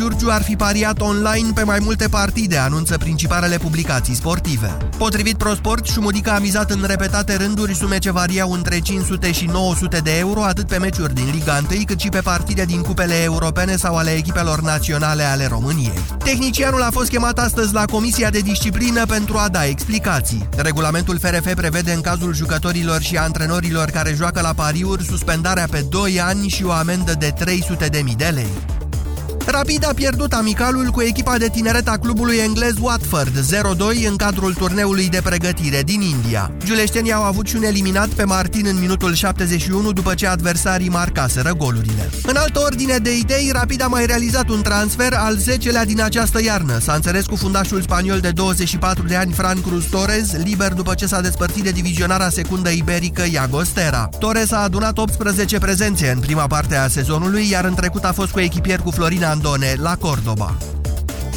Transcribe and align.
Giurgiu 0.00 0.30
ar 0.30 0.42
fi 0.42 0.56
pariat 0.56 1.00
online 1.00 1.50
pe 1.54 1.62
mai 1.62 1.78
multe 1.82 2.08
partide, 2.08 2.56
anunță 2.56 2.98
principalele 2.98 3.56
publicații 3.58 4.14
sportive. 4.14 4.76
Potrivit 4.98 5.36
ProSport, 5.36 5.86
Șumudica 5.86 6.34
a 6.34 6.38
mizat 6.38 6.70
în 6.70 6.84
repetate 6.86 7.36
rânduri 7.36 7.74
sume 7.74 7.98
ce 7.98 8.10
variau 8.10 8.52
între 8.52 8.78
500 8.78 9.32
și 9.32 9.44
900 9.44 9.98
de 9.98 10.18
euro, 10.18 10.42
atât 10.42 10.66
pe 10.66 10.78
meciuri 10.78 11.14
din 11.14 11.30
Liga 11.32 11.60
1, 11.70 11.82
cât 11.84 12.00
și 12.00 12.08
pe 12.08 12.20
partide 12.20 12.64
din 12.64 12.80
cupele 12.80 13.22
europene 13.22 13.76
sau 13.76 13.96
ale 13.96 14.10
echipelor 14.10 14.60
naționale 14.60 15.22
ale 15.22 15.46
României. 15.46 16.04
Tehnicianul 16.24 16.82
a 16.82 16.90
fost 16.90 17.08
chemat 17.08 17.38
astăzi 17.38 17.74
la 17.74 17.84
Comisia 17.84 18.30
de 18.30 18.38
Disciplină 18.38 19.06
pentru 19.06 19.36
a 19.36 19.48
da 19.48 19.64
explicații. 19.64 20.48
Regulamentul 20.56 21.18
FRF 21.18 21.54
prevede 21.54 21.92
în 21.92 22.00
cazul 22.00 22.34
jucătorilor 22.34 23.00
și 23.00 23.16
antrenorilor 23.16 23.90
care 23.90 24.14
joacă 24.16 24.40
la 24.40 24.52
pariuri 24.52 25.04
suspendarea 25.04 25.66
pe 25.70 25.84
2 25.88 26.20
ani 26.20 26.48
și 26.48 26.64
o 26.64 26.70
amendă 26.70 27.14
de 27.18 27.34
300.000 27.38 28.16
de 28.16 28.30
lei. 28.34 28.79
Rapid 29.46 29.84
a 29.88 29.92
pierdut 29.94 30.32
amicalul 30.32 30.86
cu 30.90 31.02
echipa 31.02 31.38
de 31.38 31.48
tineret 31.48 31.88
a 31.88 31.96
clubului 31.96 32.36
englez 32.36 32.72
Watford 32.80 33.38
0-2 33.38 34.08
în 34.08 34.16
cadrul 34.16 34.54
turneului 34.54 35.08
de 35.08 35.20
pregătire 35.24 35.82
din 35.82 36.00
India. 36.00 36.50
Giuleștenii 36.64 37.12
au 37.12 37.22
avut 37.22 37.46
și 37.46 37.56
un 37.56 37.62
eliminat 37.62 38.08
pe 38.08 38.24
Martin 38.24 38.66
în 38.66 38.78
minutul 38.80 39.14
71 39.14 39.92
după 39.92 40.14
ce 40.14 40.26
adversarii 40.26 40.88
marcaseră 40.88 41.52
golurile. 41.52 42.10
În 42.22 42.36
altă 42.36 42.60
ordine 42.60 42.96
de 42.96 43.16
idei, 43.16 43.50
Rapid 43.52 43.82
a 43.82 43.86
mai 43.86 44.06
realizat 44.06 44.48
un 44.48 44.62
transfer 44.62 45.12
al 45.12 45.36
10-lea 45.36 45.84
din 45.86 46.02
această 46.02 46.42
iarnă. 46.42 46.78
S-a 46.78 46.92
înțeles 46.92 47.26
cu 47.26 47.36
fundașul 47.36 47.82
spaniol 47.82 48.20
de 48.20 48.30
24 48.30 49.06
de 49.06 49.16
ani 49.16 49.32
Fran 49.32 49.60
Cruz 49.60 49.84
Torres, 49.84 50.32
liber 50.32 50.72
după 50.72 50.94
ce 50.94 51.06
s-a 51.06 51.20
despărțit 51.20 51.62
de 51.62 51.70
divizionarea 51.70 52.30
secundă 52.30 52.70
iberică 52.70 53.24
Iagostera. 53.32 54.08
Torres 54.18 54.52
a 54.52 54.62
adunat 54.62 54.98
18 54.98 55.58
prezențe 55.58 56.10
în 56.10 56.18
prima 56.18 56.46
parte 56.46 56.76
a 56.76 56.88
sezonului, 56.88 57.48
iar 57.50 57.64
în 57.64 57.74
trecut 57.74 58.04
a 58.04 58.12
fost 58.12 58.30
cu 58.30 58.40
echipier 58.40 58.78
cu 58.80 58.90
Florina 58.90 59.29
Andone 59.30 59.76
la 59.76 59.96
Cordoba. 59.96 60.79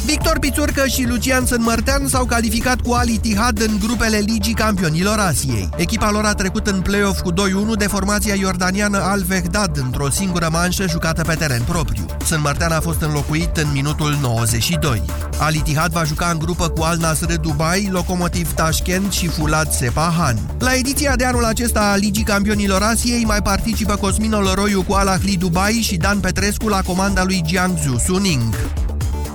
Victor 0.04 0.38
Pițurcă 0.38 0.86
și 0.86 1.06
Lucian 1.06 1.46
Sânmărtean 1.46 2.08
s-au 2.08 2.24
calificat 2.24 2.80
cu 2.80 2.92
Ali 2.92 3.18
Tihad 3.18 3.60
în 3.60 3.78
grupele 3.78 4.16
Ligii 4.16 4.54
Campionilor 4.54 5.18
Asiei. 5.18 5.68
Echipa 5.76 6.10
lor 6.10 6.24
a 6.24 6.34
trecut 6.34 6.66
în 6.66 6.80
play-off 6.80 7.20
cu 7.20 7.32
2-1 7.32 7.34
de 7.78 7.86
formația 7.86 8.34
iordaniană 8.34 8.98
Al 8.98 9.22
Vehdad 9.26 9.76
într-o 9.76 10.10
singură 10.10 10.48
manșă 10.52 10.86
jucată 10.88 11.22
pe 11.22 11.34
teren 11.34 11.62
propriu. 11.62 12.06
Sânmărtean 12.24 12.72
a 12.72 12.80
fost 12.80 13.00
înlocuit 13.00 13.56
în 13.56 13.66
minutul 13.72 14.18
92. 14.22 15.02
Ali 15.38 15.58
Tihad 15.58 15.92
va 15.92 16.04
juca 16.04 16.28
în 16.32 16.38
grupă 16.38 16.68
cu 16.68 16.82
Al 16.82 16.96
Nasr 16.96 17.32
Dubai, 17.34 17.88
Lokomotiv 17.90 18.52
Tashkent 18.52 19.12
și 19.12 19.26
Fulat 19.26 19.72
Sepahan. 19.72 20.38
La 20.58 20.74
ediția 20.74 21.16
de 21.16 21.24
anul 21.24 21.44
acesta 21.44 21.90
a 21.92 21.96
Ligii 21.96 22.24
Campionilor 22.24 22.82
Asiei 22.82 23.24
mai 23.24 23.42
participă 23.42 23.96
Cosmin 23.96 24.32
Oloroiu 24.32 24.82
cu 24.82 24.92
Al 24.92 25.08
Ahli 25.08 25.36
Dubai 25.36 25.72
și 25.72 25.96
Dan 25.96 26.20
Petrescu 26.20 26.68
la 26.68 26.82
comanda 26.82 27.24
lui 27.24 27.42
Jiangsu 27.46 27.98
Suning. 28.06 28.54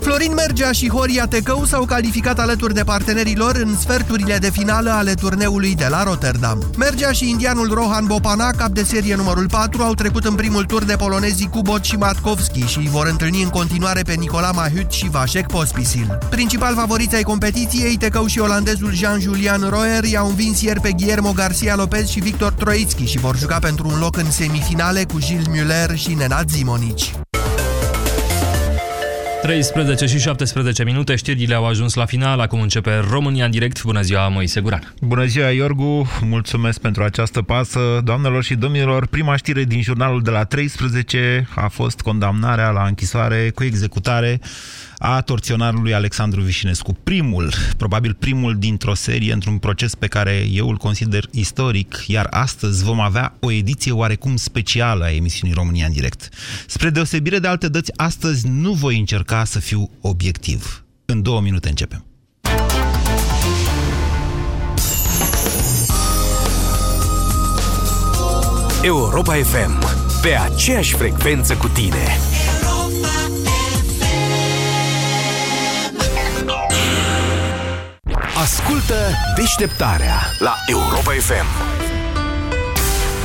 Florin 0.01 0.33
Mergea 0.33 0.71
și 0.71 0.89
Horia 0.89 1.27
Tecău 1.27 1.65
s-au 1.65 1.85
calificat 1.85 2.39
alături 2.39 2.73
de 2.73 2.83
partenerii 2.83 3.35
lor 3.35 3.55
în 3.55 3.77
sferturile 3.79 4.37
de 4.37 4.49
finală 4.49 4.89
ale 4.89 5.13
turneului 5.13 5.75
de 5.75 5.87
la 5.89 6.03
Rotterdam. 6.03 6.63
Mergea 6.77 7.11
și 7.11 7.29
indianul 7.29 7.73
Rohan 7.73 8.05
Bopana, 8.05 8.51
cap 8.51 8.69
de 8.69 8.83
serie 8.83 9.15
numărul 9.15 9.47
4, 9.49 9.81
au 9.81 9.93
trecut 9.93 10.25
în 10.25 10.35
primul 10.35 10.63
tur 10.63 10.83
de 10.83 10.95
polonezii 10.95 11.49
Kubot 11.49 11.83
și 11.83 11.95
Matkovski 11.95 12.65
și 12.65 12.89
vor 12.89 13.07
întâlni 13.07 13.43
în 13.43 13.49
continuare 13.49 14.01
pe 14.01 14.13
Nicola 14.13 14.51
Mahut 14.51 14.91
și 14.91 15.09
Vasek 15.09 15.47
Pospisil. 15.47 16.17
Principal 16.29 16.75
favoriți 16.75 17.15
ai 17.15 17.23
competiției, 17.23 17.97
Tecău 17.97 18.25
și 18.25 18.39
olandezul 18.39 18.93
Jean-Julian 18.93 19.69
Royer 19.69 20.03
i-au 20.03 20.27
învins 20.27 20.61
ieri 20.61 20.81
pe 20.81 20.91
Guillermo 20.91 21.31
Garcia 21.31 21.75
Lopez 21.75 22.07
și 22.07 22.19
Victor 22.19 22.51
Troitski 22.51 23.05
și 23.05 23.17
vor 23.17 23.37
juca 23.37 23.59
pentru 23.59 23.87
un 23.87 23.99
loc 23.99 24.17
în 24.17 24.31
semifinale 24.31 25.03
cu 25.03 25.19
Gilles 25.19 25.47
Muller 25.47 25.97
și 25.97 26.13
Nenad 26.13 26.49
Zimonici. 26.49 27.11
13 29.41 30.05
și 30.05 30.19
17 30.19 30.83
minute, 30.83 31.15
știrile 31.15 31.55
au 31.55 31.65
ajuns 31.65 31.93
la 31.93 32.05
final, 32.05 32.39
acum 32.39 32.61
începe 32.61 33.03
România 33.09 33.45
în 33.45 33.51
direct. 33.51 33.83
Bună 33.83 34.01
ziua, 34.01 34.27
Moise 34.27 34.61
Guran. 34.61 34.93
Bună 35.01 35.25
ziua, 35.25 35.49
Iorgu, 35.49 36.07
mulțumesc 36.21 36.79
pentru 36.79 37.03
această 37.03 37.41
pasă. 37.41 37.79
Doamnelor 38.03 38.43
și 38.43 38.55
domnilor, 38.55 39.07
prima 39.07 39.35
știre 39.35 39.63
din 39.63 39.81
jurnalul 39.81 40.21
de 40.21 40.29
la 40.29 40.43
13 40.43 41.47
a 41.55 41.67
fost 41.67 42.01
condamnarea 42.01 42.69
la 42.69 42.83
închisoare 42.83 43.49
cu 43.55 43.63
executare 43.63 44.39
a 44.99 45.21
torționarului 45.21 45.93
Alexandru 45.93 46.41
Vișinescu. 46.41 46.97
Primul, 47.03 47.53
probabil 47.77 48.13
primul 48.13 48.57
dintr-o 48.57 48.93
serie, 48.93 49.33
într-un 49.33 49.57
proces 49.57 49.95
pe 49.95 50.07
care 50.07 50.47
eu 50.51 50.69
îl 50.69 50.75
consider 50.75 51.25
istoric, 51.31 52.03
iar 52.07 52.27
astăzi 52.29 52.83
vom 52.83 52.99
avea 52.99 53.35
o 53.39 53.51
ediție 53.51 53.91
oarecum 53.91 54.35
specială 54.35 55.03
a 55.03 55.11
emisiunii 55.11 55.55
România 55.55 55.85
în 55.85 55.91
direct. 55.91 56.29
Spre 56.67 56.89
deosebire 56.89 57.39
de 57.39 57.47
alte 57.47 57.67
dăți, 57.67 57.91
astăzi 57.95 58.47
nu 58.47 58.73
voi 58.73 58.99
încerca 58.99 59.43
să 59.43 59.59
fiu 59.59 59.89
obiectiv. 60.01 60.83
În 61.05 61.21
două 61.21 61.41
minute 61.41 61.69
începem. 61.69 62.03
Europa 68.81 69.33
FM. 69.33 69.83
Pe 70.21 70.29
aceeași 70.29 70.93
frecvență 70.93 71.55
cu 71.55 71.67
tine. 71.67 72.28
Ascultă 78.41 79.11
deșteptarea 79.35 80.15
la 80.37 80.55
Europa 80.67 81.11
FM. 81.11 81.88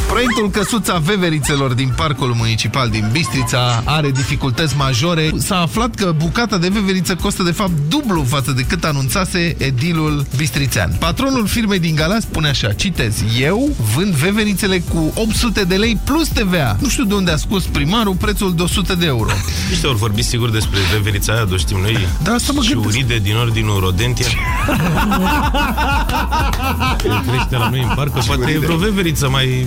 Proiectul 0.09 0.51
Căsuța 0.51 0.99
Veverițelor 0.99 1.73
din 1.73 1.93
Parcul 1.97 2.35
Municipal 2.37 2.89
din 2.89 3.09
Bistrița 3.13 3.83
are 3.85 4.11
dificultăți 4.11 4.77
majore. 4.77 5.31
S-a 5.39 5.61
aflat 5.61 5.95
că 5.95 6.15
bucata 6.17 6.59
de 6.59 6.69
veveriță 6.69 7.15
costă 7.15 7.43
de 7.43 7.51
fapt 7.51 7.73
dublu 7.89 8.25
față 8.29 8.53
de 8.53 8.63
cât 8.63 8.85
anunțase 8.85 9.55
edilul 9.59 10.27
bistrițean. 10.37 10.97
Patronul 10.99 11.47
firmei 11.47 11.79
din 11.79 11.95
Galați 11.95 12.25
spune 12.25 12.49
așa, 12.49 12.73
citez, 12.73 13.15
eu 13.41 13.77
vând 13.95 14.15
veverițele 14.15 14.79
cu 14.79 15.13
800 15.15 15.65
de 15.65 15.75
lei 15.75 15.99
plus 16.05 16.29
TVA. 16.29 16.77
Nu 16.81 16.89
știu 16.89 17.05
de 17.05 17.15
unde 17.15 17.31
a 17.31 17.37
scos 17.37 17.65
primarul 17.65 18.15
prețul 18.15 18.55
de 18.55 18.63
100 18.63 18.95
de 18.95 19.07
euro. 19.07 19.31
Niște 19.71 19.87
ori 19.87 19.97
vorbi 19.99 20.23
sigur 20.23 20.51
despre 20.51 20.79
veverița 20.93 21.33
aia, 21.33 21.47
o 21.53 21.57
știm 21.57 21.79
noi. 21.81 22.09
Da, 22.23 22.33
asta 22.33 22.53
mă 22.53 22.63
și 22.63 22.75
uride 22.85 23.19
din 23.23 23.37
ordinul 23.37 23.81
Rodentia. 23.81 24.27
crește 27.27 27.57
la 27.57 27.69
noi 27.69 27.83
în 27.83 27.95
parc, 27.95 28.25
poate 28.25 28.51
e 28.51 28.59
vreo 28.59 28.77
veveriță 28.77 29.29
mai 29.29 29.67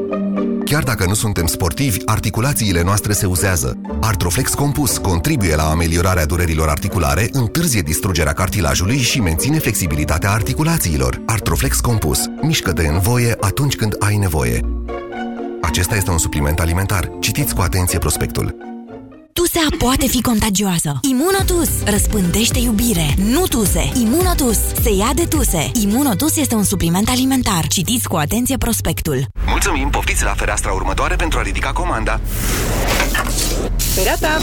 Chiar 0.71 0.83
dacă 0.83 1.05
nu 1.05 1.13
suntem 1.13 1.45
sportivi, 1.45 1.97
articulațiile 2.05 2.83
noastre 2.83 3.13
se 3.13 3.25
uzează. 3.25 3.77
Artroflex 4.01 4.53
Compus 4.53 4.97
contribuie 4.97 5.55
la 5.55 5.69
ameliorarea 5.69 6.25
durerilor 6.25 6.69
articulare, 6.69 7.29
întârzie 7.31 7.81
distrugerea 7.81 8.33
cartilajului 8.33 8.97
și 8.97 9.19
menține 9.19 9.59
flexibilitatea 9.59 10.31
articulațiilor. 10.31 11.21
Artroflex 11.25 11.79
Compus. 11.79 12.19
Mișcă-te 12.41 12.87
în 12.87 12.99
voie 12.99 13.35
atunci 13.39 13.75
când 13.75 13.95
ai 13.99 14.17
nevoie. 14.17 14.59
Acesta 15.61 15.95
este 15.95 16.11
un 16.11 16.17
supliment 16.17 16.59
alimentar. 16.59 17.11
Citiți 17.19 17.55
cu 17.55 17.61
atenție 17.61 17.97
prospectul. 17.97 18.70
Tusea 19.33 19.67
poate 19.77 20.07
fi 20.07 20.21
contagioasă. 20.21 20.99
Imunotus 21.01 21.83
răspândește 21.85 22.59
iubire. 22.59 23.15
Nu 23.31 23.45
tuse. 23.47 23.91
Imunotus 24.01 24.57
se 24.81 24.93
ia 24.93 25.11
de 25.15 25.23
tuse. 25.23 25.71
Imunotus 25.81 26.37
este 26.37 26.55
un 26.55 26.63
supliment 26.63 27.09
alimentar. 27.09 27.67
Citiți 27.67 28.07
cu 28.07 28.15
atenție 28.15 28.57
prospectul. 28.57 29.25
Mulțumim, 29.47 29.89
poftiți 29.89 30.23
la 30.23 30.33
fereastra 30.33 30.71
următoare 30.71 31.15
pentru 31.15 31.39
a 31.39 31.41
ridica 31.41 31.71
comanda. 31.71 32.19
Gata! 34.03 34.37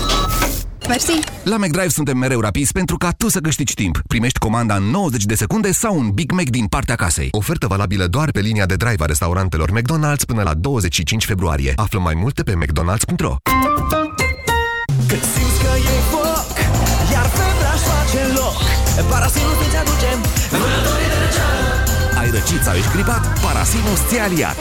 Mersi! 0.88 1.18
La 1.44 1.56
McDrive 1.56 1.88
suntem 1.88 2.16
mereu 2.16 2.40
rapizi 2.40 2.72
pentru 2.72 2.96
ca 2.96 3.10
tu 3.10 3.28
să 3.28 3.38
câștigi 3.40 3.74
timp. 3.74 4.00
Primești 4.06 4.38
comanda 4.38 4.74
în 4.74 4.82
90 4.82 5.24
de 5.24 5.34
secunde 5.34 5.72
sau 5.72 5.98
un 5.98 6.10
Big 6.10 6.32
Mac 6.32 6.48
din 6.48 6.66
partea 6.66 6.94
casei. 6.94 7.28
Ofertă 7.30 7.66
valabilă 7.66 8.06
doar 8.06 8.30
pe 8.30 8.40
linia 8.40 8.66
de 8.66 8.76
drive 8.76 9.02
a 9.02 9.06
restaurantelor 9.06 9.70
McDonald's 9.70 10.24
până 10.26 10.42
la 10.42 10.54
25 10.54 11.24
februarie. 11.24 11.72
Află 11.76 11.98
mai 11.98 12.14
multe 12.14 12.42
pe 12.42 12.54
mcdonalds.ro 12.54 13.36
Când 15.10 15.24
simți 15.34 15.58
că 15.64 15.72
e 15.94 15.98
foc 16.12 16.46
Iar 17.14 17.26
febra-și 17.36 17.84
face 17.92 18.22
loc 18.38 18.56
Parasinul 19.10 19.54
să-ți 19.60 19.76
aduce 19.82 20.10
Vânătorii 20.62 21.10
de 21.12 21.18
răceală 21.24 21.62
Ai 22.20 22.28
răcit 22.36 22.62
sau 22.66 22.74
ești 22.80 22.92
gripat? 22.96 23.22
Parasinus 23.40 24.00
ți-a 24.08 24.22
aliat. 24.22 24.58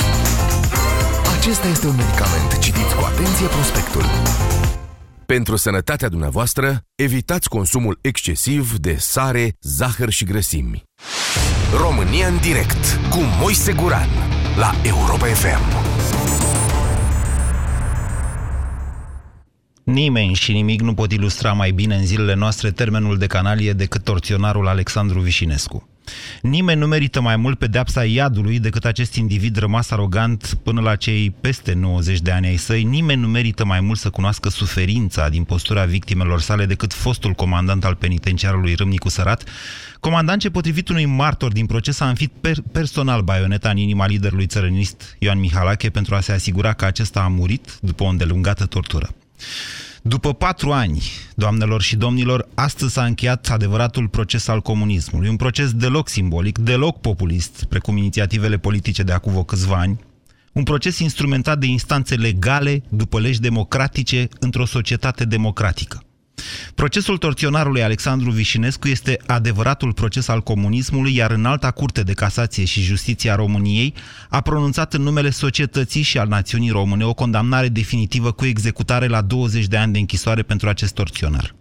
Acesta 1.37 1.67
este 1.67 1.87
un 1.87 1.95
medicament. 1.95 2.59
Citiți 2.59 2.95
cu 2.95 3.03
atenție 3.11 3.47
prospectul. 3.47 4.03
Pentru 5.25 5.55
sănătatea 5.55 6.09
dumneavoastră, 6.09 6.81
evitați 6.95 7.49
consumul 7.49 7.99
excesiv 8.01 8.77
de 8.77 8.95
sare, 8.99 9.55
zahăr 9.61 10.09
și 10.09 10.25
grăsimi. 10.25 10.83
România 11.81 12.27
în 12.27 12.37
direct 12.37 12.99
cu 13.09 13.19
Moise 13.39 13.73
Guran 13.73 14.09
la 14.57 14.71
Europa 14.83 15.25
FM. 15.25 15.87
Nimeni 19.87 20.33
și 20.33 20.51
nimic 20.51 20.81
nu 20.81 20.93
pot 20.93 21.11
ilustra 21.11 21.53
mai 21.53 21.71
bine 21.71 21.95
în 21.95 22.05
zilele 22.05 22.33
noastre 22.33 22.71
termenul 22.71 23.17
de 23.17 23.27
canalie 23.27 23.73
decât 23.73 24.03
torționarul 24.03 24.67
Alexandru 24.67 25.19
Vișinescu. 25.19 25.89
Nimeni 26.41 26.79
nu 26.79 26.87
merită 26.87 27.21
mai 27.21 27.35
mult 27.35 27.57
pedeapsa 27.57 28.05
iadului 28.05 28.59
decât 28.59 28.85
acest 28.85 29.15
individ 29.15 29.57
rămas 29.57 29.91
arogant 29.91 30.57
până 30.63 30.81
la 30.81 30.95
cei 30.95 31.35
peste 31.41 31.73
90 31.73 32.19
de 32.19 32.31
ani 32.31 32.47
ai 32.47 32.55
săi. 32.55 32.83
Nimeni 32.83 33.21
nu 33.21 33.27
merită 33.27 33.65
mai 33.65 33.79
mult 33.79 33.99
să 33.99 34.09
cunoască 34.09 34.49
suferința 34.49 35.29
din 35.29 35.43
postura 35.43 35.85
victimelor 35.85 36.41
sale 36.41 36.65
decât 36.65 36.93
fostul 36.93 37.33
comandant 37.33 37.85
al 37.85 37.95
penitenciarului 37.95 38.75
Râmnicu 38.75 39.09
Sărat, 39.09 39.43
comandant 39.99 40.41
ce 40.41 40.49
potrivit 40.49 40.89
unui 40.89 41.05
martor 41.05 41.51
din 41.51 41.65
proces 41.65 41.99
a 41.99 42.09
înfit 42.09 42.31
per- 42.41 42.61
personal 42.71 43.21
baioneta 43.21 43.69
în 43.69 43.77
inima 43.77 44.07
liderului 44.07 44.47
țărănist 44.47 45.15
Ioan 45.19 45.39
Mihalache 45.39 45.89
pentru 45.89 46.15
a 46.15 46.19
se 46.19 46.31
asigura 46.31 46.73
că 46.73 46.85
acesta 46.85 47.19
a 47.19 47.27
murit 47.27 47.77
după 47.81 48.03
o 48.03 48.07
îndelungată 48.07 48.65
tortură. 48.65 49.09
După 50.01 50.33
patru 50.33 50.71
ani, 50.71 51.03
doamnelor 51.35 51.81
și 51.81 51.95
domnilor, 51.95 52.47
astăzi 52.53 52.93
s-a 52.93 53.05
încheiat 53.05 53.49
adevăratul 53.49 54.07
proces 54.07 54.47
al 54.47 54.61
comunismului. 54.61 55.29
Un 55.29 55.35
proces 55.35 55.73
deloc 55.73 56.09
simbolic, 56.09 56.57
deloc 56.57 57.01
populist, 57.01 57.63
precum 57.63 57.97
inițiativele 57.97 58.57
politice 58.57 59.03
de 59.03 59.11
acum 59.11 59.43
câțiva 59.43 59.77
ani. 59.77 59.99
Un 60.51 60.63
proces 60.63 60.99
instrumentat 60.99 61.59
de 61.59 61.65
instanțe 61.65 62.15
legale, 62.15 62.83
după 62.89 63.19
legi 63.19 63.39
democratice, 63.39 64.27
într-o 64.39 64.65
societate 64.65 65.25
democratică. 65.25 66.06
Procesul 66.75 67.17
torționarului 67.17 67.83
Alexandru 67.83 68.31
Vișinescu 68.31 68.87
este 68.87 69.19
adevăratul 69.25 69.93
proces 69.93 70.27
al 70.27 70.41
comunismului, 70.41 71.15
iar 71.15 71.31
în 71.31 71.45
alta 71.45 71.71
curte 71.71 72.03
de 72.03 72.13
casație 72.13 72.65
și 72.65 72.81
justiție 72.81 73.31
a 73.31 73.35
României 73.35 73.93
a 74.29 74.41
pronunțat 74.41 74.93
în 74.93 75.01
numele 75.01 75.29
societății 75.29 76.01
și 76.01 76.17
al 76.17 76.27
națiunii 76.27 76.69
române 76.69 77.05
o 77.05 77.13
condamnare 77.13 77.67
definitivă 77.67 78.31
cu 78.31 78.45
executare 78.45 79.07
la 79.07 79.21
20 79.21 79.65
de 79.65 79.77
ani 79.77 79.93
de 79.93 79.99
închisoare 79.99 80.41
pentru 80.41 80.69
acest 80.69 80.93
torționar. 80.93 81.55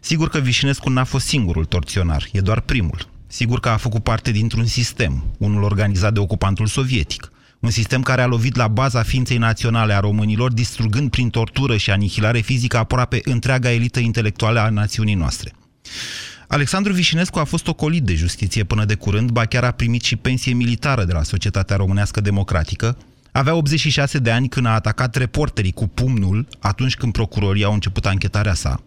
Sigur 0.00 0.28
că 0.28 0.38
Vișinescu 0.38 0.90
n-a 0.90 1.04
fost 1.04 1.26
singurul 1.26 1.64
torționar, 1.64 2.28
e 2.32 2.40
doar 2.40 2.60
primul. 2.60 3.08
Sigur 3.26 3.60
că 3.60 3.68
a 3.68 3.76
făcut 3.76 4.02
parte 4.02 4.30
dintr-un 4.30 4.66
sistem, 4.66 5.24
unul 5.38 5.62
organizat 5.62 6.12
de 6.12 6.20
ocupantul 6.20 6.66
sovietic. 6.66 7.32
Un 7.60 7.70
sistem 7.70 8.02
care 8.02 8.22
a 8.22 8.26
lovit 8.26 8.56
la 8.56 8.68
baza 8.68 9.02
ființei 9.02 9.36
naționale 9.36 9.94
a 9.94 10.00
românilor, 10.00 10.52
distrugând 10.52 11.10
prin 11.10 11.30
tortură 11.30 11.76
și 11.76 11.90
anihilare 11.90 12.40
fizică 12.40 12.76
aproape 12.76 13.20
întreaga 13.24 13.70
elită 13.72 13.98
intelectuală 13.98 14.60
a 14.60 14.68
națiunii 14.68 15.14
noastre. 15.14 15.52
Alexandru 16.48 16.92
Vișinescu 16.92 17.38
a 17.38 17.44
fost 17.44 17.68
ocolit 17.68 18.02
de 18.02 18.14
justiție 18.14 18.64
până 18.64 18.84
de 18.84 18.94
curând, 18.94 19.30
ba 19.30 19.44
chiar 19.44 19.64
a 19.64 19.70
primit 19.70 20.02
și 20.02 20.16
pensie 20.16 20.52
militară 20.52 21.04
de 21.04 21.12
la 21.12 21.22
Societatea 21.22 21.76
Românească 21.76 22.20
Democratică. 22.20 22.96
Avea 23.32 23.54
86 23.54 24.18
de 24.18 24.30
ani 24.30 24.48
când 24.48 24.66
a 24.66 24.70
atacat 24.70 25.16
reporterii 25.16 25.72
cu 25.72 25.86
pumnul 25.86 26.48
atunci 26.58 26.96
când 26.96 27.12
procurorii 27.12 27.64
au 27.64 27.72
început 27.72 28.06
anchetarea 28.06 28.54
sa 28.54 28.82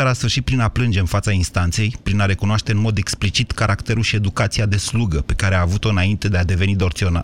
dar 0.00 0.08
a 0.08 0.12
sfârșit 0.12 0.44
prin 0.44 0.60
a 0.60 0.68
plânge 0.68 0.98
în 0.98 1.06
fața 1.06 1.32
instanței, 1.32 1.96
prin 2.02 2.20
a 2.20 2.26
recunoaște 2.26 2.72
în 2.72 2.78
mod 2.78 2.98
explicit 2.98 3.50
caracterul 3.50 4.02
și 4.02 4.16
educația 4.16 4.66
de 4.66 4.76
slugă 4.76 5.20
pe 5.20 5.34
care 5.34 5.54
a 5.54 5.60
avut-o 5.60 5.88
înainte 5.88 6.28
de 6.28 6.36
a 6.36 6.44
deveni 6.44 6.76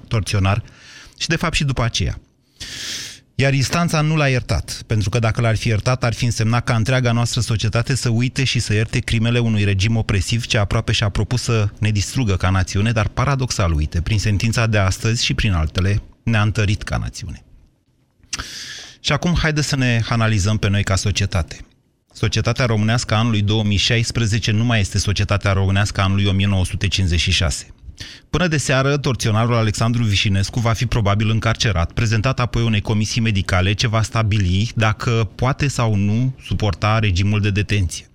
torționar 0.09 0.63
și 1.19 1.29
de 1.29 1.37
fapt 1.37 1.55
și 1.55 1.65
după 1.65 1.83
aceea. 1.83 2.21
Iar 3.35 3.55
instanța 3.55 4.01
nu 4.01 4.17
l-a 4.17 4.29
iertat, 4.29 4.83
pentru 4.87 5.11
că 5.11 5.19
dacă 5.19 5.41
l-ar 5.41 5.57
fi 5.57 5.69
iertat, 5.69 6.05
ar 6.05 6.15
fi 6.15 6.25
însemnat 6.25 6.65
ca 6.65 6.75
întreaga 6.75 7.13
noastră 7.13 7.41
societate 7.41 7.95
să 7.95 8.09
uite 8.09 8.45
și 8.45 8.59
să 8.59 8.75
ierte 8.75 8.99
crimele 8.99 9.39
unui 9.39 9.65
regim 9.65 9.97
opresiv 9.97 10.47
ce 10.47 10.59
aproape 10.59 10.93
și-a 10.93 11.09
propus 11.09 11.43
să 11.43 11.69
ne 11.79 11.91
distrugă 11.91 12.37
ca 12.37 12.51
națiune, 12.51 12.93
dar 12.93 13.09
paradoxal 13.09 13.73
uite, 13.73 14.01
prin 14.01 14.19
sentința 14.19 14.67
de 14.67 14.79
astăzi 14.79 15.25
și 15.25 15.35
prin 15.35 15.53
altele, 15.53 16.03
ne-a 16.23 16.43
întărit 16.43 16.83
ca 16.83 16.97
națiune. 16.97 17.45
Și 19.01 19.13
acum 19.13 19.35
haide 19.35 19.61
să 19.61 19.77
ne 19.77 20.01
analizăm 20.09 20.57
pe 20.57 20.69
noi 20.69 20.85
ca 20.85 20.97
societate. 20.97 21.67
Societatea 22.19 22.65
românească 22.65 23.15
a 23.15 23.19
anului 23.19 23.43
2016 23.43 24.51
nu 24.51 24.65
mai 24.65 24.81
este 24.81 24.99
societatea 24.99 25.53
românească 25.53 26.01
a 26.01 26.05
anului 26.05 26.27
1956. 26.27 27.67
Până 28.31 28.47
de 28.47 28.57
seară, 28.57 28.97
torționarul 28.97 29.55
Alexandru 29.55 30.03
Vișinescu 30.03 30.61
va 30.61 30.73
fi 30.73 30.87
probabil 30.87 31.31
încarcerat, 31.31 31.93
prezentat 31.93 32.41
apoi 32.41 32.63
unei 32.63 32.81
comisii 32.81 33.21
medicale 33.21 33.73
ce 33.73 33.87
va 33.87 34.03
stabili 34.03 34.71
dacă 34.75 35.31
poate 35.35 35.69
sau 35.69 35.95
nu 35.95 36.35
suporta 36.45 36.99
regimul 36.99 37.41
de 37.41 37.51
detenție. 37.51 38.07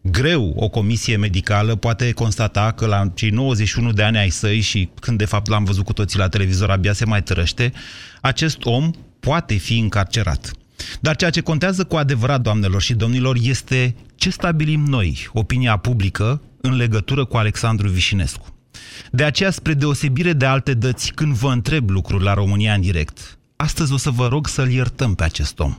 Greu 0.00 0.52
o 0.56 0.68
comisie 0.68 1.16
medicală 1.16 1.74
poate 1.76 2.12
constata 2.12 2.72
că 2.72 2.86
la 2.86 3.10
cei 3.14 3.30
91 3.30 3.92
de 3.92 4.02
ani 4.02 4.18
ai 4.18 4.30
săi 4.30 4.60
și 4.60 4.88
când 5.00 5.18
de 5.18 5.24
fapt 5.24 5.48
l-am 5.48 5.64
văzut 5.64 5.84
cu 5.84 5.92
toții 5.92 6.18
la 6.18 6.28
televizor 6.28 6.70
abia 6.70 6.92
se 6.92 7.04
mai 7.04 7.22
tărăște, 7.22 7.72
acest 8.20 8.64
om 8.64 8.90
poate 9.20 9.54
fi 9.54 9.78
încarcerat. 9.78 10.50
Dar 11.00 11.16
ceea 11.16 11.30
ce 11.30 11.40
contează 11.40 11.84
cu 11.84 11.96
adevărat, 11.96 12.40
doamnelor 12.40 12.82
și 12.82 12.94
domnilor, 12.94 13.36
este 13.42 13.94
ce 14.14 14.30
stabilim 14.30 14.84
noi, 14.84 15.28
opinia 15.32 15.76
publică, 15.76 16.42
în 16.60 16.76
legătură 16.76 17.24
cu 17.24 17.36
Alexandru 17.36 17.88
Vișinescu. 17.88 18.46
De 19.10 19.24
aceea, 19.24 19.50
spre 19.50 19.74
deosebire 19.74 20.32
de 20.32 20.46
alte 20.46 20.74
dăți, 20.74 21.12
când 21.12 21.34
vă 21.34 21.52
întreb 21.52 21.90
lucruri 21.90 22.24
la 22.24 22.34
România 22.34 22.74
în 22.74 22.80
direct, 22.80 23.38
astăzi 23.56 23.92
o 23.92 23.96
să 23.96 24.10
vă 24.10 24.28
rog 24.28 24.48
să-l 24.48 24.70
iertăm 24.70 25.14
pe 25.14 25.24
acest 25.24 25.58
om. 25.58 25.76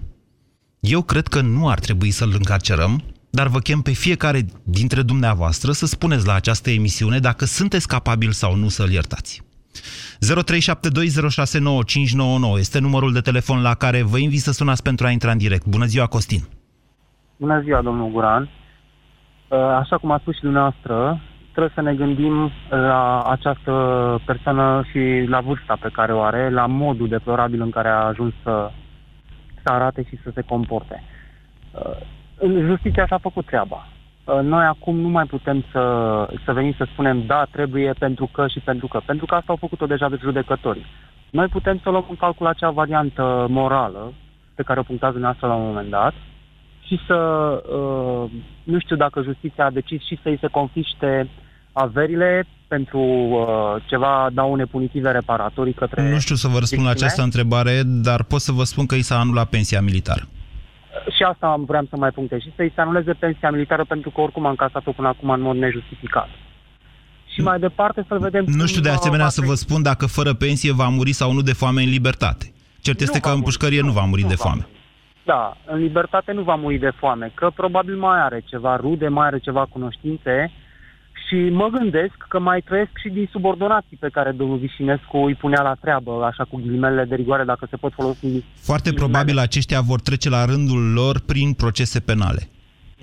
Eu 0.80 1.02
cred 1.02 1.28
că 1.28 1.42
nu 1.42 1.70
ar 1.70 1.80
trebui 1.80 2.12
să-l 2.12 2.34
încarcerăm, 2.34 3.04
dar 3.30 3.48
vă 3.48 3.60
chem 3.60 3.82
pe 3.82 3.92
fiecare 3.92 4.46
dintre 4.64 5.02
dumneavoastră 5.02 5.72
să 5.72 5.86
spuneți 5.86 6.26
la 6.26 6.34
această 6.34 6.70
emisiune 6.70 7.20
dacă 7.20 7.46
sunteți 7.46 7.88
capabili 7.88 8.34
sau 8.34 8.56
nu 8.56 8.70
să-l 8.70 8.92
iertați. 8.92 9.42
0372069599 9.74 12.58
este 12.58 12.80
numărul 12.80 13.14
de 13.14 13.20
telefon 13.20 13.62
la 13.62 13.74
care 13.74 14.04
vă 14.04 14.18
invit 14.18 14.40
să 14.40 14.52
sunați 14.52 14.84
pentru 14.84 15.06
a 15.06 15.10
intra 15.10 15.32
în 15.32 15.38
direct. 15.38 15.66
Bună 15.66 15.86
ziua, 15.86 16.06
Costin! 16.06 16.42
Bună 17.38 17.62
ziua, 17.62 17.82
domnul 17.82 18.12
Guran! 18.12 18.50
Uh, 19.48 19.58
așa 19.58 19.98
cum 19.98 20.12
a 20.12 20.18
spus 20.18 20.36
și 20.36 20.42
dumneavoastră, 20.42 21.22
trebuie 21.52 21.72
să 21.76 21.82
ne 21.82 21.94
gândim 21.94 22.52
la 22.70 23.22
această 23.22 23.72
persoană 24.26 24.84
și 24.92 25.26
la 25.28 25.40
vârsta 25.40 25.78
pe 25.82 25.90
care 25.94 26.14
o 26.14 26.22
are, 26.22 26.50
la 26.50 26.66
modul 26.66 27.08
deplorabil 27.08 27.62
în 27.62 27.70
care 27.70 27.88
a 27.88 28.06
ajuns 28.06 28.34
să, 28.44 28.72
să 29.64 29.72
arate 29.72 30.06
și 30.10 30.20
să 30.24 30.32
se 30.34 30.42
comporte. 30.42 31.04
Uh, 31.72 31.98
justiția 32.68 33.06
și-a 33.06 33.18
făcut 33.18 33.46
treaba. 33.46 33.88
Uh, 34.32 34.44
noi 34.44 34.66
acum 34.66 35.00
nu 35.00 35.08
mai 35.08 35.26
putem 35.26 35.66
să, 35.72 35.84
să 36.46 36.54
venim 36.54 36.74
să 36.78 36.88
spunem 36.92 37.24
da, 37.26 37.46
trebuie 37.52 37.94
pentru 38.00 38.30
că 38.34 38.48
și 38.48 38.60
pentru 38.60 38.88
că. 38.88 39.02
Pentru 39.06 39.26
că 39.26 39.36
asta 39.36 39.52
au 39.52 39.56
făcut-o 39.56 39.86
deja 39.86 40.10
de 40.10 40.18
judecătorii. 40.22 40.86
Noi 41.30 41.48
putem 41.48 41.80
să 41.84 41.90
luăm 41.90 42.06
în 42.10 42.16
calcul 42.16 42.48
acea 42.48 42.70
variantă 42.70 43.46
morală 43.50 44.14
pe 44.56 44.64
care 44.64 44.80
o 44.80 44.84
punctați 44.84 45.12
dumneavoastră 45.12 45.48
la 45.48 45.62
un 45.62 45.68
moment 45.68 45.90
dat 45.90 46.14
și 46.88 47.00
să, 47.08 47.16
uh, 47.16 48.32
nu 48.64 48.80
știu 48.80 48.96
dacă 48.96 49.22
justiția 49.22 49.66
a 49.66 49.70
decis 49.70 50.06
și 50.06 50.20
să-i 50.24 50.38
se 50.42 50.48
confiște 50.48 51.30
averile 51.72 52.48
pentru 52.68 53.00
uh, 53.00 53.84
ceva 53.86 54.30
daune 54.34 54.66
punitive 54.66 55.12
reparatorii 55.12 55.74
către... 55.74 56.10
Nu 56.10 56.20
știu 56.20 56.36
să 56.36 56.48
vă 56.48 56.60
răspund 56.60 56.86
la 56.86 56.92
această 56.92 57.22
întrebare, 57.22 57.82
dar 57.86 58.24
pot 58.24 58.40
să 58.40 58.52
vă 58.52 58.64
spun 58.64 58.86
că 58.86 58.96
i 58.96 59.02
s-a 59.02 59.20
anulat 59.20 59.50
pensia 59.50 59.82
militară 59.82 60.28
și 61.16 61.24
asta 61.24 61.56
vreau 61.68 61.86
să 61.90 61.96
mai 61.98 62.12
punctez, 62.12 62.40
și 62.40 62.54
să-i 62.56 62.72
se 62.76 62.82
anuleze 62.82 63.14
pensia 63.14 63.52
militară 63.52 63.84
pentru 63.84 64.10
că 64.10 64.22
oricum 64.22 64.46
a 64.46 64.50
încasat-o 64.50 64.92
până 64.92 65.08
acum 65.08 65.30
în 65.30 65.42
mod 65.42 65.56
nejustificat. 65.56 66.30
Și 67.34 67.42
mai 67.42 67.60
departe 67.60 68.06
să-l 68.08 68.20
vedem... 68.20 68.46
Nu 68.48 68.66
știu 68.66 68.82
de 68.82 68.90
asemenea 68.90 69.28
să 69.28 69.42
vă 69.42 69.54
spun 69.54 69.82
dacă 69.82 70.06
fără 70.06 70.34
pensie 70.34 70.74
va 70.74 70.88
muri 70.88 71.12
sau 71.12 71.32
nu 71.32 71.42
de 71.42 71.54
foame 71.54 71.82
în 71.82 71.90
libertate. 71.90 72.52
Cert 72.82 73.00
este 73.00 73.20
că 73.20 73.30
în 73.30 73.42
pușcărie 73.42 73.82
nu 73.82 73.92
va 73.92 74.02
muri 74.02 74.22
nu 74.22 74.28
de 74.28 74.36
foame. 74.36 74.68
Da, 75.26 75.58
în 75.66 75.78
libertate 75.78 76.32
nu 76.32 76.42
va 76.42 76.56
muri 76.56 76.78
de 76.78 76.92
foame, 76.96 77.32
că 77.34 77.50
probabil 77.56 77.96
mai 77.96 78.20
are 78.22 78.44
ceva 78.46 78.76
rude, 78.76 79.08
mai 79.08 79.28
are 79.28 79.40
ceva 79.40 79.66
cunoștințe 79.66 80.52
și 81.32 81.50
mă 81.50 81.68
gândesc 81.68 82.16
că 82.28 82.40
mai 82.40 82.62
trăiesc 82.62 82.92
și 83.02 83.10
din 83.10 83.28
subordonații 83.32 83.98
pe 84.00 84.10
care 84.12 84.32
domnul 84.32 84.58
Vișinescu 84.58 85.18
îi 85.18 85.36
punea 85.36 85.62
la 85.62 85.74
treabă, 85.74 86.24
așa 86.24 86.44
cu 86.44 86.58
ghilimele 86.58 87.04
de 87.04 87.16
rigoare, 87.16 87.44
dacă 87.44 87.68
se 87.70 87.76
pot 87.78 87.94
folosi. 87.94 88.44
Foarte 88.56 88.90
ghilimele. 88.90 89.12
probabil 89.12 89.38
aceștia 89.38 89.82
vor 89.82 90.00
trece 90.02 90.30
la 90.30 90.46
rândul 90.46 90.94
lor 90.94 91.20
prin 91.26 91.54
procese 91.54 92.00
penale. 92.00 92.42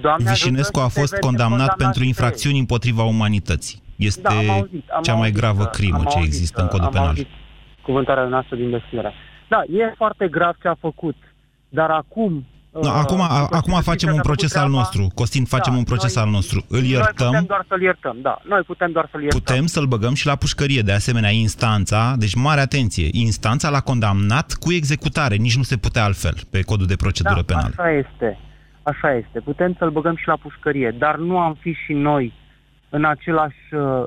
Doamne 0.00 0.30
Vișinescu 0.30 0.78
a 0.80 0.88
fost 0.88 1.16
condamnat 1.16 1.76
pentru 1.76 2.04
infracțiuni 2.04 2.58
împotriva 2.58 3.02
umanității. 3.02 3.82
Este 3.96 4.20
da, 4.22 4.30
am 4.30 4.50
auzit, 4.50 4.88
am 4.88 5.02
cea 5.02 5.14
mai 5.14 5.30
gravă 5.30 5.64
crimă 5.64 6.02
ce 6.08 6.18
există 6.18 6.62
în 6.62 6.68
codul 6.68 6.88
penal. 6.88 7.16
cuvântarea 7.82 8.24
noastră 8.24 8.56
din 8.56 8.70
deschidere. 8.70 9.12
Da, 9.48 9.62
e 9.62 9.92
foarte 9.96 10.28
grav 10.28 10.56
ce 10.62 10.68
a 10.68 10.74
făcut, 10.74 11.16
dar 11.68 11.90
acum 11.90 12.46
No, 12.72 12.90
acum, 12.90 13.20
a, 13.20 13.48
acum 13.50 13.80
facem 13.80 14.14
un 14.14 14.20
proces 14.20 14.56
al 14.56 14.70
nostru. 14.70 15.10
Costin, 15.14 15.44
facem 15.44 15.72
da, 15.72 15.78
un 15.78 15.84
proces 15.84 16.14
noi, 16.14 16.24
al 16.24 16.30
nostru. 16.30 16.64
Îl 16.68 16.82
iertăm. 16.82 17.30
Noi 17.30 17.30
putem 17.30 17.44
doar 17.46 17.64
să-l 17.68 17.82
iertăm, 17.82 18.16
da. 18.22 18.38
Noi 18.48 18.60
putem 18.60 18.92
doar 18.92 19.08
să-l 19.10 19.22
iertăm. 19.22 19.40
Putem 19.40 19.66
să-l 19.66 19.86
băgăm 19.86 20.14
și 20.14 20.26
la 20.26 20.36
pușcărie. 20.36 20.82
De 20.82 20.92
asemenea, 20.92 21.30
instanța, 21.30 22.14
deci 22.18 22.34
mare 22.34 22.60
atenție, 22.60 23.08
instanța 23.12 23.68
l-a 23.68 23.80
condamnat 23.80 24.52
cu 24.52 24.72
executare. 24.72 25.34
Nici 25.34 25.56
nu 25.56 25.62
se 25.62 25.76
putea 25.76 26.04
altfel 26.04 26.34
pe 26.50 26.62
codul 26.62 26.86
de 26.86 26.96
procedură 26.96 27.42
da, 27.46 27.54
penală. 27.54 27.74
așa 27.78 27.90
este. 27.90 28.38
Așa 28.82 29.14
este. 29.14 29.40
Putem 29.40 29.74
să-l 29.78 29.90
băgăm 29.90 30.16
și 30.16 30.26
la 30.26 30.36
pușcărie, 30.36 30.94
dar 30.98 31.16
nu 31.16 31.38
am 31.38 31.54
fi 31.60 31.72
și 31.72 31.92
noi 31.92 32.32
în 32.90 33.04
același, 33.04 33.56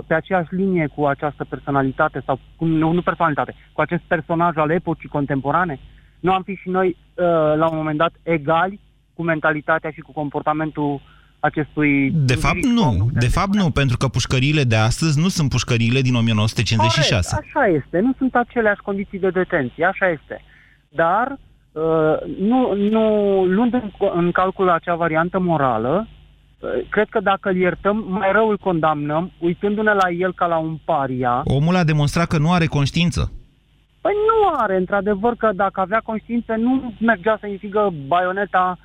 pe 0.07 0.13
aceeași 0.13 0.55
linie 0.55 0.87
cu 0.95 1.05
această 1.05 1.43
personalitate 1.43 2.23
sau 2.25 2.39
nu, 2.57 2.91
nu 2.91 3.01
personalitate, 3.01 3.55
cu 3.73 3.81
acest 3.81 4.01
personaj 4.07 4.57
al 4.57 4.69
epocii 4.69 5.09
contemporane? 5.09 5.79
Nu 6.21 6.31
am 6.31 6.41
fi 6.41 6.53
și 6.53 6.69
noi 6.69 6.87
uh, 6.87 7.25
la 7.55 7.67
un 7.69 7.77
moment 7.77 7.97
dat 7.97 8.13
egali 8.23 8.79
cu 9.13 9.23
mentalitatea 9.23 9.89
și 9.89 9.99
cu 9.99 10.11
comportamentul 10.11 11.01
acestui... 11.39 12.11
De 12.11 12.35
fapt 12.35 12.65
nu, 12.65 13.09
de 13.13 13.27
fapt 13.27 13.53
nu, 13.53 13.69
pentru 13.71 13.97
că 13.97 14.07
pușcăriile 14.07 14.63
de 14.63 14.75
astăzi 14.75 15.19
nu 15.19 15.27
sunt 15.27 15.49
pușcăriile 15.49 16.01
din 16.01 16.15
1956. 16.15 17.35
Corect, 17.35 17.55
așa 17.55 17.65
este, 17.67 17.99
nu 17.99 18.13
sunt 18.17 18.35
aceleași 18.35 18.81
condiții 18.81 19.19
de 19.19 19.29
detenție, 19.29 19.85
așa 19.85 20.09
este. 20.09 20.41
Dar, 20.89 21.37
uh, 21.71 22.15
nu, 22.39 22.75
nu 22.75 23.03
luând 23.45 23.73
în, 23.73 23.91
în 24.15 24.31
calcul 24.31 24.69
acea 24.69 24.95
variantă 24.95 25.39
morală, 25.39 26.07
uh, 26.07 26.69
cred 26.89 27.07
că 27.09 27.19
dacă 27.19 27.49
îl 27.49 27.55
iertăm, 27.55 28.05
mai 28.07 28.31
rău 28.31 28.49
îl 28.49 28.57
condamnăm, 28.57 29.31
uitându-ne 29.39 29.93
la 29.93 30.09
el 30.09 30.33
ca 30.33 30.45
la 30.45 30.57
un 30.57 30.77
paria. 30.85 31.41
Omul 31.43 31.75
a 31.75 31.83
demonstrat 31.83 32.27
că 32.27 32.37
nu 32.37 32.51
are 32.51 32.65
conștiință. 32.65 33.31
Păi 34.01 34.13
nu 34.13 34.57
are, 34.57 34.77
într-adevăr, 34.77 35.35
că 35.35 35.49
dacă 35.55 35.79
avea 35.79 36.01
conștiință, 36.03 36.53
nu 36.55 36.93
mergea 36.99 37.37
să 37.39 37.47
infigă 37.47 37.93
baioneta 38.07 38.77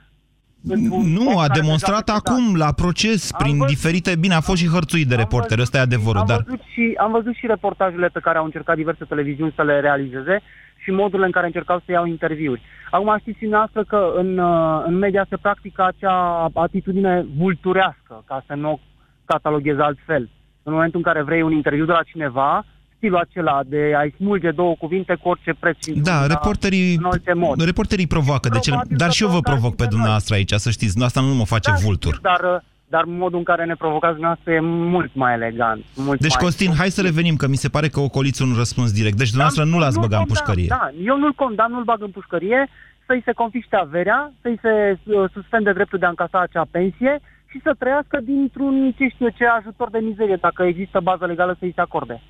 nu, 1.05 1.39
a 1.39 1.49
demonstrat 1.49 2.09
acum 2.09 2.57
la 2.57 2.73
proces 2.73 3.33
Am 3.33 3.39
prin 3.43 3.57
văzut- 3.59 3.75
diferite... 3.75 4.17
Bine, 4.17 4.35
a 4.35 4.41
fost 4.41 4.61
și 4.61 4.69
hărțuit 4.69 5.09
de 5.09 5.15
reporteri, 5.15 5.61
ăsta 5.61 5.79
e 5.79 5.81
adevărul, 5.81 6.21
am 6.21 6.27
dar... 6.27 6.43
Văzut 6.43 6.61
și, 6.73 6.95
am 6.99 7.11
văzut 7.11 7.35
și 7.35 7.47
reportajele 7.47 8.09
pe 8.09 8.21
care 8.21 8.39
au 8.39 8.45
încercat 8.45 8.77
diverse 8.77 9.05
televiziuni 9.05 9.53
să 9.57 9.63
le 9.63 9.81
realizeze 9.81 10.41
și 10.77 10.91
modurile 10.91 11.27
în 11.27 11.33
care 11.33 11.47
încercau 11.47 11.83
să 11.85 11.93
iau 11.93 12.07
interviuri. 12.07 12.63
Acum 12.91 13.17
știți 13.21 13.39
și 13.39 13.47
noastră 13.47 13.85
că 13.85 14.13
în, 14.17 14.39
uh, 14.39 14.83
în 14.87 14.95
media 14.95 15.27
se 15.29 15.37
practică 15.37 15.85
acea 15.85 16.49
atitudine 16.55 17.27
vulturească, 17.37 18.25
ca 18.27 18.45
să 18.47 18.55
nu 18.55 18.71
o 18.71 18.79
cataloghez 19.25 19.79
altfel. 19.79 20.29
În 20.63 20.73
momentul 20.73 20.99
în 20.99 21.13
care 21.13 21.23
vrei 21.23 21.43
un 21.43 21.53
interviu 21.53 21.85
de 21.85 21.93
la 21.93 22.03
cineva, 22.03 22.65
stilul 22.97 23.19
acela 23.19 23.61
de 23.67 23.93
a-i 23.97 24.15
smulge 24.17 24.51
două 24.51 24.75
cuvinte 24.79 25.15
cu 25.23 25.29
orice 25.29 25.55
preț 25.59 25.77
și 25.85 25.91
Da, 25.93 26.13
într-un- 26.13 26.29
reporterii, 26.29 26.95
în 26.95 27.05
orice 27.05 27.33
mod. 27.33 27.61
reporterii 27.65 28.07
provoacă, 28.07 28.49
de 28.49 28.59
cele, 28.59 28.77
Probabil 28.77 28.97
dar 28.97 29.09
că 29.09 29.15
și 29.15 29.23
eu 29.23 29.29
vă 29.29 29.33
provocați 29.41 29.61
provoc 29.61 29.77
pe 29.77 29.83
internal. 29.83 29.95
dumneavoastră 29.95 30.35
aici, 30.35 30.53
să 30.67 30.71
știți. 30.71 31.03
Asta 31.05 31.21
nu 31.21 31.35
mă 31.35 31.45
face 31.45 31.71
Da, 31.71 31.77
vultur. 31.77 32.13
știu, 32.15 32.29
Dar, 32.31 32.41
uh, 32.55 32.61
dar 32.89 33.05
modul 33.05 33.39
în 33.39 33.45
care 33.45 33.65
ne 33.65 33.75
provocați 33.75 34.13
dumneavoastră 34.13 34.53
e 34.53 34.61
mult 34.95 35.11
mai 35.15 35.33
elegant. 35.33 35.85
Mult 35.97 36.21
Deci, 36.21 36.35
mai... 36.37 36.45
Costin, 36.45 36.71
hai 36.81 36.91
să 36.91 37.03
revenim, 37.03 37.37
că 37.37 37.47
mi 37.49 37.57
se 37.65 37.69
pare 37.69 37.89
că 37.89 38.01
ocoliți 38.01 38.43
un 38.43 38.53
răspuns 38.57 38.93
direct. 38.93 39.17
Deci, 39.17 39.33
dumneavoastră 39.35 39.65
nu 39.73 39.79
l-ați 39.79 39.99
băgat 40.05 40.21
în 40.21 40.27
condamn, 40.27 40.33
pușcărie. 40.33 40.67
Da, 40.69 40.91
eu 41.11 41.17
nu-l 41.19 41.33
condamn, 41.33 41.73
nu-l 41.73 41.85
bag 41.85 42.03
în 42.03 42.11
pușcărie, 42.11 42.69
să-i 43.07 43.23
se 43.25 43.33
confiște 43.33 43.77
averea, 43.77 44.33
să-i 44.43 44.59
se 44.63 44.73
uh, 45.05 45.25
suspende 45.33 45.73
dreptul 45.73 45.99
de 45.99 46.07
a 46.07 46.09
încasa 46.15 46.39
acea 46.41 46.67
pensie 46.71 47.21
și 47.51 47.61
să 47.63 47.75
trăiască 47.79 48.17
dintr-un, 48.25 48.95
ce 48.97 49.05
știu 49.09 49.25
eu, 49.27 49.35
ce 49.37 49.45
ajutor 49.47 49.91
de 49.91 49.99
mizerie, 49.99 50.39
dacă 50.41 50.63
există 50.63 51.01
bază 51.03 51.25
legală 51.27 51.57
să-i 51.59 51.73
se 51.75 51.81
acorde. 51.81 52.23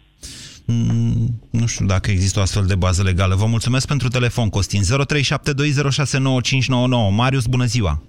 Mm, 0.67 1.27
nu 1.51 1.67
știu 1.67 1.87
dacă 1.87 2.11
există 2.11 2.39
o 2.39 2.43
astfel 2.43 2.67
de 2.67 2.75
bază 2.75 3.03
legală. 3.03 3.35
Vă 3.35 3.47
mulțumesc 3.47 3.87
pentru 3.87 4.09
telefon, 4.09 4.49
Costin. 4.49 4.83
0372069599. 4.83 4.87
Marius, 7.17 7.47
bună 7.47 7.65
ziua! 7.65 8.03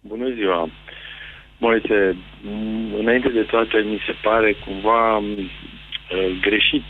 Bună 0.00 0.28
ziua! 0.34 0.70
Moise, 1.58 2.16
m, 2.42 2.94
înainte 2.98 3.28
de 3.28 3.42
toate, 3.42 3.76
mi 3.90 4.00
se 4.06 4.14
pare 4.22 4.56
cumva 4.64 5.18
m, 5.18 5.24
uh, 5.38 5.48
greșit 6.40 6.84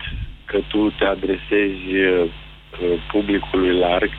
că 0.44 0.58
tu 0.68 0.90
te 0.98 1.04
adresezi 1.04 1.88
uh, 1.96 2.30
publicului 3.12 3.78
larg, 3.78 4.10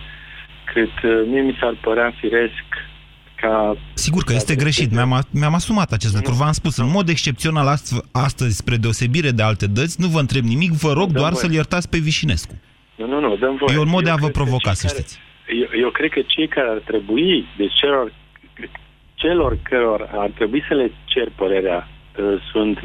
cât 0.73 0.95
uh, 1.03 1.23
mie 1.29 1.41
mi 1.41 1.57
s-ar 1.59 1.77
părea 1.81 2.13
firesc 2.19 2.65
ca... 3.41 3.77
Sigur 3.93 4.23
că 4.23 4.33
este 4.33 4.55
greșit. 4.55 4.91
Mi-am, 4.91 5.23
mi-am 5.31 5.53
asumat 5.53 5.91
acest 5.91 6.15
lucru. 6.15 6.33
V-am 6.33 6.51
spus, 6.51 6.77
în 6.77 6.89
mod 6.89 7.09
excepțional 7.09 7.67
ast- 7.77 8.05
astăzi, 8.11 8.55
spre 8.57 8.75
deosebire 8.75 9.29
de 9.29 9.43
alte 9.43 9.67
dăți, 9.67 10.01
nu 10.01 10.07
vă 10.07 10.19
întreb 10.19 10.43
nimic, 10.43 10.71
vă 10.71 10.91
rog 10.93 11.11
Da, 11.11 11.19
doar 11.19 11.31
voi. 11.31 11.39
să-l 11.41 11.51
iertați 11.51 11.89
pe 11.89 11.97
Vișinescu. 11.97 12.53
Nu, 12.95 13.07
nu, 13.07 13.19
nu, 13.19 13.35
dăm 13.35 13.55
voie. 13.55 13.75
E 13.75 13.79
un 13.79 13.89
mod 13.89 14.03
de 14.03 14.09
Eu 14.09 14.15
a 14.15 14.17
vă 14.19 14.27
cred 14.27 14.35
că 14.35 14.41
provoca, 14.41 14.69
cei 14.71 14.75
să 14.75 14.87
care- 14.87 14.97
știți. 14.99 15.19
Eu, 15.61 15.79
eu 15.83 15.89
cred 15.89 16.09
că 16.11 16.21
cei 16.27 16.47
care 16.47 16.67
ar 16.69 16.81
trebui, 16.85 17.45
deci 17.57 17.73
celor, 17.73 18.13
celor 19.13 19.57
căror 19.63 20.09
ar 20.13 20.29
trebui 20.29 20.63
să 20.67 20.73
le 20.73 20.91
cer 21.05 21.27
părerea, 21.35 21.87
uh, 22.19 22.41
sunt 22.51 22.79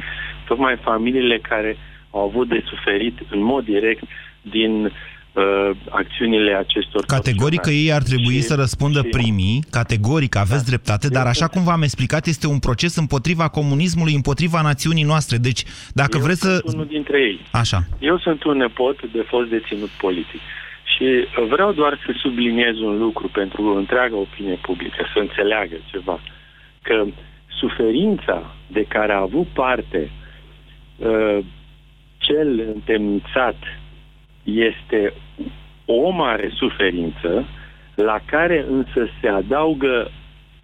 tocmai 0.49 0.77
familiile 0.83 1.39
care 1.39 1.77
au 2.11 2.21
avut 2.29 2.49
de 2.49 2.65
suferit 2.67 3.19
în 3.31 3.43
mod 3.43 3.65
direct 3.65 4.03
din 4.43 4.93
uh, 5.33 5.71
acțiunile 5.89 6.53
acestor 6.55 7.05
Categoric 7.05 7.61
că 7.61 7.71
ei 7.71 7.93
ar 7.93 8.03
trebui 8.03 8.41
să 8.41 8.55
răspundă 8.55 9.03
primii, 9.03 9.63
categoric 9.71 10.37
aveți 10.37 10.67
dreptate, 10.67 11.09
dar 11.09 11.27
așa 11.27 11.47
cum 11.47 11.63
v-am 11.65 11.83
explicat, 11.83 12.27
este 12.27 12.47
un 12.47 12.59
proces 12.59 12.97
împotriva 12.97 13.49
comunismului, 13.49 14.15
împotriva 14.15 14.61
națiunii 14.63 15.05
noastre. 15.05 15.37
Deci, 15.37 15.63
dacă 15.93 16.17
Eu 16.17 16.23
vreți 16.23 16.41
să... 16.41 16.57
sunt 16.57 16.75
unul 16.75 16.87
dintre 16.87 17.21
ei. 17.21 17.41
Așa. 17.51 17.79
Eu 17.99 18.19
sunt 18.19 18.45
un 18.45 18.57
nepot 18.57 18.99
de 19.13 19.25
fost 19.29 19.49
deținut 19.49 19.89
politic 19.89 20.41
și 20.97 21.27
vreau 21.49 21.73
doar 21.73 21.99
să 22.07 22.13
subliniez 22.17 22.79
un 22.79 22.99
lucru 22.99 23.29
pentru 23.29 23.77
întreaga 23.77 24.17
opinie 24.17 24.59
publică, 24.63 25.07
să 25.13 25.19
înțeleagă 25.19 25.77
ceva, 25.91 26.21
că 26.83 27.05
suferința 27.47 28.55
de 28.67 28.85
care 28.89 29.13
a 29.13 29.21
avut 29.21 29.47
parte 29.47 30.11
uh, 30.97 31.39
cel 32.19 32.61
întemnițat 32.75 33.57
este 34.43 35.13
o 35.85 36.11
mare 36.11 36.51
suferință 36.55 37.47
la 37.95 38.21
care 38.25 38.65
însă 38.69 39.09
se 39.21 39.29
adaugă 39.29 40.11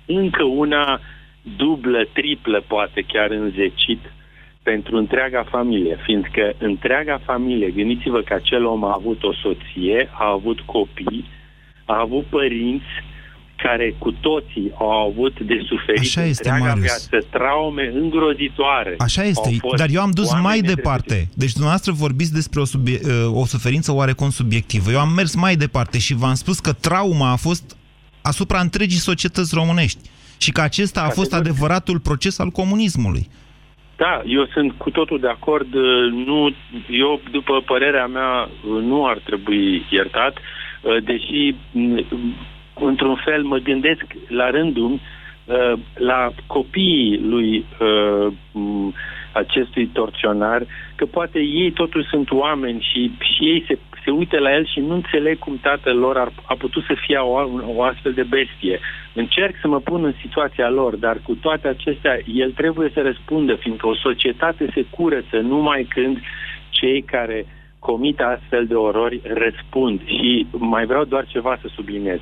încă 0.06 0.42
una 0.44 1.00
dublă, 1.56 2.04
triplă, 2.12 2.64
poate 2.66 3.04
chiar 3.06 3.30
înzecit 3.30 4.12
pentru 4.62 4.96
întreaga 4.96 5.42
familie, 5.42 5.98
fiindcă 6.02 6.52
întreaga 6.58 7.18
familie, 7.24 7.70
gândiți-vă 7.70 8.20
că 8.20 8.34
acel 8.34 8.64
om 8.64 8.84
a 8.84 8.92
avut 8.94 9.22
o 9.22 9.32
soție, 9.32 10.08
a 10.12 10.30
avut 10.30 10.60
copii, 10.60 11.24
a 11.84 12.00
avut 12.00 12.24
părinți 12.24 12.92
care 13.62 13.94
cu 13.98 14.10
toții 14.12 14.70
au 14.78 14.90
avut 15.10 15.40
de 15.40 15.58
suferit 15.66 16.00
Așa 16.00 16.24
este, 16.24 16.48
întreaga 16.48 16.74
Marius. 16.74 17.08
viață, 17.08 17.26
traume 17.30 17.92
îngrozitoare. 17.94 18.94
Așa 18.98 19.22
este, 19.22 19.48
Au 19.48 19.54
fost 19.58 19.76
dar 19.76 19.88
eu 19.90 20.00
am 20.00 20.10
dus 20.10 20.26
oameni 20.28 20.46
mai 20.46 20.60
de 20.60 20.72
departe. 20.74 21.28
Deci 21.34 21.50
dumneavoastră 21.52 21.92
vorbiți 21.92 22.32
despre 22.32 22.60
o, 22.60 22.64
subie- 22.64 23.00
o 23.26 23.44
suferință 23.46 23.92
oarecum 23.92 24.30
subiectivă. 24.30 24.90
Eu 24.90 24.98
am 25.00 25.12
mers 25.12 25.34
mai 25.34 25.56
departe 25.56 25.98
și 25.98 26.14
v-am 26.14 26.34
spus 26.34 26.58
că 26.58 26.72
trauma 26.72 27.30
a 27.30 27.36
fost 27.36 27.76
asupra 28.22 28.60
întregii 28.60 28.98
societăți 28.98 29.54
românești 29.54 29.98
și 30.38 30.52
că 30.52 30.60
acesta 30.60 31.00
a 31.00 31.08
fost 31.08 31.30
Categoric. 31.30 31.50
adevăratul 31.50 31.98
proces 32.00 32.38
al 32.38 32.48
comunismului. 32.50 33.28
Da, 33.96 34.22
eu 34.26 34.46
sunt 34.52 34.72
cu 34.72 34.90
totul 34.90 35.20
de 35.20 35.28
acord. 35.28 35.74
uh, 35.74 35.82
Nu, 36.26 36.54
eu, 36.90 37.20
după 37.30 37.62
părerea 37.66 38.06
mea, 38.06 38.40
uh, 38.42 38.82
nu 38.82 39.06
ar 39.06 39.18
trebui 39.24 39.86
iertat, 39.90 40.36
uh, 40.36 41.02
deși, 41.04 41.54
m, 41.72 42.04
într-un 42.80 43.14
fel, 43.24 43.42
mă 43.42 43.56
gândesc 43.56 44.04
la 44.28 44.50
rândul 44.50 44.92
uh, 44.92 45.72
la 45.94 46.30
copiii 46.46 47.20
lui 47.22 47.64
uh, 47.80 48.32
m, 48.52 48.94
acestui 49.32 49.86
torționar, 49.86 50.62
că 50.94 51.06
poate 51.06 51.38
ei 51.38 51.70
totuși 51.70 52.08
sunt 52.08 52.30
oameni 52.30 52.86
și, 52.92 53.10
și 53.18 53.44
ei 53.44 53.64
se, 53.66 53.78
se 54.04 54.10
uită 54.10 54.38
la 54.38 54.54
el 54.54 54.66
și 54.66 54.80
nu 54.80 54.94
înțeleg 54.94 55.38
cum 55.38 55.58
tatăl 55.62 55.96
lor 55.96 56.16
ar, 56.16 56.32
a 56.44 56.54
putut 56.54 56.84
să 56.84 56.94
fie 57.06 57.16
o, 57.16 57.32
o 57.76 57.82
astfel 57.82 58.12
de 58.12 58.22
bestie. 58.22 58.80
Încerc 59.12 59.54
să 59.60 59.68
mă 59.68 59.80
pun 59.80 60.04
în 60.04 60.14
situația 60.20 60.68
lor, 60.70 60.96
dar 60.96 61.16
cu 61.22 61.34
toate 61.34 61.68
acestea, 61.68 62.18
el 62.34 62.50
trebuie 62.50 62.90
să 62.94 63.00
răspundă, 63.02 63.54
fiindcă 63.54 63.86
o 63.86 63.94
societate 63.94 64.70
se 64.74 64.84
curăță 64.90 65.36
numai 65.36 65.86
când 65.88 66.18
cei 66.70 67.02
care 67.02 67.46
comit 67.78 68.20
astfel 68.20 68.66
de 68.66 68.74
orori 68.74 69.20
răspund. 69.22 70.00
Și 70.06 70.46
mai 70.52 70.86
vreau 70.86 71.04
doar 71.04 71.26
ceva 71.26 71.58
să 71.60 71.68
subliniez. 71.74 72.18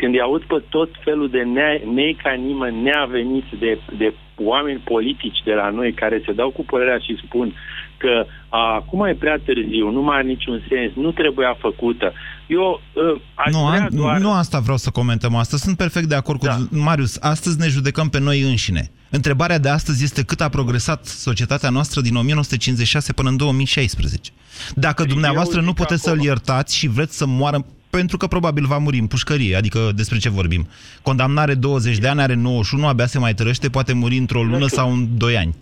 Când 0.00 0.14
îi 0.14 0.20
aud 0.20 0.42
pe 0.42 0.62
tot 0.68 0.90
felul 1.04 1.28
de 1.30 1.42
ne- 1.56 1.82
nei 1.94 2.14
ca 2.22 2.32
nimeni, 2.32 2.82
neaveniți 2.82 3.52
de, 3.64 3.72
de 3.98 4.14
oameni 4.52 4.80
politici 4.92 5.40
de 5.44 5.54
la 5.60 5.68
noi 5.70 5.92
care 5.92 6.22
se 6.26 6.32
dau 6.32 6.50
cu 6.50 6.62
părerea 6.64 6.98
și 6.98 7.22
spun 7.24 7.54
că 7.96 8.26
a, 8.48 8.74
acum 8.74 9.04
e 9.04 9.14
prea 9.14 9.38
târziu, 9.44 9.90
nu 9.90 10.02
mai 10.02 10.16
are 10.16 10.26
niciun 10.26 10.62
sens, 10.68 10.92
nu 10.94 11.10
trebuia 11.12 11.56
făcută. 11.58 12.12
Eu 12.46 12.80
uh, 12.92 13.20
aș 13.34 13.52
Nu, 13.52 13.66
vrea 13.68 13.84
a, 13.84 13.88
doar... 13.90 14.18
nu 14.18 14.32
asta 14.32 14.58
vreau 14.58 14.76
să 14.76 14.90
comentăm 14.90 15.34
astăzi. 15.34 15.62
Sunt 15.62 15.76
perfect 15.76 16.06
de 16.06 16.14
acord 16.14 16.38
cu 16.38 16.46
da. 16.46 16.56
Marius. 16.70 17.16
Astăzi 17.20 17.58
ne 17.58 17.68
judecăm 17.68 18.08
pe 18.08 18.20
noi 18.20 18.40
înșine. 18.40 18.90
Întrebarea 19.10 19.58
de 19.58 19.68
astăzi 19.68 20.04
este 20.04 20.24
cât 20.24 20.40
a 20.40 20.48
progresat 20.48 21.04
societatea 21.06 21.70
noastră 21.70 22.00
din 22.00 22.14
1956 22.14 23.12
până 23.12 23.28
în 23.28 23.36
2016. 23.36 24.30
Dacă 24.74 25.04
dumneavoastră 25.04 25.60
nu 25.60 25.72
puteți 25.72 26.02
să-l 26.02 26.20
iertați 26.20 26.76
și 26.76 26.88
vreți 26.88 27.16
să 27.16 27.26
moară 27.26 27.64
pentru 27.90 28.16
că 28.16 28.26
probabil 28.26 28.64
va 28.66 28.78
muri 28.78 28.98
în 28.98 29.06
pușcărie, 29.06 29.56
adică 29.56 29.78
despre 29.94 30.18
ce 30.18 30.30
vorbim. 30.30 30.66
Condamnare 31.02 31.54
20 31.54 31.98
de 31.98 32.08
ani, 32.08 32.20
are 32.20 32.34
91, 32.34 32.86
abia 32.86 33.06
se 33.06 33.18
mai 33.18 33.34
trăiește, 33.34 33.68
poate 33.68 33.92
muri 33.92 34.16
într-o 34.16 34.42
lună 34.42 34.66
știu. 34.66 34.76
sau 34.76 34.92
în 34.92 35.06
2 35.18 35.36
ani. 35.36 35.54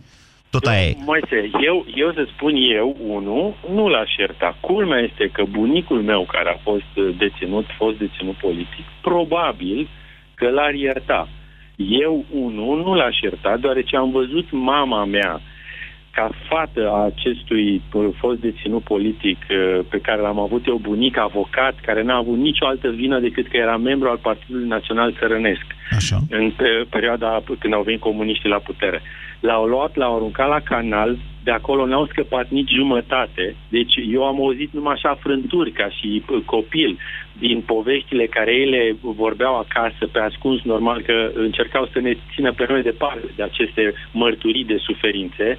Tot 0.50 0.66
aia 0.66 0.86
e. 0.88 0.96
Moise, 1.04 1.50
eu, 1.68 1.86
eu 1.94 2.12
să 2.12 2.26
spun 2.34 2.54
eu, 2.76 2.96
unul, 3.06 3.54
nu 3.74 3.88
l-aș 3.88 4.16
ierta. 4.18 4.56
Culmea 4.60 4.98
este 4.98 5.30
că 5.32 5.44
bunicul 5.50 6.02
meu, 6.02 6.26
care 6.32 6.50
a 6.50 6.58
fost 6.70 6.92
uh, 6.94 7.14
deținut, 7.18 7.66
fost 7.76 7.98
deținut 7.98 8.34
politic, 8.34 8.84
probabil 9.00 9.88
că 10.34 10.48
l-ar 10.50 10.74
ierta. 10.74 11.28
Eu, 11.76 12.24
unul, 12.30 12.82
nu 12.84 12.94
l-aș 12.94 13.20
ierta, 13.20 13.56
deoarece 13.56 13.96
am 13.96 14.10
văzut 14.10 14.46
mama 14.50 15.04
mea 15.04 15.40
ca 16.18 16.30
fată 16.48 16.88
a 16.88 17.04
acestui 17.04 17.82
uh, 17.92 18.08
fost 18.16 18.38
deținut 18.40 18.82
politic 18.82 19.38
uh, 19.50 19.84
pe 19.88 19.98
care 19.98 20.20
l-am 20.20 20.38
avut 20.38 20.66
eu 20.66 20.78
bunic, 20.82 21.18
avocat, 21.18 21.74
care 21.86 22.02
n-a 22.02 22.16
avut 22.16 22.38
nicio 22.38 22.66
altă 22.66 22.88
vină 22.88 23.18
decât 23.18 23.48
că 23.48 23.56
era 23.56 23.76
membru 23.76 24.08
al 24.08 24.18
Partidului 24.28 24.68
Național 24.68 25.14
Țărănesc 25.18 25.66
Așa. 25.90 26.18
în 26.30 26.50
pe- 26.50 26.86
perioada 26.90 27.42
când 27.58 27.74
au 27.74 27.82
venit 27.82 28.00
comuniștii 28.00 28.48
la 28.48 28.64
putere. 28.68 29.02
L-au 29.40 29.64
luat, 29.64 29.96
l-au 29.96 30.14
aruncat 30.16 30.48
la 30.48 30.60
canal, 30.60 31.18
de 31.44 31.50
acolo 31.50 31.86
n-au 31.86 32.06
scăpat 32.06 32.48
nici 32.48 32.70
jumătate, 32.70 33.54
deci 33.68 33.94
eu 34.12 34.24
am 34.24 34.40
auzit 34.40 34.72
numai 34.72 34.92
așa 34.92 35.18
frânturi 35.20 35.70
ca 35.70 35.88
și 35.88 36.22
uh, 36.30 36.40
copil 36.44 36.98
din 37.38 37.60
poveștile 37.60 38.26
care 38.26 38.52
ele 38.54 38.96
vorbeau 39.00 39.58
acasă 39.58 40.06
pe 40.12 40.18
ascuns, 40.18 40.62
normal 40.62 41.00
că 41.00 41.30
încercau 41.34 41.88
să 41.92 41.98
ne 42.00 42.16
țină 42.34 42.52
pe 42.52 42.66
noi 42.68 42.82
departe 42.82 43.26
de 43.36 43.42
aceste 43.42 43.94
mărturii 44.12 44.64
de 44.64 44.76
suferințe 44.76 45.58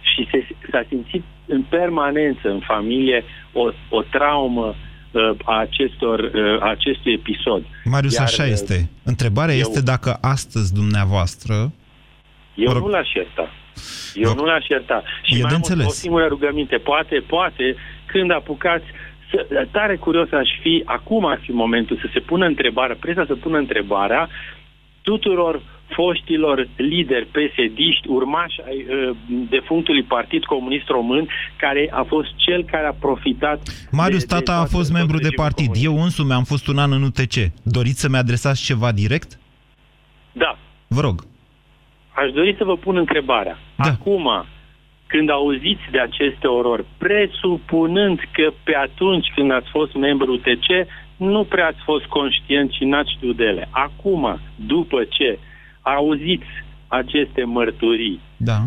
și 0.00 0.28
se, 0.30 0.46
s-a 0.70 0.84
simțit 0.88 1.22
în 1.46 1.62
permanență 1.62 2.48
în 2.48 2.60
familie 2.66 3.24
o, 3.52 3.68
o 3.88 4.02
traumă 4.02 4.74
uh, 5.10 5.30
a, 5.44 5.58
acestor, 5.58 6.18
uh, 6.20 6.62
a 6.62 6.68
acestui 6.70 7.12
episod. 7.12 7.62
Marius, 7.84 8.14
Iar, 8.14 8.24
așa 8.24 8.42
uh, 8.42 8.48
este. 8.50 8.90
Întrebarea 9.04 9.54
eu- 9.54 9.60
este 9.60 9.82
dacă 9.82 10.18
astăzi 10.20 10.74
dumneavoavoastră 10.74 11.54
Eu 12.54 12.66
Mă 12.66 12.72
rog. 12.72 12.82
nu 12.82 12.88
l-aș 12.88 13.12
ierta. 13.12 13.50
Eu 14.14 14.34
nu 14.34 14.44
l-aș 14.44 14.66
ierta. 14.68 15.02
Și 15.22 15.34
E 15.34 15.40
mai 15.40 15.50
de 15.50 15.56
mult, 15.56 15.68
înțeles. 15.70 15.86
o 15.86 15.90
singură 15.90 16.26
rugăminte. 16.26 16.76
Poate, 16.76 17.22
poate, 17.26 17.74
când 18.06 18.30
apucați, 18.30 18.84
să, 19.30 19.66
tare 19.70 19.96
curios 19.96 20.32
aș 20.32 20.48
fi, 20.62 20.82
acum 20.84 21.24
ar 21.26 21.38
fi 21.42 21.50
momentul 21.50 21.96
să 21.96 22.08
se 22.12 22.20
pună 22.20 22.46
întrebarea, 22.46 22.96
presa 23.00 23.24
să 23.26 23.34
pună 23.34 23.58
întrebarea 23.58 24.28
tuturor 25.02 25.62
foștilor 25.90 26.68
lideri 26.76 27.26
PSD-ști, 27.26 28.08
urmași 28.08 28.60
ai 28.66 28.86
uh, 28.88 29.16
defunctului 29.50 30.02
Partid 30.02 30.44
Comunist 30.44 30.88
Român, 30.88 31.28
care 31.56 31.88
a 31.92 32.02
fost 32.02 32.28
cel 32.36 32.64
care 32.64 32.86
a 32.86 32.92
profitat... 32.92 33.58
Marius, 33.90 34.24
de, 34.24 34.26
de 34.28 34.34
tata 34.34 34.52
a 34.52 34.54
toată- 34.56 34.70
fost 34.76 34.88
tot 34.88 34.96
membru 34.98 35.16
de 35.16 35.22
regimul 35.22 35.44
partid. 35.46 35.66
comunist. 35.66 35.84
Eu 35.86 36.02
însumi 36.02 36.32
am 36.32 36.44
fost 36.44 36.66
un 36.68 36.78
an 36.78 36.92
în 36.92 37.02
UTC. 37.02 37.34
Doriți 37.62 38.00
să-mi 38.00 38.16
adresați 38.16 38.64
ceva 38.64 38.92
direct? 38.92 39.38
Da. 40.32 40.58
Vă 40.88 41.00
rog. 41.00 41.16
Aș 42.22 42.30
dori 42.32 42.54
să 42.58 42.64
vă 42.64 42.76
pun 42.76 42.96
întrebarea. 42.96 43.58
Da. 43.76 43.84
Acum, 43.90 44.26
când 45.06 45.30
auziți 45.30 45.82
de 45.90 46.00
aceste 46.00 46.46
orori, 46.46 46.84
presupunând 46.98 48.18
că 48.32 48.52
pe 48.64 48.74
atunci 48.76 49.26
când 49.34 49.50
ați 49.52 49.68
fost 49.70 49.94
membru 49.94 50.32
UTC, 50.32 50.68
nu 51.16 51.44
prea 51.44 51.66
ați 51.66 51.82
fost 51.84 52.04
conștient 52.04 52.70
și 52.72 52.84
n-ați 52.84 53.14
știut 53.16 53.36
de 53.36 53.44
ele. 53.44 53.68
Acum, 53.70 54.40
după 54.54 55.04
ce 55.08 55.38
auziți 55.82 56.46
aceste 56.88 57.44
mărturii, 57.44 58.20
Da. 58.36 58.58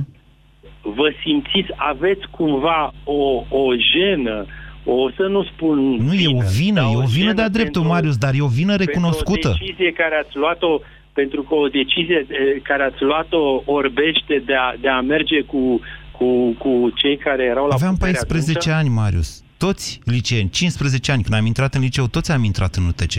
vă 0.81 1.11
simțiți, 1.23 1.71
aveți 1.75 2.27
cumva 2.31 2.93
o, 3.03 3.43
o 3.49 3.63
jenă, 3.91 4.45
o 4.85 5.09
să 5.17 5.23
nu 5.23 5.43
spun... 5.43 5.77
Nu, 5.95 6.13
e 6.13 6.27
o 6.27 6.41
vină, 6.57 6.81
e 6.93 6.97
o 6.97 7.05
vină 7.05 7.33
de-a 7.33 7.49
dreptul, 7.49 7.81
Marius, 7.81 8.17
dar 8.17 8.33
e 8.33 8.41
o 8.41 8.47
vină 8.47 8.75
recunoscută. 8.75 9.47
Pentru 9.47 9.63
o 9.63 9.65
decizie 9.65 9.91
care 9.91 10.15
ați 10.25 10.35
luat-o, 10.37 10.79
pentru 11.13 11.41
că 11.43 11.53
o 11.55 11.67
decizie 11.67 12.25
eh, 12.29 12.61
care 12.61 12.83
ați 12.83 13.01
luat-o 13.03 13.61
orbește 13.65 14.43
de 14.45 14.53
a, 14.55 14.75
de 14.81 14.89
a 14.89 15.01
merge 15.01 15.41
cu, 15.41 15.79
cu, 16.11 16.49
cu 16.57 16.91
cei 16.95 17.17
care 17.17 17.43
erau 17.43 17.67
la 17.67 17.73
Aveam 17.73 17.93
putere 17.93 18.11
14 18.11 18.57
atunci. 18.57 18.75
ani, 18.75 18.89
Marius. 18.89 19.43
Toți 19.57 19.99
liceeni, 20.05 20.49
15 20.49 21.11
ani, 21.11 21.23
când 21.23 21.35
am 21.35 21.45
intrat 21.45 21.73
în 21.73 21.81
liceu, 21.81 22.07
toți 22.07 22.31
am 22.31 22.43
intrat 22.43 22.75
în 22.75 22.85
UTC. 22.85 23.13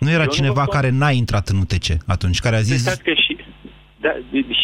Nu 0.00 0.08
era 0.10 0.18
Eu 0.20 0.24
nu 0.26 0.32
cineva 0.32 0.62
vă- 0.64 0.70
care 0.76 0.90
n-a 0.90 1.10
intrat 1.10 1.48
în 1.48 1.56
UTC 1.58 1.86
atunci, 2.06 2.38
care 2.40 2.56
a 2.56 2.60
zis... 2.60 2.82
Pensați 2.82 3.02
că 3.02 3.12
și, 3.24 3.36
da, 4.00 4.10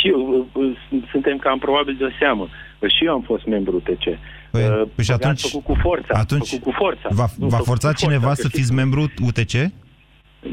și 0.01 0.09
eu, 0.09 0.21
uh, 0.53 0.65
uh, 0.65 0.77
suntem 1.11 1.37
cam 1.37 1.59
probabil 1.59 1.97
de 1.99 2.09
seamă. 2.19 2.49
Și 2.97 3.05
eu 3.05 3.13
am 3.13 3.23
fost 3.23 3.45
membru 3.47 3.77
UTC. 3.77 4.05
Păi, 4.51 4.63
Uh, 4.65 4.83
păi 4.95 5.05
și 5.05 5.11
ați 5.11 5.23
atunci, 5.25 5.41
făcut 5.41 5.65
cu 5.65 5.75
forța. 5.83 6.19
atunci 6.19 6.49
făcut 6.49 6.63
cu 6.65 6.71
forța. 6.83 7.09
v-a, 7.11 7.27
Nu, 7.39 7.47
v-a 7.47 7.57
făcut 7.57 7.67
forțat 7.67 7.93
cu 7.93 7.99
forța, 8.01 8.07
cineva 8.07 8.29
că 8.29 8.35
să 8.35 8.47
știți- 8.49 8.57
fiți 8.61 8.73
membru 8.75 9.01
UTC? 9.29 9.55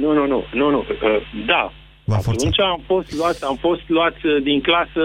Nu, 0.01 0.09
nu, 0.17 0.23
nu, 0.27 0.39
nu, 0.53 0.69
nu. 0.69 0.79
Uh, 0.79 1.45
da. 1.45 1.71
V-a 2.03 2.17
forțat. 2.17 2.41
Atunci 2.47 2.59
am 2.59 2.81
fost 2.85 3.15
luat, 3.15 3.37
am 3.41 3.55
fost 3.67 3.81
luat 3.87 4.15
uh, 4.23 4.43
din 4.43 4.61
clasă 4.61 5.03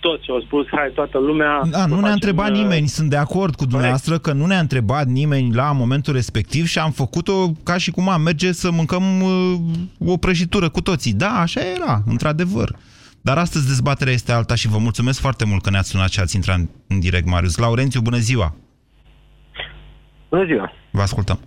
toți. 0.00 0.28
Au 0.28 0.40
spus, 0.40 0.66
hai, 0.70 0.90
toată 0.94 1.18
lumea... 1.18 1.60
Da, 1.70 1.78
să 1.78 1.86
nu 1.86 1.94
ne-a 1.94 2.00
facem, 2.00 2.12
întrebat 2.12 2.50
uh, 2.50 2.56
nimeni, 2.56 2.86
sunt 2.86 3.10
de 3.10 3.16
acord 3.16 3.54
cu 3.54 3.66
dumneavoastră 3.66 4.18
că 4.18 4.32
nu 4.32 4.46
ne-a 4.46 4.58
întrebat 4.58 5.06
nimeni 5.06 5.54
la 5.54 5.72
momentul 5.72 6.12
respectiv 6.12 6.66
și 6.66 6.78
am 6.78 6.90
făcut-o 6.90 7.52
ca 7.64 7.76
și 7.76 7.90
cum 7.90 8.08
am 8.08 8.20
merge 8.20 8.52
să 8.52 8.70
mâncăm 8.70 9.20
uh, 9.20 10.12
o 10.12 10.16
prăjitură 10.16 10.68
cu 10.68 10.80
toții. 10.80 11.14
Da, 11.14 11.30
așa 11.40 11.60
era, 11.60 12.02
într-adevăr. 12.06 12.76
Dar 13.20 13.38
astăzi 13.38 13.66
dezbaterea 13.66 14.12
este 14.12 14.32
alta 14.32 14.54
și 14.54 14.68
vă 14.68 14.78
mulțumesc 14.78 15.20
foarte 15.20 15.44
mult 15.44 15.62
că 15.62 15.70
ne-ați 15.70 15.88
sunat 15.88 16.10
și 16.10 16.20
ați 16.20 16.36
intrat 16.36 16.56
în, 16.56 16.68
în 16.88 17.00
direct, 17.00 17.26
Marius. 17.26 17.58
Laurențiu, 17.58 18.00
bună 18.00 18.16
ziua! 18.16 18.54
Bună 20.28 20.44
ziua! 20.44 20.72
Vă 20.90 21.00
ascultăm. 21.00 21.38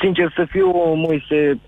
Sincer 0.00 0.32
să 0.36 0.46
fiu, 0.50 0.94
Moise, 0.94 1.60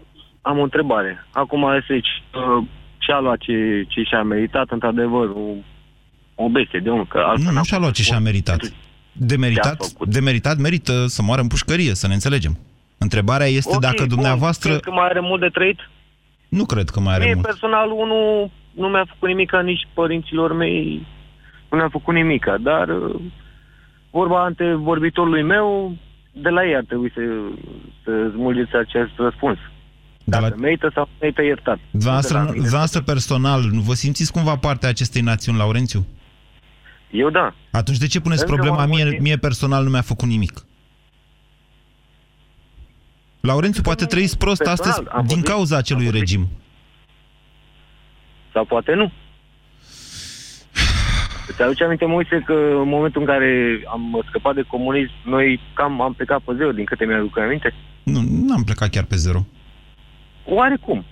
am 0.42 0.58
o 0.58 0.62
întrebare. 0.62 1.26
Acum 1.32 1.62
este 1.80 1.94
uh, 1.94 2.64
ce 3.04 3.12
a 3.12 3.20
luat 3.20 3.38
ce, 3.38 3.84
ce 3.88 4.02
și-a 4.02 4.22
meritat, 4.22 4.70
într-adevăr, 4.70 5.28
o, 5.28 5.46
o 6.44 6.48
bestie 6.48 6.78
de 6.78 6.90
om. 6.90 7.04
Că 7.04 7.18
altfel 7.18 7.44
Nu, 7.46 7.50
n-a 7.50 7.58
nu 7.58 7.64
și-a 7.64 7.78
luat 7.78 7.92
ce 7.92 8.02
și-a 8.02 8.18
meritat. 8.18 8.60
De 9.12 9.36
meritat, 9.36 9.78
de 10.16 10.20
meritat 10.20 10.56
merită 10.56 11.06
să 11.06 11.22
moară 11.22 11.40
în 11.40 11.46
pușcărie, 11.46 11.94
să 11.94 12.06
ne 12.06 12.14
înțelegem. 12.14 12.58
Întrebarea 12.98 13.46
este 13.46 13.74
Ok, 13.74 13.80
dacă 13.80 13.96
bun, 13.98 14.08
dumneavoastră... 14.08 14.68
Cred 14.70 14.80
că 14.80 14.90
mai 14.90 15.04
are 15.04 15.20
mult 15.20 15.40
de 15.40 15.48
trăit? 15.48 15.78
Nu 16.48 16.64
cred 16.64 16.88
că 16.88 17.00
mai 17.00 17.14
are 17.14 17.24
Mie 17.24 17.34
mult. 17.34 17.46
personal, 17.46 17.90
unul 17.90 18.50
nu 18.74 18.88
mi-a 18.88 19.04
făcut 19.08 19.28
nimica, 19.28 19.60
nici 19.60 19.88
părinților 19.94 20.52
mei 20.52 21.06
nu 21.70 21.76
mi-a 21.78 21.88
făcut 21.88 22.14
nimica, 22.14 22.56
dar 22.58 22.88
uh, 22.88 23.20
vorba 24.10 24.44
antevorbitorului 24.44 25.42
meu, 25.42 25.96
de 26.32 26.48
la 26.48 26.64
ei 26.66 26.76
ar 26.76 26.84
trebui 26.84 27.10
să, 27.14 27.20
să 28.04 28.30
smulgeți 28.32 28.74
acest 28.74 29.10
răspuns. 29.16 29.58
De 30.24 30.36
Dacă 30.40 30.56
merită 30.58 30.90
sau 30.94 31.04
nu 31.10 31.16
merită 31.20 31.42
iertat. 31.42 31.78
Dumneavoastră, 31.90 32.34
Nu 32.36 32.40
de 32.40 32.46
la 32.46 32.50
mine. 32.52 32.62
dumneavoastră 32.62 33.00
personal, 33.02 33.60
nu 33.62 33.80
vă 33.80 33.94
simțiți 33.94 34.32
cumva 34.32 34.56
parte 34.56 34.86
a 34.86 34.88
acestei 34.88 35.22
națiuni, 35.22 35.58
Laurențiu? 35.58 36.06
Eu 37.10 37.30
da. 37.30 37.54
Atunci 37.70 37.96
de 37.98 38.06
ce 38.06 38.20
puneți 38.20 38.40
Încă 38.42 38.52
problema 38.54 38.76
m-am 38.76 38.88
mie, 38.88 39.02
gândit. 39.02 39.20
mie 39.20 39.36
personal 39.36 39.84
nu 39.84 39.90
mi-a 39.90 40.00
făcut 40.00 40.28
nimic? 40.28 40.64
Laurențiu, 43.40 43.82
poate 43.82 44.04
trăiți 44.04 44.38
prost 44.38 44.62
personal, 44.62 44.90
astăzi 44.90 45.08
am 45.08 45.26
din 45.26 45.36
vorbit- 45.36 45.48
cauza 45.52 45.76
acelui 45.76 46.10
regim. 46.10 46.48
Sau 48.52 48.64
poate 48.64 48.94
nu. 48.94 49.12
Îți 51.48 51.62
aduce 51.62 51.84
aminte, 51.84 52.04
Moise, 52.06 52.42
că 52.46 52.52
în 52.52 52.88
momentul 52.88 53.20
în 53.20 53.26
care 53.26 53.80
am 53.90 54.24
scăpat 54.28 54.54
de 54.54 54.62
comunism, 54.62 55.12
noi 55.24 55.60
cam 55.74 56.00
am 56.00 56.12
plecat 56.12 56.40
pe 56.40 56.52
zero, 56.56 56.72
din 56.72 56.84
câte 56.84 57.04
mi-aduc 57.04 57.38
aminte? 57.38 57.74
Nu, 58.02 58.20
nu 58.20 58.54
am 58.54 58.62
plecat 58.64 58.88
chiar 58.90 59.04
pe 59.04 59.16
zero. 59.16 59.46
Oarecum. 60.46 61.04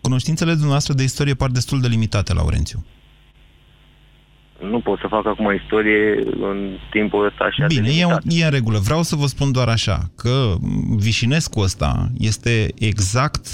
Cunoștințele 0.00 0.50
dumneavoastră 0.50 0.94
de 0.94 1.02
istorie 1.02 1.34
par 1.34 1.50
destul 1.50 1.80
de 1.80 1.86
limitate, 1.88 2.32
Laurențiu. 2.32 2.84
Nu 4.60 4.80
pot 4.80 4.98
să 4.98 5.06
fac 5.08 5.26
acum 5.26 5.54
istorie 5.62 6.22
în 6.40 6.76
timpul 6.90 7.26
ăsta 7.26 7.44
așa 7.44 7.66
Bine, 7.66 7.80
de 7.80 7.88
e, 7.88 7.92
limitat. 7.92 8.22
e 8.28 8.44
în 8.44 8.50
regulă. 8.50 8.78
Vreau 8.78 9.02
să 9.02 9.16
vă 9.16 9.26
spun 9.26 9.52
doar 9.52 9.68
așa, 9.68 10.10
că 10.16 10.54
Vișinescu 10.96 11.60
ăsta 11.60 12.08
este 12.18 12.68
exact, 12.78 13.46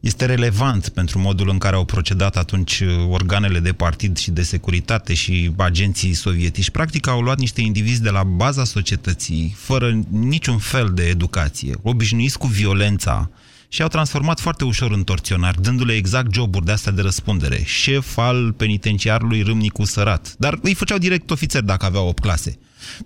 este 0.00 0.24
relevant 0.24 0.88
pentru 0.88 1.18
modul 1.18 1.48
în 1.48 1.58
care 1.58 1.76
au 1.76 1.84
procedat 1.84 2.36
atunci 2.36 2.82
organele 3.08 3.58
de 3.58 3.72
partid 3.72 4.16
și 4.16 4.30
de 4.30 4.42
securitate 4.42 5.14
și 5.14 5.52
agenții 5.56 6.14
sovietici. 6.14 6.70
Practic 6.70 7.06
au 7.06 7.20
luat 7.20 7.38
niște 7.38 7.60
indivizi 7.60 8.02
de 8.02 8.10
la 8.10 8.24
baza 8.24 8.64
societății, 8.64 9.54
fără 9.56 10.00
niciun 10.10 10.58
fel 10.58 10.90
de 10.94 11.02
educație, 11.02 11.74
obișnuiți 11.82 12.38
cu 12.38 12.46
violența, 12.46 13.30
și 13.72 13.82
au 13.82 13.88
transformat 13.88 14.40
foarte 14.40 14.64
ușor 14.64 14.90
în 14.90 15.04
torționari, 15.04 15.62
dându-le 15.62 15.92
exact 15.92 16.32
joburi 16.32 16.64
de 16.64 16.72
astea 16.72 16.92
de 16.92 17.02
răspundere. 17.02 17.62
Șef 17.64 18.18
al 18.18 18.52
penitenciarului 18.52 19.42
Râmnicu 19.42 19.84
Sărat. 19.84 20.34
Dar 20.38 20.58
îi 20.62 20.74
făceau 20.74 20.98
direct 20.98 21.30
ofițeri 21.30 21.66
dacă 21.66 21.86
aveau 21.86 22.08
8 22.08 22.22
clase. 22.22 22.58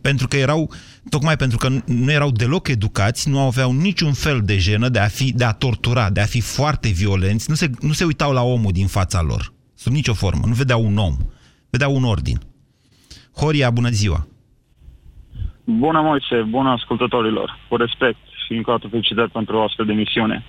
Pentru 0.03 0.29
că 0.29 0.37
erau, 0.37 0.73
tocmai 1.09 1.37
pentru 1.37 1.59
că 1.59 1.69
nu 1.87 2.11
erau 2.11 2.31
deloc 2.31 2.69
educați, 2.69 3.29
nu 3.29 3.39
aveau 3.39 3.73
niciun 3.73 4.13
fel 4.13 4.41
de 4.45 4.59
jenă 4.59 4.89
de 4.89 4.99
a, 4.99 5.07
fi, 5.07 5.33
de 5.33 5.45
a 5.45 5.53
tortura, 5.53 6.11
de 6.11 6.21
a 6.21 6.25
fi 6.25 6.41
foarte 6.41 6.89
violenți, 6.89 7.51
nu 7.51 7.55
se, 7.55 7.71
nu 7.81 7.93
se 7.93 8.05
uitau 8.05 8.33
la 8.33 8.43
omul 8.43 8.73
din 8.73 8.87
fața 8.87 9.23
lor, 9.23 9.53
sub 9.75 9.93
nicio 9.93 10.15
formă, 10.15 10.43
nu 10.47 10.53
vedeau 10.53 10.85
un 10.85 10.97
om, 10.97 11.17
vedeau 11.71 11.95
un 11.95 12.05
ordin. 12.05 12.39
Horia, 13.37 13.71
bună 13.71 13.89
ziua! 13.89 14.27
Bună, 15.65 16.01
Moise, 16.01 16.43
bună 16.49 16.71
ascultătorilor, 16.71 17.59
cu 17.69 17.77
respect 17.77 18.19
și 18.47 18.53
încă 18.53 18.71
o 18.71 18.73
dată 18.73 18.89
felicitări 18.89 19.31
pentru 19.31 19.57
o 19.57 19.63
astfel 19.63 19.87
de 19.87 19.93
misiune. 19.93 20.45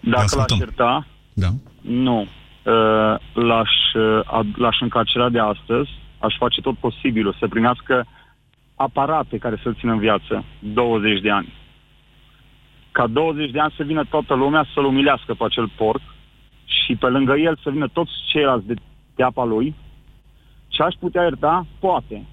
Dacă 0.00 0.36
l-aș 0.36 0.58
ierta, 0.58 1.06
da. 1.32 1.48
nu. 1.80 2.20
Uh, 2.20 3.14
L-aș, 3.32 3.70
uh, 3.94 4.20
ad- 4.24 4.56
l-aș 4.56 4.80
încarcera 4.80 5.28
de 5.28 5.38
astăzi, 5.38 5.90
aș 6.18 6.34
face 6.38 6.60
tot 6.60 6.76
posibilul 6.76 7.36
să 7.38 7.48
primească 7.48 8.06
aparate 8.74 9.38
care 9.38 9.60
să-l 9.62 9.76
țină 9.78 9.92
în 9.92 9.98
viață 9.98 10.44
20 10.58 11.20
de 11.20 11.30
ani. 11.30 11.52
Ca 12.92 13.06
20 13.06 13.50
de 13.50 13.60
ani 13.60 13.74
să 13.76 13.82
vină 13.82 14.04
toată 14.04 14.34
lumea 14.34 14.66
să-l 14.74 14.84
umilească 14.84 15.34
pe 15.34 15.44
acel 15.44 15.68
porc 15.76 16.00
și 16.64 16.94
pe 16.94 17.06
lângă 17.06 17.34
el 17.36 17.58
să 17.62 17.70
vină 17.70 17.88
toți 17.88 18.10
ceilalți 18.32 18.66
de, 18.66 18.74
de 19.14 19.22
apa 19.22 19.44
lui 19.44 19.74
Ce 20.68 20.82
aș 20.82 20.94
putea 20.98 21.22
ierta? 21.22 21.66
Poate. 21.78 22.26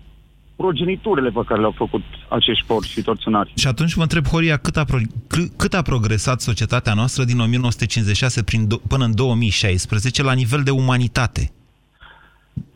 Progeniturile 0.56 1.30
pe 1.30 1.42
care 1.46 1.60
le-au 1.60 1.74
făcut 1.78 2.02
acești 2.30 2.66
porci 2.66 2.88
și 2.88 3.02
torționari. 3.02 3.54
Și 3.56 3.68
atunci 3.68 3.94
vă 3.94 4.02
întreb, 4.02 4.28
Horia, 4.28 4.58
cât 4.58 4.78
a, 4.78 4.84
pro- 4.84 4.98
cât- 5.28 5.58
cât 5.58 5.74
a 5.74 5.82
progresat 5.82 6.42
societatea 6.42 6.94
noastră 6.94 7.24
din 7.24 7.40
1956 7.40 8.44
prin 8.44 8.66
do- 8.66 8.88
până 8.88 9.06
în 9.06 9.16
2016 9.16 10.24
la 10.24 10.34
nivel 10.34 10.64
de 10.64 10.72
umanitate? 10.72 11.52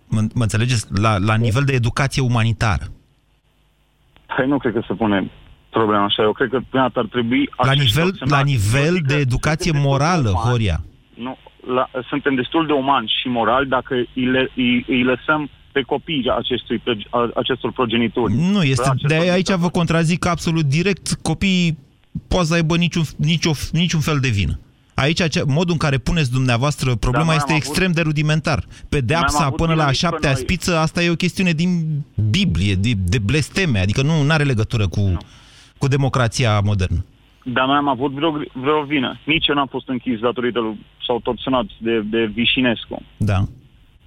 Mă, 0.08 0.22
mă 0.34 0.42
înțelegeți? 0.42 0.86
La, 1.02 1.18
la 1.18 1.36
nivel 1.36 1.64
de 1.64 1.74
educație 1.74 2.22
umanitară. 2.22 2.86
Păi 4.36 4.48
nu 4.48 4.58
cred 4.58 4.74
că 4.74 4.84
se 4.88 4.94
pune 4.94 5.32
problema 5.70 6.04
așa. 6.04 6.22
Eu 6.24 6.32
cred 6.32 6.50
că 6.50 6.60
prima 6.70 6.84
dată 6.84 7.00
ar 7.00 7.06
trebui... 7.06 7.50
La 7.58 7.70
acești 7.70 7.86
nivel, 7.98 8.12
torționari- 8.12 8.30
la 8.30 8.42
nivel 8.42 8.86
Eu 8.86 8.94
zic 8.94 9.06
de 9.06 9.14
că 9.14 9.20
educație 9.20 9.72
suntem 9.72 9.82
destul 9.82 9.82
de 9.82 9.88
morală, 9.88 10.30
umani. 10.30 10.50
Horia. 10.50 10.84
Nu, 11.14 11.38
la, 11.76 11.90
suntem 12.08 12.36
destul 12.36 12.66
de 12.66 12.74
umani 12.74 13.14
și 13.22 13.28
morali 13.28 13.68
dacă 13.68 13.94
îi, 14.16 14.26
le, 14.26 14.52
îi, 14.56 14.86
îi 14.88 15.04
lăsăm 15.04 15.50
pe 15.72 15.82
copii 15.82 16.24
acestui, 16.38 16.84
a- 17.10 17.32
acestor 17.36 17.72
progenitori. 17.72 18.34
Nu, 18.34 18.62
este, 18.64 18.90
Acestor 18.90 19.10
de 19.10 19.30
aici 19.32 19.52
vă 19.52 19.70
contrazic 19.70 20.26
absolut 20.26 20.66
direct. 20.66 21.14
Copiii 21.22 21.78
poate 22.28 22.46
să 22.46 22.54
aibă 22.54 22.78
niciun, 22.78 23.04
nicio, 23.18 23.52
niciun 23.72 24.00
fel 24.00 24.18
de 24.20 24.30
vină. 24.30 24.60
Aici, 25.04 25.22
ace- 25.22 25.44
modul 25.48 25.72
în 25.72 25.78
care 25.78 25.98
puneți 25.98 26.32
dumneavoastră 26.32 26.96
problema 26.96 27.26
noi 27.26 27.36
este 27.36 27.52
am 27.52 27.58
extrem 27.58 27.92
de 27.92 28.02
rudimentar. 28.02 28.64
Pedeapsa 28.90 29.28
Noi 29.32 29.40
am 29.40 29.46
avut 29.46 29.58
până 29.58 29.70
la 29.74 29.76
vină 29.76 29.88
a 29.88 29.90
nici 29.90 30.00
pe 30.00 30.06
șaptea 30.08 30.32
noi. 30.32 30.40
spiță, 30.42 30.78
asta 30.78 31.04
e 31.04 31.10
o 31.10 31.16
chestiune 31.16 31.52
din 31.52 31.70
Biblie, 32.30 32.74
de, 32.76 32.92
de 33.04 33.20
blesteme, 33.20 33.80
adică 33.80 34.02
nu 34.02 34.30
are 34.30 34.44
legătură 34.44 34.88
cu, 34.88 35.18
cu 35.78 35.88
democrația 35.88 36.60
modernă. 36.60 37.06
Dar 37.44 37.66
noi 37.66 37.76
am 37.76 37.88
avut 37.88 38.12
vreo, 38.12 38.32
vreo 38.54 38.84
vină. 38.84 39.20
Nici 39.26 39.48
eu 39.48 39.56
n-am 39.56 39.68
fost 39.68 39.88
închis 39.90 40.20
datorită 40.20 40.60
lui, 40.60 40.86
sau 41.08 41.20
torționat 41.20 41.66
de, 41.78 42.00
de 42.02 42.26
Vișinescu. 42.34 43.02
Da. 43.18 43.40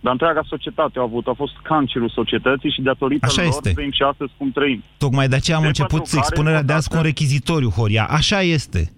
Dar 0.01 0.13
întreaga 0.13 0.43
societate 0.49 0.99
a 0.99 1.03
avut, 1.03 1.27
a 1.27 1.33
fost 1.37 1.53
cancerul 1.63 2.09
societății 2.15 2.71
și 2.71 2.83
datorită 2.83 3.27
Așa 3.27 3.43
lor 3.43 3.51
este. 3.51 3.71
trăim 3.73 3.91
și 3.93 4.03
astăzi 4.03 4.31
cum 4.37 4.51
trăim. 4.51 4.83
Tocmai 4.97 5.29
de 5.29 5.37
aceea 5.37 5.57
am 5.57 5.63
De 5.63 5.69
început 5.69 5.91
pentru 5.91 6.11
care, 6.15 6.27
expunerea 6.29 6.63
de 6.63 6.73
azi 6.73 6.89
cu 6.89 6.95
un 6.95 7.01
odată- 7.01 7.15
rechizitoriu, 7.19 7.69
Horia. 7.69 8.05
Așa 8.11 8.41
este. 8.43 8.93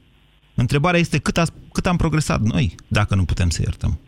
Întrebarea 0.64 1.00
este 1.00 1.18
cât, 1.18 1.36
a, 1.36 1.44
cât 1.72 1.86
am 1.86 1.96
progresat 1.96 2.40
noi, 2.40 2.74
dacă 2.88 3.14
nu 3.14 3.24
putem 3.24 3.48
să 3.48 3.60
iertăm. 3.64 4.00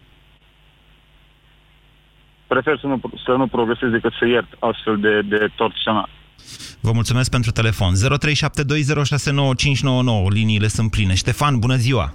Prefer 2.47 2.79
să 2.81 2.87
nu, 2.87 3.01
să 3.25 3.33
nu 3.33 3.47
progresez 3.47 3.91
decât 3.91 4.13
să 4.19 4.27
iert 4.27 4.51
astfel 4.59 4.97
de, 5.01 5.23
de 5.23 5.49
torționari. 5.57 6.11
Vă 6.81 6.93
mulțumesc 6.93 7.31
pentru 7.31 7.51
telefon. 7.51 7.93
0372069599. 7.95 7.97
Liniile 10.29 10.67
sunt 10.67 10.91
pline. 10.91 11.15
Ștefan, 11.15 11.59
bună 11.59 11.77
ziua! 11.77 12.13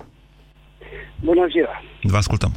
Bună 1.29 1.47
ziua! 1.53 1.81
Vă 2.01 2.17
ascultăm. 2.17 2.51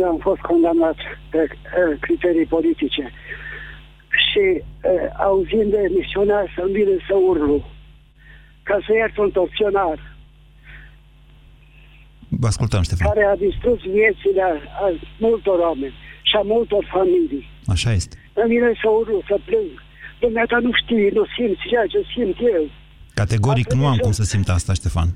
Eu 0.00 0.08
am 0.08 0.18
fost 0.18 0.40
condamnat 0.40 0.96
pe 1.30 1.40
uh, 1.50 1.50
criterii 2.00 2.46
politice 2.46 3.12
și 4.26 4.44
uh, 4.58 4.62
auzind 5.28 5.70
de 5.70 5.80
emisiunea 5.90 6.40
să-mi 6.56 6.72
vine 6.72 6.96
să 7.08 7.14
urlu 7.30 7.73
ca 8.68 8.76
să 8.86 8.90
iert 8.92 9.16
un 9.16 9.30
torționar 9.30 9.98
Vă 12.28 12.46
ascultăm, 12.46 12.82
Ștefan. 12.82 13.06
care 13.12 13.24
a 13.24 13.36
distrus 13.36 13.80
viețile 13.80 14.42
a, 14.42 14.54
a 14.84 14.86
multor 15.18 15.58
oameni 15.58 15.94
și 16.22 16.34
a 16.36 16.42
multor 16.54 16.82
familii. 16.96 17.48
Așa 17.74 17.92
este. 17.92 18.16
Îmi 18.32 18.48
vine 18.54 18.72
să 18.82 18.88
urlu, 18.88 19.22
să 19.28 19.36
plâng. 19.44 19.70
Dumneata 20.20 20.58
nu 20.66 20.70
știi, 20.80 21.08
nu 21.18 21.24
simți 21.36 21.66
ceea 21.70 21.86
ce 21.86 22.00
simt 22.14 22.36
eu. 22.56 22.64
Categoric 23.14 23.72
nu 23.72 23.86
am 23.86 23.96
cum 23.96 24.12
să 24.12 24.22
simt 24.22 24.48
asta, 24.48 24.72
Ștefan. 24.72 25.08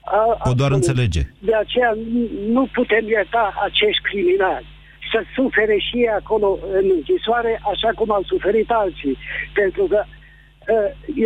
A, 0.00 0.16
Pot 0.18 0.56
doar 0.56 0.72
absolut. 0.72 0.74
înțelege. 0.74 1.22
De 1.38 1.54
aceea 1.54 1.92
nu- 2.12 2.30
nu 2.56 2.62
putem 2.78 3.04
ierta 3.08 3.44
acești 3.68 4.02
criminali 4.08 4.66
să 5.12 5.18
sufere 5.34 5.76
și 5.86 5.94
ei 5.96 6.12
acolo 6.20 6.58
în 6.78 6.84
închisoare, 6.96 7.52
așa 7.72 7.90
cum 7.98 8.10
au 8.12 8.22
suferit 8.32 8.70
alții. 8.70 9.16
Pentru 9.60 9.84
că 9.92 9.98
uh, 10.06 10.12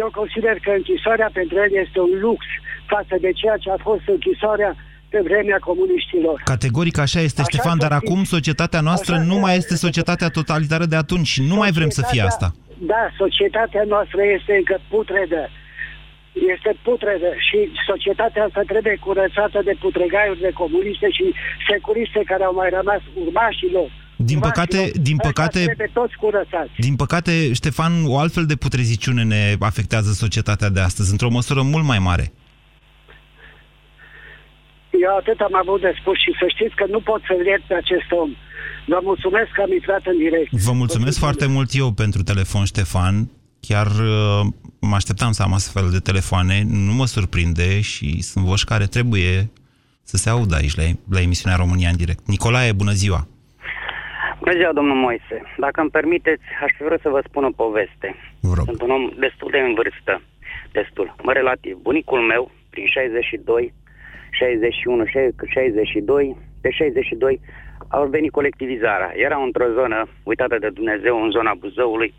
eu 0.03 0.09
consider 0.20 0.57
că 0.64 0.70
închisoarea 0.77 1.31
pentru 1.33 1.57
el 1.64 1.70
este 1.85 1.98
un 2.01 2.12
lux 2.20 2.40
față 2.87 3.14
de 3.20 3.31
ceea 3.33 3.57
ce 3.57 3.70
a 3.70 3.77
fost 3.88 4.05
închisoarea 4.07 4.77
pe 5.12 5.20
vremea 5.29 5.59
comuniștilor. 5.68 6.40
Categoric 6.44 6.98
așa 6.98 7.20
este, 7.20 7.40
Așa 7.40 7.51
Ștefan, 7.51 7.79
dar 7.79 7.92
să 7.92 7.98
fie. 7.98 8.09
acum 8.09 8.24
societatea 8.24 8.81
noastră 8.81 9.14
Așa 9.14 9.22
nu 9.31 9.35
să- 9.35 9.44
mai 9.44 9.57
este 9.57 9.74
societatea 9.87 10.29
totalitară 10.29 10.85
de 10.85 10.96
atunci 10.96 11.27
și 11.27 11.42
nu 11.51 11.55
mai 11.55 11.70
vrem 11.70 11.88
să 11.88 12.03
fie 12.11 12.22
asta. 12.22 12.48
Da, 12.92 13.03
societatea 13.16 13.83
noastră 13.94 14.20
este 14.37 14.53
încă 14.57 14.77
putredă. 14.88 15.42
Este 16.55 16.70
putredă 16.83 17.31
și 17.48 17.59
societatea 17.90 18.44
asta 18.44 18.62
trebuie 18.72 18.96
curățată 19.07 19.61
de 19.64 19.74
putregaiuri 19.85 20.40
de 20.40 20.51
comuniste 20.62 21.09
și 21.11 21.24
securiste 21.70 22.20
care 22.31 22.44
au 22.44 22.55
mai 22.55 22.70
rămas 22.79 23.01
urmașilor. 23.24 23.88
Din 24.24 24.38
păcate, 24.38 24.76
din 24.76 25.16
Ăștia 25.16 25.28
păcate, 25.31 25.64
Trebuie 25.64 25.90
toți 25.92 26.16
curățați. 26.16 26.70
din 26.78 26.96
păcate, 26.96 27.52
Ștefan, 27.52 27.92
o 28.07 28.18
altfel 28.18 28.46
de 28.46 28.57
putreziciune 28.57 29.22
ne 29.22 29.57
afectează 29.59 30.12
societatea 30.12 30.68
de 30.68 30.81
astăzi, 30.81 31.11
într-o 31.11 31.31
măsură 31.31 31.62
mult 31.62 31.85
mai 31.85 31.98
mare. 31.98 32.33
Eu 34.90 35.16
atât 35.16 35.40
am 35.40 35.54
avut 35.62 35.81
de 35.81 35.92
spus 36.00 36.16
și 36.18 36.31
să 36.40 36.44
știți 36.48 36.74
că 36.74 36.85
nu 36.90 37.00
pot 37.00 37.20
să-l 37.26 37.46
iert 37.46 37.62
pe 37.66 37.74
acest 37.74 38.11
om. 38.22 38.31
Vă 38.87 39.00
mulțumesc 39.02 39.50
că 39.54 39.61
am 39.62 39.72
intrat 39.72 40.02
în 40.07 40.16
direct. 40.18 40.50
Vă 40.52 40.72
mulțumesc 40.72 41.18
foarte 41.18 41.46
mult 41.46 41.70
eu 41.72 41.92
pentru 41.92 42.22
telefon, 42.22 42.64
Ștefan. 42.64 43.31
Chiar 43.61 43.87
uh, 43.87 44.46
mă 44.81 44.94
așteptam 44.94 45.33
să 45.33 45.42
am 45.42 45.52
astfel 45.52 45.90
de 45.90 45.98
telefoane, 45.98 46.62
nu 46.66 46.92
mă 46.92 47.07
surprinde 47.07 47.81
și 47.81 48.22
sunt 48.22 48.44
voci 48.44 48.64
care 48.64 48.87
trebuie 48.87 49.50
să 50.02 50.16
se 50.16 50.28
audă 50.28 50.54
aici 50.54 50.74
la, 50.74 50.83
la 51.11 51.20
emisiunea 51.20 51.59
România 51.59 51.88
în 51.88 51.96
direct. 51.96 52.26
Nicolae, 52.26 52.72
bună 52.72 52.92
ziua! 52.92 53.28
Bună 54.38 54.55
ziua, 54.59 54.72
domnul 54.72 54.96
Moise. 54.96 55.37
Dacă 55.57 55.81
îmi 55.81 55.90
permiteți, 55.90 56.42
aș 56.64 56.70
fi 56.77 56.83
vrea 56.83 56.98
să 57.03 57.09
vă 57.09 57.20
spun 57.24 57.44
o 57.44 57.51
poveste. 57.62 58.14
Sunt 58.64 58.83
un 58.83 58.90
om 58.90 59.11
destul 59.18 59.48
de 59.51 59.59
în 59.59 59.74
vârstă. 59.74 60.22
Destul. 60.72 61.14
Mă 61.22 61.33
relativ. 61.33 61.77
Bunicul 61.77 62.20
meu, 62.20 62.51
prin 62.70 62.87
62, 62.87 63.72
61, 64.31 65.05
62, 65.46 66.37
de 66.61 66.70
62, 66.70 67.40
au 67.88 68.07
venit 68.07 68.31
colectivizarea. 68.31 69.12
Era 69.14 69.37
într-o 69.42 69.72
zonă 69.72 70.09
uitată 70.22 70.57
de 70.59 70.68
Dumnezeu, 70.68 71.22
în 71.22 71.31
zona 71.31 71.55
Buzăului, 71.55 72.14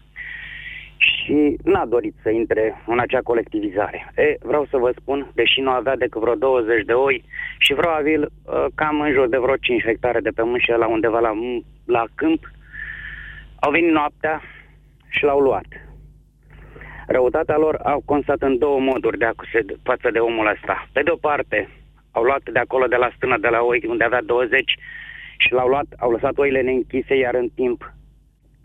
și 0.99 1.57
n-a 1.63 1.85
dorit 1.85 2.15
să 2.21 2.29
intre 2.29 2.83
în 2.85 2.99
acea 2.99 3.21
colectivizare. 3.21 4.11
E, 4.15 4.35
vreau 4.41 4.65
să 4.69 4.77
vă 4.77 4.91
spun, 4.95 5.31
deși 5.33 5.59
nu 5.61 5.69
avea 5.69 5.95
decât 5.95 6.21
vreo 6.21 6.35
20 6.35 6.85
de 6.85 6.93
oi 6.93 7.23
și 7.57 7.73
probabil 7.73 8.21
uh, 8.21 8.65
cam 8.75 9.01
în 9.01 9.11
jur 9.11 9.27
de 9.27 9.37
vreo 9.37 9.55
5 9.55 9.83
hectare 9.83 10.19
de 10.19 10.29
pământ 10.29 10.61
și 10.61 10.69
la 10.69 10.87
undeva 10.87 11.19
la, 11.19 11.33
la 11.85 12.05
câmp, 12.15 12.51
au 13.59 13.71
venit 13.71 13.91
noaptea 13.91 14.41
și 15.07 15.23
l-au 15.23 15.39
luat. 15.39 15.65
Răutatea 17.07 17.57
lor 17.57 17.75
au 17.75 18.01
constat 18.05 18.41
în 18.41 18.57
două 18.57 18.79
moduri 18.79 19.17
de 19.17 19.25
acuse 19.25 19.65
față 19.83 20.09
de 20.11 20.19
omul 20.19 20.51
ăsta. 20.55 20.87
Pe 20.93 21.01
de 21.01 21.09
o 21.11 21.15
parte, 21.15 21.69
au 22.11 22.23
luat 22.23 22.49
de 22.51 22.59
acolo, 22.59 22.85
de 22.85 22.95
la 22.95 23.09
stână, 23.15 23.37
de 23.37 23.47
la 23.47 23.61
oi, 23.61 23.83
unde 23.87 24.03
avea 24.03 24.21
20, 24.21 24.73
și 25.37 25.53
l-au 25.53 25.67
luat, 25.67 25.85
au 25.97 26.11
lăsat 26.11 26.37
oile 26.37 26.61
neînchise, 26.61 27.15
iar 27.15 27.35
în 27.35 27.49
timp, 27.55 27.93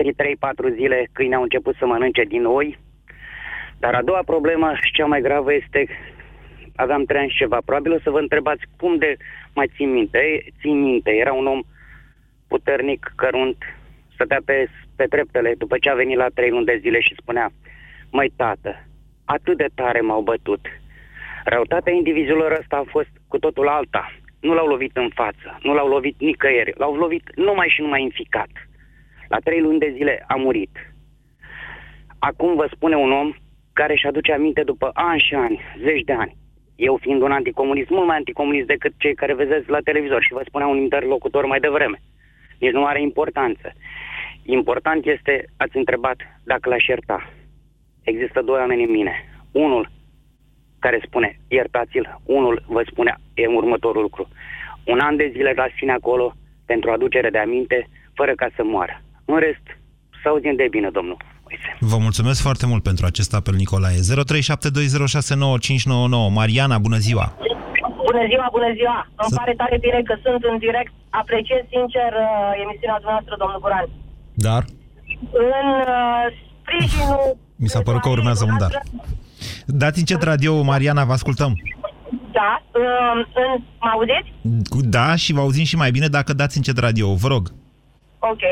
3-4 0.03 0.75
zile, 0.75 1.09
câinii 1.13 1.35
au 1.35 1.43
început 1.43 1.75
să 1.77 1.87
mănânce 1.87 2.23
din 2.23 2.45
oi. 2.45 2.79
Dar 3.79 3.95
a 3.95 4.03
doua 4.03 4.23
problemă 4.27 4.73
și 4.83 4.93
cea 4.93 5.07
mai 5.07 5.21
gravă 5.21 5.55
este, 5.55 5.89
aveam 6.77 7.05
3 7.05 7.21
ani 7.21 7.31
și 7.31 7.37
ceva, 7.37 7.59
probabil 7.65 7.93
o 7.93 7.99
să 8.03 8.11
vă 8.11 8.19
întrebați 8.19 8.65
cum 8.77 8.97
de 8.97 9.17
mai 9.55 9.71
țin 9.77 9.93
minte. 9.93 10.19
Ei, 10.19 10.53
țin 10.61 10.81
minte, 10.81 11.11
era 11.11 11.33
un 11.33 11.47
om 11.47 11.61
puternic, 12.49 13.13
cărunt, 13.17 13.57
stătea 14.15 14.41
pe, 14.45 14.69
pe 14.97 15.05
treptele 15.05 15.55
după 15.59 15.79
ce 15.79 15.91
a 15.91 15.95
venit 15.95 16.17
la 16.17 16.29
3 16.35 16.51
luni 16.51 16.65
de 16.65 16.79
zile 16.81 17.01
și 17.01 17.15
spunea, 17.21 17.51
măi 18.11 18.33
tată, 18.37 18.87
atât 19.25 19.57
de 19.57 19.69
tare 19.75 20.01
m-au 20.01 20.23
bătut. 20.23 20.61
Răutatea 21.45 21.93
indivizilor 21.93 22.53
ăsta 22.61 22.77
a 22.77 22.91
fost 22.91 23.11
cu 23.29 23.39
totul 23.39 23.69
alta. 23.69 24.13
Nu 24.41 24.55
l-au 24.55 24.67
lovit 24.67 24.97
în 24.97 25.09
față, 25.15 25.59
nu 25.63 25.75
l-au 25.75 25.89
lovit 25.89 26.21
nicăieri, 26.21 26.73
l-au 26.77 26.95
lovit 26.95 27.31
numai 27.35 27.69
și 27.69 27.81
numai 27.81 28.03
în 28.03 28.11
ficat. 28.11 28.49
La 29.35 29.41
trei 29.41 29.61
luni 29.61 29.79
de 29.79 29.93
zile 29.97 30.25
a 30.27 30.35
murit. 30.35 30.95
Acum 32.19 32.55
vă 32.55 32.69
spune 32.71 32.97
un 32.97 33.13
om 33.13 33.33
care 33.73 33.93
își 33.93 34.07
aduce 34.07 34.33
aminte 34.33 34.63
după 34.63 34.91
ani 34.93 35.21
și 35.21 35.35
ani, 35.35 35.61
zeci 35.79 36.05
de 36.05 36.13
ani. 36.13 36.37
Eu 36.77 36.97
fiind 36.97 37.23
un 37.23 37.33
anticomunist, 37.33 37.89
mult 37.91 38.07
mai 38.07 38.17
anticomunist 38.17 38.67
decât 38.67 38.93
cei 38.97 39.15
care 39.15 39.35
vedeți 39.35 39.71
la 39.71 39.79
televizor 39.79 40.23
și 40.23 40.33
vă 40.33 40.43
spunea 40.47 40.67
un 40.67 40.77
interlocutor 40.77 41.47
mai 41.47 41.61
devreme. 41.61 42.01
Nici 42.59 42.73
nu 42.73 42.85
are 42.85 43.01
importanță. 43.01 43.73
Important 44.43 45.07
este, 45.07 45.45
ați 45.57 45.77
întrebat 45.77 46.17
dacă 46.45 46.69
l-aș 46.69 46.87
ierta. 46.87 47.31
Există 48.03 48.43
doi 48.43 48.59
oameni 48.59 48.85
în 48.85 48.91
mine. 48.91 49.15
Unul 49.53 49.91
care 50.79 51.01
spune 51.07 51.39
iertați-l, 51.49 52.21
unul 52.25 52.63
vă 52.67 52.83
spune 52.91 53.15
e 53.35 53.47
următorul 53.47 54.03
lucru. 54.03 54.29
Un 54.87 54.99
an 54.99 55.17
de 55.17 55.31
zile 55.33 55.53
dați 55.55 55.75
ține 55.79 55.93
acolo 55.93 56.35
pentru 56.67 56.91
aducere 56.91 57.31
de 57.31 57.39
aminte, 57.39 57.89
fără 58.15 58.33
ca 58.35 58.49
să 58.57 58.65
moară. 58.65 59.04
În 59.25 59.39
rest, 59.39 59.67
să 60.23 60.29
auzim 60.29 60.57
de 60.57 60.67
bine, 60.71 60.89
domnul. 60.99 61.17
Vă 61.81 61.99
mulțumesc 61.99 62.41
foarte 62.43 62.67
mult 62.67 62.83
pentru 62.83 63.07
acest 63.07 63.35
apel, 63.35 63.55
Nicolae. 63.55 63.99
0372069599. 63.99 64.03
Mariana, 66.39 66.79
bună 66.79 66.97
ziua! 67.07 67.27
Bună 68.09 68.23
ziua, 68.31 68.47
bună 68.57 68.71
ziua! 68.79 68.99
Îmi 69.17 69.37
pare 69.39 69.55
tare 69.61 69.77
bine 69.81 70.01
că 70.09 70.15
sunt 70.25 70.43
în 70.51 70.57
direct. 70.59 70.93
Apreciez 71.11 71.63
sincer 71.75 72.11
uh, 72.27 72.63
emisiunea 72.65 72.99
dumneavoastră, 73.03 73.35
domnul 73.39 73.61
Guran. 73.65 73.87
Dar? 74.47 74.63
În 75.33 75.67
uh, 75.97 76.25
sprijinul... 76.61 77.37
Mi 77.65 77.69
s-a 77.69 77.83
părut 77.83 78.01
că 78.01 78.09
urmează 78.09 78.45
un 78.45 78.57
dar. 78.59 78.83
Dați 79.67 79.99
încet 79.99 80.23
radio, 80.23 80.63
Mariana, 80.63 81.05
vă 81.05 81.13
ascultăm. 81.13 81.53
Da, 82.33 82.63
uh, 82.73 83.27
în, 83.35 83.63
mă 83.81 83.91
auziți? 83.93 84.33
Da, 84.97 85.17
și 85.17 85.33
vă 85.33 85.41
auzim 85.41 85.65
și 85.65 85.77
mai 85.77 85.91
bine 85.91 86.07
dacă 86.07 86.33
dați 86.33 86.57
încet 86.57 86.79
radio, 86.79 87.15
vă 87.15 87.29
rog. 87.29 87.53
Ok. 88.19 88.43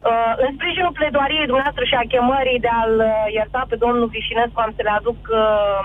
Uh, 0.00 0.32
în 0.44 0.50
sprijinul 0.54 0.92
pledoariei 0.98 1.50
dumneavoastră 1.50 1.84
și 1.84 1.94
a 1.94 2.10
chemării 2.12 2.64
de 2.64 2.70
a-l 2.80 2.98
uh, 2.98 3.32
ierta 3.38 3.62
pe 3.68 3.76
domnul 3.76 4.06
Vișinescu, 4.14 4.60
am 4.60 4.72
să 4.76 4.82
le 4.82 4.92
aduc, 4.98 5.20
uh, 5.30 5.80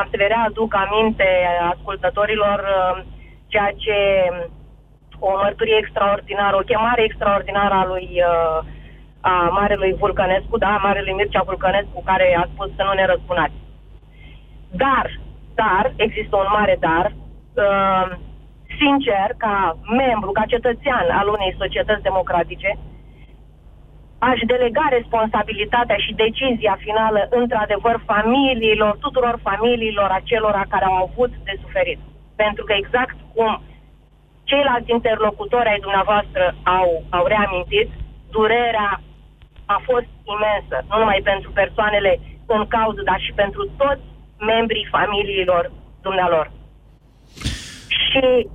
am 0.00 0.06
să 0.10 0.16
le 0.16 0.26
readuc 0.26 0.70
aminte 0.74 1.28
ascultătorilor 1.72 2.58
uh, 2.58 3.02
ceea 3.52 3.72
ce 3.82 3.96
o 5.18 5.30
mărturie 5.42 5.76
extraordinară, 5.78 6.56
o 6.56 6.68
chemare 6.70 7.02
extraordinară 7.02 7.74
a 7.74 7.86
lui 7.86 8.08
uh, 8.30 8.58
a 9.20 9.48
Marelui 9.52 9.96
Vulcănescu, 9.98 10.58
da, 10.58 10.68
a 10.74 10.82
Marelui 10.82 11.12
Mircea 11.12 11.42
Vulcănescu, 11.42 12.02
care 12.04 12.36
a 12.36 12.48
spus 12.52 12.68
să 12.76 12.82
nu 12.82 12.92
ne 12.92 13.06
răspunați. 13.06 13.58
Dar, 14.70 15.20
dar, 15.54 15.92
există 15.96 16.36
un 16.36 16.46
mare 16.50 16.76
dar, 16.80 17.12
uh, 17.54 18.16
sincer, 18.78 19.28
ca 19.36 19.76
membru, 19.96 20.30
ca 20.32 20.44
cetățean 20.46 21.06
al 21.10 21.28
unei 21.28 21.54
societăți 21.58 22.02
democratice, 22.02 22.78
aș 24.28 24.38
delega 24.52 24.86
responsabilitatea 24.90 25.96
și 26.04 26.18
decizia 26.24 26.76
finală, 26.86 27.20
într-adevăr, 27.30 27.96
familiilor, 28.12 28.96
tuturor 29.04 29.36
familiilor 29.48 30.08
acelora 30.10 30.62
care 30.72 30.84
au 30.84 30.96
avut 31.06 31.32
de 31.46 31.54
suferit. 31.62 31.98
Pentru 32.42 32.64
că 32.64 32.72
exact 32.76 33.16
cum 33.34 33.62
ceilalți 34.44 34.90
interlocutori 34.90 35.68
ai 35.68 35.84
dumneavoastră 35.86 36.44
au, 36.62 36.88
au 37.10 37.24
reamintit, 37.34 37.88
durerea 38.30 39.00
a 39.74 39.78
fost 39.88 40.10
imensă, 40.34 40.76
nu 40.88 40.98
numai 40.98 41.20
pentru 41.30 41.50
persoanele 41.60 42.20
în 42.46 42.66
cauză, 42.66 43.00
dar 43.04 43.20
și 43.20 43.32
pentru 43.42 43.62
toți 43.76 44.04
membrii 44.38 44.88
familiilor 44.96 45.72
dumnealor. 46.02 46.50
Și 48.06 48.48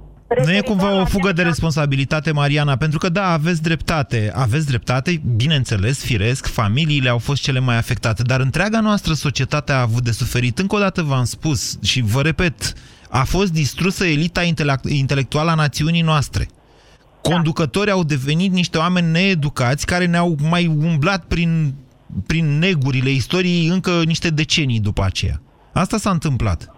nu 0.44 0.54
e 0.54 0.62
cumva 0.62 1.02
o 1.02 1.06
fugă 1.06 1.32
de 1.32 1.42
responsabilitate, 1.42 2.32
Mariana, 2.32 2.76
pentru 2.76 3.00
că 3.00 3.10
da, 3.10 3.32
aveți 3.32 3.62
dreptate, 3.62 4.32
aveți 4.36 4.66
dreptate, 4.66 5.22
bineînțeles, 5.36 6.04
firesc, 6.04 6.46
familiile 6.48 7.10
au 7.10 7.18
fost 7.18 7.42
cele 7.42 7.60
mai 7.60 7.78
afectate, 7.78 8.22
dar 8.24 8.40
întreaga 8.40 8.80
noastră 8.80 9.14
societate 9.14 9.72
a 9.72 9.82
avut 9.82 10.04
de 10.04 10.12
suferit. 10.12 10.60
Încă 10.60 10.76
o 10.76 10.80
dată 10.80 11.02
v-am 11.02 11.24
spus 11.24 11.78
și 11.82 12.02
vă 12.02 12.22
repet, 12.22 12.74
a 13.10 13.24
fost 13.24 13.52
distrusă 13.52 14.06
elita 14.06 14.42
intelectuală 14.84 15.52
a 15.52 15.56
națiunii 15.56 16.02
noastre. 16.02 16.48
Conducătorii 17.22 17.92
au 17.92 18.04
devenit 18.04 18.52
niște 18.52 18.78
oameni 18.78 19.12
needucați 19.12 19.86
care 19.86 20.06
ne-au 20.06 20.38
mai 20.50 20.68
umblat 20.68 21.24
prin, 21.26 21.74
prin 22.26 22.60
negurile 22.60 23.10
istoriei 23.10 23.68
încă 23.68 24.02
niște 24.06 24.30
decenii 24.30 24.80
după 24.80 25.04
aceea. 25.04 25.42
Asta 25.74 25.98
s-a 25.98 26.10
întâmplat. 26.10 26.75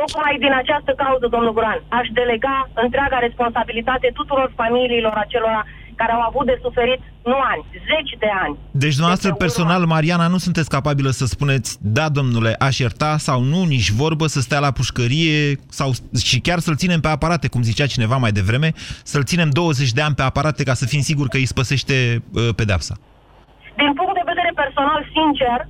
Tocmai 0.00 0.34
din 0.44 0.52
această 0.62 0.92
cauză, 1.02 1.26
domnul 1.34 1.52
Guran, 1.52 1.80
aș 1.98 2.06
delega 2.20 2.56
întreaga 2.84 3.18
responsabilitate 3.18 4.10
tuturor 4.14 4.52
familiilor 4.60 5.14
acelora 5.24 5.62
care 5.94 6.12
au 6.12 6.20
avut 6.20 6.46
de 6.46 6.58
suferit 6.62 7.00
nu 7.24 7.38
ani, 7.52 7.64
zeci 7.90 8.12
de 8.18 8.30
ani. 8.44 8.56
Deci 8.70 8.96
dumneavoastră 8.98 9.32
personal, 9.34 9.84
Mariana, 9.84 10.26
nu 10.26 10.36
sunteți 10.36 10.68
capabilă 10.68 11.10
să 11.10 11.26
spuneți 11.26 11.78
da, 11.80 12.08
domnule, 12.08 12.54
aș 12.58 12.78
ierta 12.78 13.16
sau 13.16 13.40
nu, 13.42 13.64
nici 13.64 13.90
vorbă 13.90 14.26
să 14.26 14.40
stea 14.40 14.58
la 14.58 14.70
pușcărie 14.70 15.56
sau 15.68 15.90
și 16.24 16.40
chiar 16.40 16.58
să-l 16.58 16.76
ținem 16.76 17.00
pe 17.00 17.08
aparate, 17.08 17.48
cum 17.48 17.62
zicea 17.62 17.86
cineva 17.86 18.16
mai 18.16 18.32
devreme, 18.32 18.72
să-l 19.04 19.24
ținem 19.24 19.50
20 19.50 19.92
de 19.92 20.02
ani 20.02 20.14
pe 20.14 20.22
aparate 20.22 20.62
ca 20.62 20.74
să 20.74 20.86
fim 20.86 21.00
siguri 21.00 21.28
că 21.28 21.36
îi 21.36 21.52
spăsește 21.54 22.22
uh, 22.34 22.48
pedepsa. 22.56 22.94
Din 23.76 23.92
punct 23.98 24.14
de 24.14 24.30
vedere 24.32 24.52
personal, 24.54 25.00
sincer, 25.16 25.68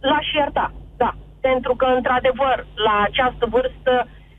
l-aș 0.00 0.26
ierta, 0.34 0.72
da. 0.74 0.81
Pentru 1.48 1.72
că, 1.80 1.86
într-adevăr, 1.98 2.56
la 2.86 2.94
această 3.08 3.44
vârstă 3.54 3.92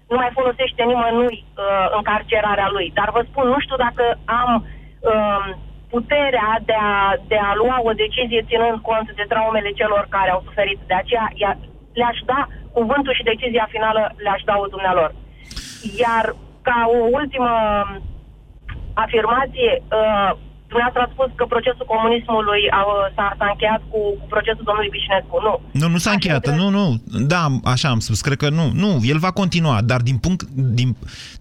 nu 0.09 0.15
mai 0.21 0.29
folosește 0.37 0.83
nimănui 0.83 1.35
uh, 1.45 1.87
încarcerarea 1.97 2.69
lui. 2.75 2.91
Dar 2.93 3.09
vă 3.15 3.21
spun, 3.29 3.45
nu 3.47 3.59
știu 3.59 3.77
dacă 3.85 4.03
am 4.41 4.51
uh, 4.65 5.45
puterea 5.93 6.51
de 6.69 6.77
a, 6.93 6.95
de 7.31 7.39
a 7.49 7.51
lua 7.61 7.77
o 7.89 7.91
decizie 8.03 8.45
ținând 8.49 8.77
cont 8.89 9.07
de 9.19 9.25
traumele 9.31 9.71
celor 9.71 10.03
care 10.09 10.29
au 10.31 10.41
suferit. 10.45 10.79
De 10.87 10.93
aceea 10.93 11.27
le-aș 11.93 12.19
da 12.25 12.47
cuvântul 12.77 13.13
și 13.13 13.29
decizia 13.31 13.67
finală 13.69 14.03
le-aș 14.23 14.41
da 14.49 14.55
o 14.63 14.67
dumnealor. 14.73 15.09
Iar 16.03 16.25
ca 16.61 16.79
o 16.97 16.99
ultimă 17.19 17.51
afirmație, 18.93 19.71
uh, 19.81 20.31
dumneavoastră 20.73 21.01
ați 21.05 21.15
spus 21.17 21.29
că 21.39 21.43
procesul 21.53 21.85
comunismului 21.93 22.61
s-a, 23.15 23.27
s-a 23.39 23.47
încheiat 23.53 23.81
cu, 23.91 23.99
cu 24.19 24.25
procesul 24.33 24.65
domnului 24.69 24.93
Vișinescu. 24.95 25.35
Nu. 25.47 25.53
Nu, 25.79 25.87
nu 25.93 25.99
s-a 26.03 26.11
încheiat. 26.17 26.43
Nu, 26.59 26.67
nu. 26.77 26.85
Da, 27.33 27.43
așa 27.73 27.87
am 27.93 28.01
spus. 28.07 28.19
Cred 28.27 28.37
că 28.43 28.49
nu. 28.59 28.65
Nu, 28.83 28.91
el 29.11 29.19
va 29.25 29.31
continua. 29.41 29.77
Dar 29.91 30.01
din 30.09 30.17
punct, 30.25 30.41
din, 30.79 30.89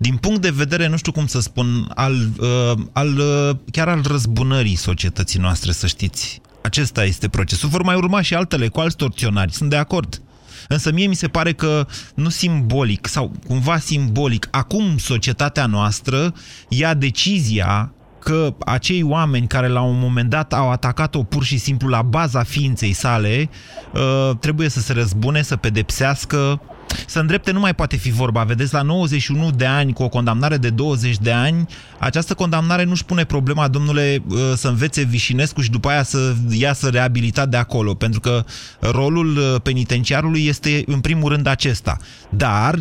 din 0.07 0.17
punct 0.25 0.41
de 0.47 0.53
vedere, 0.63 0.85
nu 0.93 0.97
știu 1.03 1.13
cum 1.13 1.27
să 1.35 1.41
spun, 1.41 1.67
al, 2.07 2.15
uh, 2.41 2.75
al, 3.01 3.11
uh, 3.19 3.51
chiar 3.75 3.89
al 3.95 4.03
răzbunării 4.15 4.77
societății 4.89 5.41
noastre, 5.41 5.71
să 5.73 5.87
știți. 5.87 6.41
Acesta 6.63 7.05
este 7.05 7.29
procesul. 7.29 7.69
Vor 7.69 7.83
mai 7.83 7.97
urma 7.97 8.21
și 8.21 8.35
altele 8.35 8.69
cu 8.69 8.81
alți 8.81 8.97
torționari. 8.97 9.53
Sunt 9.53 9.71
de 9.71 9.77
acord. 9.77 10.23
Însă 10.69 10.93
mie 10.93 11.07
mi 11.07 11.15
se 11.15 11.29
pare 11.29 11.53
că 11.53 11.87
nu 12.15 12.29
simbolic, 12.29 13.07
sau 13.07 13.33
cumva 13.47 13.79
simbolic, 13.79 14.49
acum 14.51 14.99
societatea 14.99 15.67
noastră 15.67 16.35
ia 16.69 16.95
decizia 16.95 17.93
că 18.23 18.55
acei 18.59 19.03
oameni 19.03 19.47
care 19.47 19.69
la 19.69 19.81
un 19.81 19.99
moment 19.99 20.31
dat 20.31 20.53
au 20.53 20.71
atacat-o 20.71 21.23
pur 21.23 21.45
și 21.45 21.59
simplu 21.59 21.89
la 21.89 22.03
baza 22.03 22.43
ființei 22.43 22.93
sale, 22.93 23.49
uh, 23.95 24.37
trebuie 24.41 24.69
să 24.69 24.81
se 24.81 24.93
răzbune, 24.93 25.43
să 25.43 25.57
pedepsească, 25.57 26.61
să 27.07 27.19
îndrepte 27.19 27.51
nu 27.51 27.61
mai 27.61 27.75
poate 27.75 27.97
fi 27.97 28.11
vorba. 28.11 28.43
Vedeți, 28.43 28.75
la 28.75 28.83
91 28.83 29.51
de 29.51 29.67
ani, 29.67 29.93
cu 29.93 30.03
o 30.03 30.09
condamnare 30.09 30.57
de 30.57 30.71
20 30.71 31.19
de 31.19 31.33
ani, 31.33 31.67
această 31.99 32.35
condamnare 32.35 32.85
nu-și 32.85 33.05
pune 33.05 33.25
problema, 33.25 33.69
domnule, 33.69 34.23
uh, 34.29 34.39
să 34.57 34.69
învețe 34.69 35.03
Vișinescu 35.03 35.61
și 35.61 35.71
după 35.71 35.89
aia 35.89 36.03
să 36.03 36.35
iasă 36.51 36.89
reabilitat 36.89 37.49
de 37.49 37.57
acolo, 37.57 37.95
pentru 37.95 38.21
că 38.21 38.45
rolul 38.81 39.37
uh, 39.37 39.61
penitenciarului 39.63 40.47
este 40.47 40.83
în 40.87 41.01
primul 41.01 41.29
rând 41.29 41.47
acesta. 41.47 41.97
Dar 42.29 42.79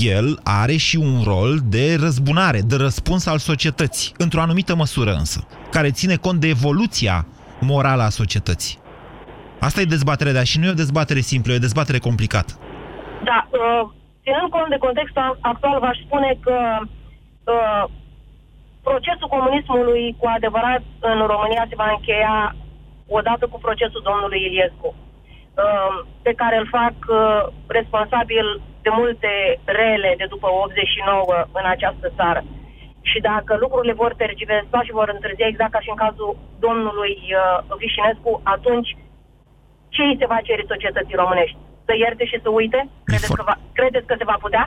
el 0.00 0.40
are 0.42 0.76
și 0.76 0.96
un 0.96 1.22
rol 1.24 1.60
de 1.64 1.96
răzbunare, 2.00 2.60
de 2.60 2.76
răspuns 2.76 3.26
al 3.26 3.38
societății, 3.38 4.12
într-o 4.16 4.40
anumită 4.40 4.74
măsură 4.74 5.14
însă, 5.14 5.46
care 5.70 5.90
ține 5.90 6.16
cont 6.16 6.40
de 6.40 6.48
evoluția 6.48 7.26
morală 7.60 8.02
a 8.02 8.08
societății. 8.08 8.78
Asta 9.60 9.80
e 9.80 9.84
dezbaterea, 9.84 10.32
dar 10.32 10.46
și 10.46 10.58
nu 10.58 10.66
e 10.66 10.70
o 10.70 10.74
dezbatere 10.74 11.20
simplă, 11.20 11.52
e 11.52 11.56
o 11.56 11.58
dezbatere 11.58 11.98
complicată. 11.98 12.58
Da, 13.24 13.48
uh, 13.50 13.88
ținând 14.22 14.50
cont 14.50 14.68
de 14.68 14.84
contextul 14.86 15.38
actual, 15.40 15.80
v-aș 15.80 15.98
spune 15.98 16.38
că 16.40 16.78
uh, 17.44 17.84
procesul 18.82 19.28
comunismului 19.28 20.16
cu 20.18 20.26
adevărat 20.36 20.82
în 21.00 21.18
România 21.32 21.64
se 21.68 21.80
va 21.82 21.88
încheia 21.90 22.54
odată 23.08 23.46
cu 23.46 23.58
procesul 23.58 24.06
domnului 24.08 24.44
Iliescu, 24.46 24.94
uh, 24.94 25.96
pe 26.22 26.32
care 26.40 26.56
îl 26.58 26.68
fac 26.78 26.94
uh, 27.08 27.42
responsabil 27.66 28.46
de 28.82 28.90
multe 29.00 29.60
rele 29.64 30.14
de 30.16 30.26
după 30.28 30.48
89 30.50 31.44
în 31.52 31.66
această 31.74 32.12
țară. 32.16 32.42
Și 33.10 33.18
dacă 33.20 33.56
lucrurile 33.56 33.92
vor 33.92 34.14
tergiversa 34.14 34.78
și 34.82 34.96
vor 34.98 35.08
întârzia 35.14 35.46
exact 35.46 35.72
ca 35.72 35.80
și 35.80 35.90
în 35.90 36.02
cazul 36.04 36.36
domnului 36.58 37.14
uh, 37.26 37.76
Vișinescu, 37.78 38.40
atunci 38.42 38.96
ce 39.88 40.02
îi 40.02 40.16
se 40.20 40.26
va 40.26 40.38
cere 40.42 40.64
societății 40.68 41.20
românești? 41.22 41.56
Să 41.88 41.94
ierte 42.04 42.24
și 42.24 42.38
să 42.42 42.48
uite? 42.60 42.88
Credeți, 43.04 43.32
că, 43.32 43.42
va, 43.46 43.56
credeți 43.72 44.06
că 44.06 44.14
se 44.18 44.24
va 44.24 44.36
putea? 44.40 44.64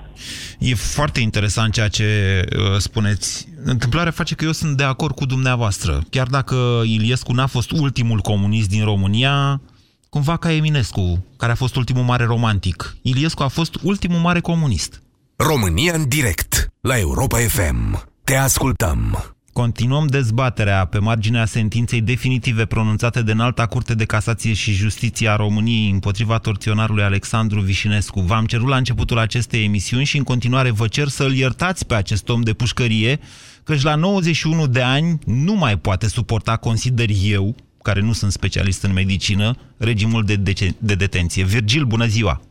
E 0.59 0.75
foarte 0.75 1.19
interesant 1.19 1.73
ceea 1.73 1.87
ce 1.87 2.07
uh, 2.45 2.77
spuneți. 2.77 3.47
Întâmplarea 3.63 4.11
face 4.11 4.35
că 4.35 4.45
eu 4.45 4.51
sunt 4.51 4.77
de 4.77 4.83
acord 4.83 5.15
cu 5.15 5.25
dumneavoastră. 5.25 6.01
Chiar 6.09 6.27
dacă 6.27 6.55
Iliescu 6.83 7.33
n-a 7.33 7.47
fost 7.47 7.71
ultimul 7.71 8.19
comunist 8.19 8.69
din 8.69 8.83
România, 8.83 9.61
cumva 10.09 10.37
ca 10.37 10.51
Eminescu, 10.51 11.25
care 11.37 11.51
a 11.51 11.55
fost 11.55 11.75
ultimul 11.75 12.03
mare 12.03 12.23
romantic. 12.23 12.95
Iliescu 13.01 13.43
a 13.43 13.47
fost 13.47 13.75
ultimul 13.83 14.19
mare 14.19 14.39
comunist. 14.39 15.01
România 15.35 15.93
în 15.93 16.07
direct, 16.07 16.67
la 16.81 16.97
Europa 16.97 17.37
FM. 17.37 18.09
Te 18.23 18.35
ascultăm. 18.35 19.23
Continuăm 19.53 20.07
dezbaterea 20.07 20.85
pe 20.85 20.99
marginea 20.99 21.45
sentinței 21.45 22.01
definitive 22.01 22.65
pronunțate 22.65 23.21
de 23.21 23.31
înalta 23.31 23.65
Curte 23.65 23.95
de 23.95 24.05
Casație 24.05 24.53
și 24.53 24.71
Justiție 24.71 25.29
a 25.29 25.35
României 25.35 25.89
împotriva 25.89 26.37
torționarului 26.37 27.03
Alexandru 27.03 27.59
Vișinescu. 27.59 28.19
V-am 28.19 28.45
cerut 28.45 28.67
la 28.67 28.75
începutul 28.75 29.17
acestei 29.17 29.63
emisiuni 29.63 30.05
și 30.05 30.17
în 30.17 30.23
continuare 30.23 30.71
vă 30.71 30.87
cer 30.87 31.07
să-l 31.07 31.33
iertați 31.33 31.87
pe 31.87 31.93
acest 31.93 32.29
om 32.29 32.41
de 32.41 32.53
pușcărie, 32.53 33.19
căci 33.63 33.81
la 33.81 33.95
91 33.95 34.67
de 34.67 34.81
ani 34.81 35.19
nu 35.25 35.53
mai 35.53 35.77
poate 35.77 36.07
suporta, 36.07 36.57
consider 36.57 37.07
eu, 37.23 37.55
care 37.81 38.01
nu 38.01 38.11
sunt 38.11 38.31
specialist 38.31 38.83
în 38.83 38.93
medicină, 38.93 39.55
regimul 39.77 40.23
de, 40.23 40.35
de, 40.35 40.53
de 40.77 40.95
detenție. 40.95 41.43
Virgil, 41.43 41.83
bună 41.83 42.05
ziua! 42.05 42.41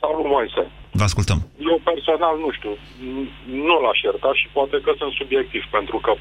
Salut, 0.00 0.26
Moise! 0.26 0.83
Vă 0.98 1.02
ascultăm. 1.02 1.38
Eu 1.70 1.80
personal 1.90 2.34
nu 2.44 2.50
știu, 2.56 2.72
n- 3.10 3.30
nu 3.68 3.74
l-aș 3.84 4.00
ierta 4.02 4.30
și 4.40 4.46
poate 4.52 4.76
că 4.84 4.90
sunt 4.98 5.12
subiectiv, 5.12 5.62
pentru 5.70 5.98
că 5.98 6.12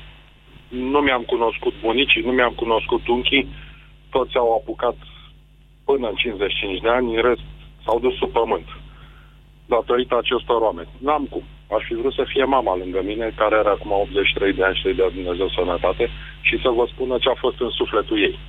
nu 0.68 1.00
mi-am 1.00 1.24
cunoscut 1.34 1.74
bunicii, 1.82 2.22
nu 2.22 2.32
mi-am 2.32 2.54
cunoscut 2.54 3.08
unchii, 3.08 3.48
toți 4.10 4.38
au 4.38 4.50
apucat 4.60 4.96
până 5.86 6.08
în 6.08 6.16
55 6.16 6.80
de 6.82 6.90
ani, 6.90 7.16
în 7.16 7.22
rest 7.22 7.46
s-au 7.86 8.00
dus 8.00 8.16
sub 8.18 8.32
pământ 8.32 8.68
datorită 9.66 10.18
acestor 10.18 10.62
oameni. 10.62 10.90
N-am 10.98 11.26
cum. 11.34 11.44
Aș 11.76 11.84
fi 11.88 11.94
vrut 11.94 12.14
să 12.14 12.24
fie 12.28 12.44
mama 12.44 12.76
lângă 12.76 13.02
mine, 13.04 13.34
care 13.36 13.56
are 13.56 13.70
acum 13.70 13.92
83 13.92 14.54
de 14.54 14.64
ani 14.64 14.76
și 14.76 14.82
să-i 14.82 15.00
dea 15.00 15.10
Dumnezeu 15.10 15.50
sănătate 15.50 16.10
și 16.42 16.56
să 16.64 16.70
vă 16.70 16.86
spună 16.94 17.18
ce 17.18 17.30
a 17.30 17.38
fost 17.46 17.60
în 17.60 17.70
sufletul 17.70 18.20
ei. 18.28 18.40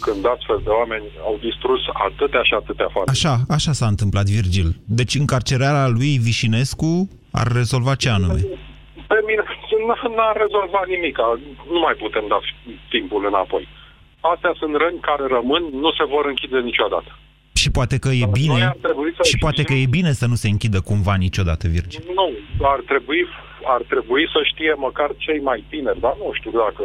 Când 0.00 0.22
astfel 0.34 0.60
de 0.64 0.72
oameni 0.80 1.06
au 1.28 1.34
distrus 1.46 1.80
atâtea 2.08 2.42
și 2.48 2.54
atâtea 2.54 2.88
familii. 2.94 3.14
Așa, 3.16 3.34
așa 3.56 3.72
s-a 3.72 3.86
întâmplat, 3.94 4.26
Virgil. 4.36 4.68
Deci 5.00 5.14
încarcerarea 5.14 5.86
lui 5.98 6.12
Vișinescu 6.26 6.90
ar 7.40 7.46
rezolva 7.60 7.94
ce 8.02 8.08
anume? 8.08 8.40
Pe 9.12 9.18
mine 9.28 9.42
n- 9.42 10.16
n-a 10.16 10.32
rezolvat 10.42 10.86
nimic. 10.94 11.16
Nu 11.74 11.78
mai 11.86 11.94
putem 12.02 12.24
da 12.32 12.38
timpul 12.94 13.22
înapoi. 13.30 13.64
Astea 14.32 14.52
sunt 14.60 14.74
răni 14.82 15.00
care 15.08 15.24
rămân, 15.36 15.62
nu 15.84 15.90
se 15.98 16.04
vor 16.14 16.24
închide 16.32 16.58
niciodată. 16.70 17.10
Și 17.62 17.70
poate 17.70 17.96
că 17.98 18.08
e 18.08 18.24
Noi 18.24 18.36
bine, 18.40 18.62
ar 18.64 18.78
trebui 18.86 19.10
să 19.16 19.22
și 19.30 19.38
poate 19.44 19.62
că 19.62 19.74
e 19.82 19.86
bine 19.98 20.12
să 20.20 20.26
nu 20.26 20.34
se 20.42 20.48
închidă 20.48 20.80
cumva 20.80 21.14
niciodată, 21.26 21.64
Virgil. 21.68 22.02
Nu, 22.18 22.28
ar 22.74 22.80
trebui, 22.90 23.20
ar 23.76 23.82
trebui 23.92 24.24
să 24.34 24.40
știe 24.50 24.72
măcar 24.86 25.10
cei 25.16 25.40
mai 25.48 25.64
tineri, 25.72 26.00
dar 26.00 26.14
nu 26.22 26.30
știu 26.38 26.50
dacă 26.64 26.84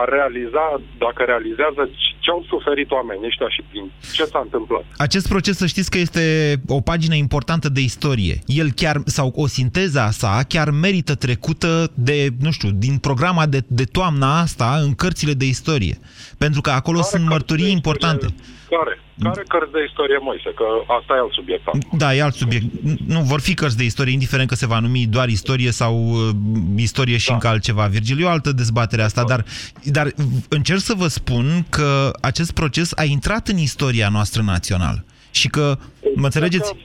ar 0.00 0.08
realiza, 0.08 0.64
dacă 0.98 1.22
realizează 1.26 1.82
ce 2.22 2.30
au 2.30 2.44
suferit 2.48 2.90
oamenii 2.90 3.26
ăștia 3.26 3.48
și 3.48 3.62
prin 3.70 3.90
ce 4.12 4.24
s-a 4.24 4.40
întâmplat. 4.42 4.84
Acest 4.96 5.28
proces, 5.28 5.56
să 5.56 5.66
știți 5.66 5.90
că 5.90 5.98
este 5.98 6.24
o 6.66 6.80
pagină 6.80 7.14
importantă 7.14 7.68
de 7.68 7.80
istorie. 7.80 8.38
El 8.46 8.70
chiar, 8.70 8.96
sau 9.04 9.32
o 9.34 9.46
sinteza 9.46 10.10
sa, 10.10 10.44
chiar 10.48 10.70
merită 10.70 11.14
trecută 11.14 11.90
de, 11.94 12.28
nu 12.40 12.50
știu, 12.50 12.70
din 12.70 12.98
programa 12.98 13.46
de, 13.46 13.60
de 13.66 13.84
toamna 13.84 14.40
asta 14.40 14.78
în 14.84 14.94
cărțile 14.94 15.32
de 15.32 15.46
istorie. 15.46 15.98
Pentru 16.38 16.60
că 16.60 16.70
acolo 16.70 16.98
Care 16.98 17.08
sunt 17.10 17.22
cărți 17.22 17.34
mărturii 17.34 17.64
de 17.64 17.70
importante. 17.70 18.26
Care? 18.76 18.94
Care 19.22 19.42
cărți 19.48 19.72
de 19.72 19.84
istorie, 19.88 20.18
Moise? 20.20 20.50
Că 20.54 20.64
asta 20.98 21.14
e 21.14 21.18
alt 21.18 21.32
subiect. 21.32 21.66
acum. 21.66 21.98
Da, 21.98 22.14
e 22.14 22.22
alt 22.22 22.34
subiect. 22.34 22.64
Nu, 23.06 23.20
vor 23.20 23.40
fi 23.40 23.54
cărți 23.54 23.76
de 23.76 23.84
istorie, 23.84 24.12
indiferent 24.12 24.48
că 24.48 24.54
se 24.54 24.66
va 24.66 24.78
numi 24.78 25.06
doar 25.06 25.28
istorie 25.28 25.70
sau 25.70 25.94
uh, 25.94 26.28
istorie 26.76 27.16
și 27.16 27.28
da. 27.28 27.34
încă 27.34 27.48
altceva. 27.48 27.86
Virgil, 27.86 28.20
e 28.20 28.24
o 28.24 28.28
altă 28.28 28.52
dezbatere 28.52 29.02
asta, 29.02 29.24
dar, 29.24 29.44
dar 29.84 30.06
încerc 30.48 30.80
să 30.80 30.94
vă 30.96 31.06
spun 31.06 31.44
că 31.70 32.10
acest 32.20 32.52
proces 32.52 32.92
a 32.96 33.04
intrat 33.04 33.48
în 33.48 33.58
istoria 33.58 34.08
noastră 34.08 34.42
națională. 34.42 35.04
Și 35.30 35.48
că, 35.48 35.76
mă 36.14 36.24
înțelegeți? 36.24 36.76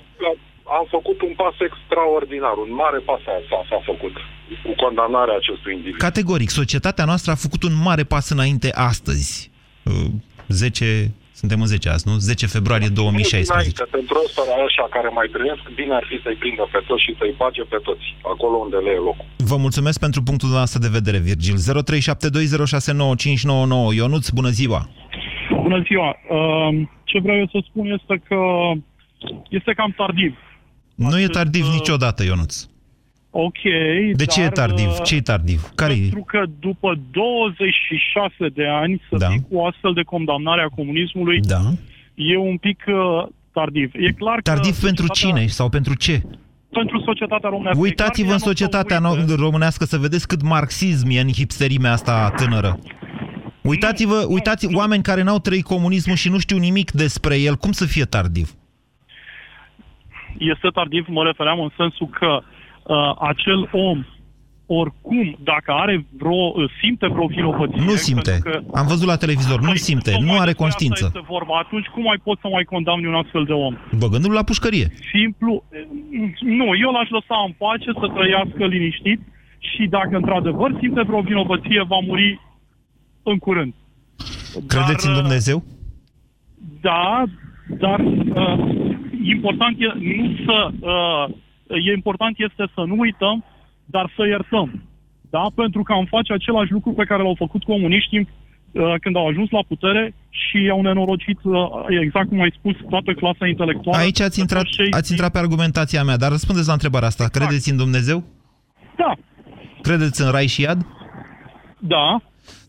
Am 0.80 0.88
făcut 0.90 1.22
un 1.22 1.34
pas 1.36 1.56
extraordinar, 1.60 2.56
un 2.66 2.74
mare 2.74 2.98
pas 2.98 3.20
s-a, 3.26 3.66
s-a 3.70 3.82
făcut 3.86 4.14
cu 4.64 4.84
condamnarea 4.84 5.36
acestui 5.36 5.74
individ. 5.74 5.98
Categoric, 5.98 6.50
societatea 6.50 7.06
noastră 7.06 7.32
a 7.32 7.36
făcut 7.36 7.64
un 7.64 7.76
mare 7.84 8.04
pas 8.04 8.30
înainte 8.30 8.72
astăzi. 8.74 9.52
Uh, 9.84 10.12
10, 10.48 11.12
suntem 11.42 11.60
în 11.64 11.70
10 11.74 11.90
azi, 11.96 12.04
nu? 12.10 12.14
10 12.18 12.46
februarie 12.56 12.88
2016. 12.88 13.54
Înainte, 13.54 13.86
pentru 13.98 14.16
ăsta 14.26 14.42
ăștia 14.68 14.88
care 14.98 15.10
mai 15.20 15.28
trăiesc, 15.36 15.62
bine 15.80 15.94
ar 16.00 16.06
fi 16.10 16.16
să-i 16.24 16.38
prindă 16.42 16.64
pe 16.74 16.80
toți 16.88 17.04
și 17.06 17.12
să-i 17.20 17.34
bage 17.42 17.64
pe 17.74 17.80
toți, 17.88 18.06
acolo 18.34 18.56
unde 18.66 18.78
le 18.86 18.92
e 18.98 19.00
locul. 19.10 19.26
Vă 19.52 19.58
mulțumesc 19.66 19.98
pentru 20.06 20.20
punctul 20.28 20.48
dumneavoastră 20.50 20.80
de 20.86 20.92
vedere, 20.98 21.20
Virgil. 21.30 21.58
0372069599. 21.60 21.62
Ionuț, 24.02 24.26
bună 24.40 24.52
ziua! 24.60 24.82
Bună 25.66 25.80
ziua! 25.88 26.10
Uh, 26.38 26.70
Ce 27.10 27.18
vreau 27.24 27.38
eu 27.44 27.48
să 27.54 27.60
spun 27.70 27.86
este 27.98 28.16
că 28.28 28.40
este 29.50 29.72
cam 29.80 29.92
tardiv. 29.98 30.34
Nu 30.96 31.20
e 31.20 31.28
tardiv 31.28 31.66
niciodată, 31.78 32.24
Ionuț. 32.24 32.54
Ok, 33.40 33.62
De 34.14 34.26
ce 34.26 34.40
e 34.42 34.44
dar, 34.44 34.52
tardiv? 34.54 34.88
uh, 34.88 35.02
Ce 35.04 35.16
e 35.16 35.22
tardiv? 35.22 35.62
Care 35.76 35.94
e? 35.94 35.98
Pentru 36.00 36.24
că 36.28 36.44
după 36.60 37.00
26 37.12 38.48
de 38.54 38.68
ani 38.68 39.02
să 39.10 39.16
Da. 39.18 39.28
fii 39.28 39.42
cu 39.50 39.56
o 39.58 39.66
astfel 39.66 39.94
de 39.94 40.02
condamnare 40.02 40.62
a 40.62 40.76
comunismului 40.76 41.40
Da. 41.40 41.60
e 42.16 42.38
un 42.38 42.58
pic 42.58 42.84
uh, 42.88 43.28
tardiv. 43.54 43.92
E 43.96 44.12
clar 44.12 44.40
Tardiv 44.42 44.80
că 44.80 44.86
pentru 44.86 45.06
societatea- 45.06 45.38
cine 45.40 45.48
sau 45.48 45.70
pentru 45.70 45.96
ce? 45.96 46.22
Pentru 46.72 47.00
societatea 47.06 47.50
românească. 47.50 47.80
E 47.80 47.90
clar 47.90 47.90
Uitați-vă 47.90 48.28
că 48.28 48.34
în 48.34 48.40
ea 48.40 48.44
nu 48.44 48.44
o 48.44 48.44
să 48.44 48.48
societatea 48.48 49.00
uite. 49.10 49.34
no- 49.34 49.40
românească 49.40 49.86
să 49.86 49.98
vedeți 49.98 50.28
cât 50.28 50.42
marxism 50.42 51.08
e 51.10 51.20
în 51.20 51.32
hipsterimea 51.32 51.92
asta 51.92 52.34
tânără. 52.36 52.80
Uitați-vă, 53.62 54.26
uitați 54.28 54.76
oameni 54.76 55.04
care 55.04 55.24
n-au 55.24 55.40
trăit 55.40 55.64
comunismul 55.64 56.16
și 56.16 56.30
nu 56.30 56.40
știu 56.40 56.58
nimic 56.58 56.92
despre 56.92 57.36
el. 57.40 57.56
Cum 57.56 57.72
să 57.72 57.86
fie 57.86 58.04
tardiv? 58.04 58.48
Este 60.38 60.68
tardiv, 60.74 61.06
mă 61.08 61.24
refeream 61.24 61.60
în 61.60 61.70
sensul 61.78 62.08
că 62.08 62.26
uh, 62.26 62.56
acel 63.20 63.70
om 63.72 64.06
oricum, 64.66 65.38
dacă 65.44 65.72
are 65.72 66.06
vreo, 66.18 66.42
uh, 66.56 66.70
simte 66.82 67.08
vreo 67.08 67.26
vinovăție... 67.28 67.84
Nu 67.86 67.96
simte. 68.08 68.32
pentru 68.32 68.72
că- 68.72 68.78
Am 68.78 68.88
văzut 68.88 69.08
la 69.08 69.16
televizor. 69.16 69.60
Nu 69.62 69.74
simte. 69.74 70.12
Nu 70.20 70.32
are 70.32 70.50
Asta 70.54 70.62
conștiință. 70.64 71.04
este 71.06 71.26
vorba. 71.28 71.58
Atunci 71.58 71.86
cum 71.86 72.04
mai 72.04 72.20
poți 72.24 72.42
să 72.42 72.48
mai 72.52 72.64
condamni 72.64 73.08
un 73.08 73.14
astfel 73.14 73.44
de 73.44 73.54
om? 73.54 73.74
Băgându-l 73.98 74.34
la 74.34 74.44
pușcărie. 74.44 74.88
Simplu, 75.14 75.64
nu, 76.42 76.68
eu 76.84 76.92
l-aș 76.92 77.10
lăsa 77.10 77.38
în 77.48 77.54
pace 77.58 77.90
să 78.02 78.08
trăiască 78.18 78.66
liniștit 78.66 79.20
și 79.60 79.88
dacă 79.90 80.16
într-adevăr 80.16 80.76
simte 80.80 81.02
vreo 81.02 81.22
vinovăție, 81.22 81.82
va 81.88 82.00
muri 82.06 82.40
în 83.24 83.38
curând. 83.38 83.74
Credeți 84.68 85.08
în 85.08 85.14
uh, 85.14 85.20
Dumnezeu? 85.22 85.64
Da, 86.82 87.24
dar 87.68 88.00
uh, 88.00 88.58
important 89.24 89.76
e 89.80 89.86
nu 90.00 90.36
să 90.46 90.70
uh, 90.80 91.36
e 91.70 91.92
important 91.92 92.36
este 92.38 92.64
să 92.74 92.82
nu 92.86 92.96
uităm, 92.98 93.44
dar 93.86 94.14
să 94.16 94.28
iertăm. 94.28 94.82
Da? 95.30 95.46
Pentru 95.56 95.84
că 95.84 95.94
am 95.94 96.06
face 96.06 96.34
același 96.34 96.72
lucru 96.72 96.92
pe 96.92 97.04
care 97.04 97.22
l-au 97.24 97.36
făcut 97.38 97.64
comuniștii 97.64 98.28
uh, 98.72 98.94
când 99.02 99.16
au 99.16 99.28
ajuns 99.28 99.50
la 99.50 99.64
putere 99.68 100.14
și 100.30 100.70
au 100.72 100.82
nenorocit, 100.82 101.40
uh, 101.44 101.56
exact 102.04 102.28
cum 102.30 102.42
ai 102.42 102.54
spus, 102.58 102.76
toată 102.90 103.14
clasa 103.14 103.48
intelectuală. 103.48 103.98
Aici 103.98 104.22
ați 104.22 104.40
intrat, 104.40 104.66
ați 104.92 105.12
intrat 105.12 105.32
pe 105.32 105.38
argumentația 105.38 106.04
mea, 106.04 106.18
dar 106.18 106.32
răspundeți 106.32 106.68
la 106.68 106.74
întrebarea 106.74 107.08
asta. 107.08 107.28
Credeți 107.28 107.72
în 107.72 107.78
Dumnezeu? 107.78 108.24
Da. 108.98 109.14
Credeți 109.82 110.22
în 110.22 110.32
Rai 110.32 110.48
și 110.48 110.62
Iad? 110.62 110.86
Da. 111.80 112.22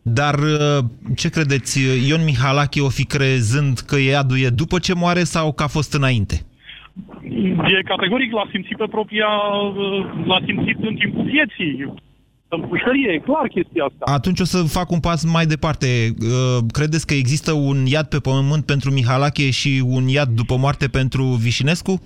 Dar 0.02 0.34
uh, 0.38 0.84
ce 1.16 1.28
credeți, 1.28 1.80
Ion 2.08 2.24
Mihalache 2.24 2.80
o 2.80 2.88
fi 2.88 3.04
crezând 3.04 3.78
că 3.78 3.98
iadul 3.98 4.38
e 4.38 4.48
după 4.48 4.78
ce 4.78 4.94
moare 4.94 5.24
sau 5.24 5.52
că 5.52 5.62
a 5.62 5.66
fost 5.66 5.94
înainte? 5.94 6.46
E 7.74 7.82
categoric 7.82 8.32
l-a 8.32 8.48
simțit 8.50 8.76
pe 8.76 8.86
propria, 8.90 9.26
uh, 9.26 10.26
l-a 10.26 10.40
simțit 10.44 10.78
în 10.80 10.94
timpul 10.94 11.24
vieții. 11.24 11.94
În 12.48 12.60
pușcărie, 12.60 13.12
e 13.12 13.18
clar 13.18 13.46
chestia 13.46 13.84
asta. 13.84 14.12
Atunci 14.12 14.40
o 14.40 14.44
să 14.44 14.62
fac 14.62 14.90
un 14.90 15.00
pas 15.00 15.24
mai 15.24 15.46
departe. 15.46 15.86
Uh, 16.20 16.58
Credeți 16.72 17.06
că 17.06 17.14
există 17.14 17.52
un 17.52 17.86
iad 17.86 18.06
pe 18.06 18.18
pământ 18.18 18.64
pentru 18.66 18.90
Mihalache 18.90 19.50
și 19.50 19.82
un 19.86 20.08
iad 20.08 20.28
după 20.28 20.56
moarte 20.56 20.86
pentru 20.88 21.22
Vișinescu? 21.22 22.02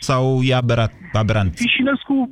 Sau 0.00 0.42
e 0.42 0.54
aberat, 0.54 0.92
aberant? 1.12 1.50
Vișinescu 1.56 2.30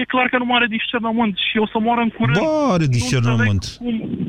e 0.00 0.04
clar 0.04 0.28
că 0.28 0.38
nu 0.38 0.54
are 0.54 0.66
discernământ 0.66 1.34
și 1.50 1.56
o 1.58 1.66
să 1.66 1.78
moară 1.78 2.00
în 2.00 2.08
curând. 2.08 2.38
Bă, 2.38 2.72
are 2.76 2.86
discernământ. 2.86 3.64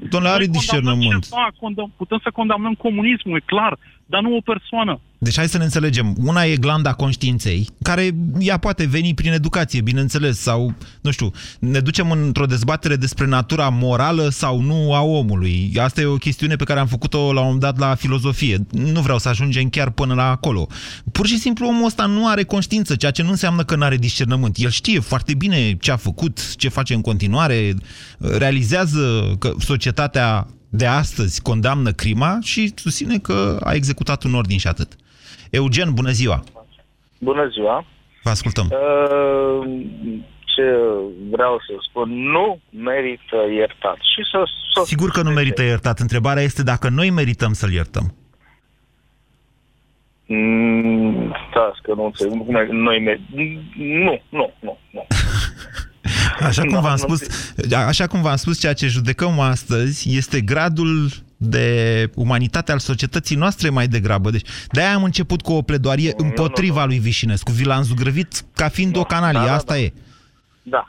Domnule, 0.10 0.34
are 0.34 0.46
discernământ. 0.46 1.24
Ceva, 1.24 1.48
condam, 1.60 1.94
putem 1.98 2.20
să 2.24 2.30
condamnăm 2.34 2.74
comunismul, 2.74 3.38
e 3.38 3.42
clar, 3.46 3.78
dar 4.06 4.22
nu 4.22 4.36
o 4.36 4.42
persoană. 4.42 5.00
Deci 5.18 5.36
hai 5.36 5.48
să 5.48 5.58
ne 5.58 5.64
înțelegem. 5.64 6.16
Una 6.24 6.44
e 6.44 6.58
glanda 6.58 6.94
conștiinței, 6.94 7.70
care 7.82 8.16
ea 8.40 8.58
poate 8.58 8.86
veni 8.86 9.14
prin 9.14 9.32
educație, 9.32 9.82
bineînțeles, 9.82 10.40
sau, 10.40 10.74
nu 11.02 11.12
știu, 11.12 11.32
ne 11.60 11.80
ducem 11.80 12.12
într-o 12.12 12.46
dezbatere 12.46 12.96
despre 12.96 13.26
natura 13.26 13.70
morală 13.70 14.30
sau 14.30 14.62
nu 14.62 14.94
a 14.94 15.02
omului. 15.02 15.72
Asta 15.80 16.02
e 16.02 16.06
o 16.06 16.16
chestiune 16.16 16.56
pe 16.56 16.64
care 16.64 16.80
am 16.80 16.88
făcut-o 16.88 17.34
la 17.34 17.40
un 17.40 17.46
moment 17.46 17.60
dat 17.60 17.80
la 17.80 17.96
filozofie. 17.96 18.66
Nu 18.72 19.02
vreau 19.02 19.18
să 19.18 19.30
ajungem 19.30 19.70
chiar 19.70 19.90
până 19.90 20.14
la 20.14 20.30
acolo. 20.30 20.68
Pur 21.12 21.28
și 21.28 21.40
simplu 21.40 21.68
omul 21.68 21.86
ăsta 21.86 22.06
nu 22.06 22.28
are 22.28 22.44
conștiință, 22.44 22.96
ceea 22.96 23.12
ce 23.12 23.24
nu 23.24 23.30
înseamnă 23.30 23.64
că 23.64 23.76
nu 23.76 23.84
are 23.84 23.98
discernământ. 23.98 24.58
El 24.58 24.70
știe 24.70 25.00
foarte 25.00 25.34
bine 25.34 25.78
ce 25.80 25.92
a 25.92 25.96
făcut, 25.98 26.56
ce 26.56 26.70
face 26.70 26.94
în 26.94 27.02
continuare, 27.02 27.74
realizează 28.18 29.36
că 29.40 29.54
societatea 29.60 30.48
de 30.76 30.86
astăzi 30.86 31.42
condamnă 31.42 31.92
crima 31.92 32.38
și 32.42 32.72
susține 32.76 33.18
că 33.18 33.58
a 33.64 33.74
executat 33.74 34.24
un 34.24 34.34
ordin 34.34 34.58
și 34.58 34.68
atât. 34.68 34.96
Eugen, 35.50 35.94
bună 35.94 36.12
ziua! 36.12 36.44
Bună 37.20 37.48
ziua! 37.48 37.86
Vă 38.24 38.30
ascultăm. 38.30 38.66
Uh, 38.72 39.68
Ce 40.56 40.78
vreau 41.30 41.60
să 41.68 41.74
spun, 41.90 42.30
nu 42.30 42.60
merită 42.70 43.38
iertat. 43.56 43.96
Și 43.96 44.22
să, 44.32 44.44
să 44.74 44.82
Sigur 44.86 45.10
că 45.10 45.22
nu 45.22 45.30
merită 45.30 45.64
iertat. 45.64 46.00
Întrebarea 46.00 46.44
este 46.44 46.64
dacă 46.64 46.90
noi 46.90 47.10
merităm 47.10 47.54
să-l 47.54 47.72
iertăm. 47.72 48.14
Mm, 50.26 51.36
Stați 51.50 51.82
că 51.82 51.94
nu 51.94 52.06
înțeleg. 52.06 52.38
Cum 52.46 52.56
e? 52.56 52.68
Noi 52.72 53.00
me... 53.00 53.20
Nu, 53.76 54.22
nu, 54.30 54.54
nu, 54.60 54.78
nu. 54.92 55.06
Așa 56.40 56.62
cum 56.62 56.72
Nu, 56.72 56.80
v-am 56.80 56.92
nu 56.92 57.16
spus, 57.16 57.22
așa 57.74 58.08
cum 58.08 58.22
v-am 58.22 58.36
spus, 58.36 58.60
ceea 58.60 58.74
ce 58.74 58.88
judecăm 58.88 59.40
astăzi 59.40 60.18
este 60.18 60.42
gradul 60.42 61.10
de 61.38 62.10
umanitate 62.16 62.72
al 62.72 62.80
societății 62.80 63.36
noastre 63.36 63.70
mai 63.70 63.88
degrabă. 63.88 64.30
Deci, 64.30 64.48
de-aia 64.72 64.94
am 64.94 65.04
început 65.04 65.42
cu 65.42 65.54
o 65.54 65.62
pledoarie 65.62 66.14
împotriva 66.18 66.86
lui 66.86 66.98
Vișinescu. 66.98 67.52
Vi 67.52 67.66
l-am 67.66 67.82
zugrăvit 67.82 68.42
ca 68.56 68.68
fiind 68.68 68.98
o 68.98 69.04
canalie, 69.04 69.40
da, 69.40 69.46
da, 69.46 69.54
asta 69.54 69.74
da. 69.74 69.80
e. 69.80 69.94
Da. 70.64 70.88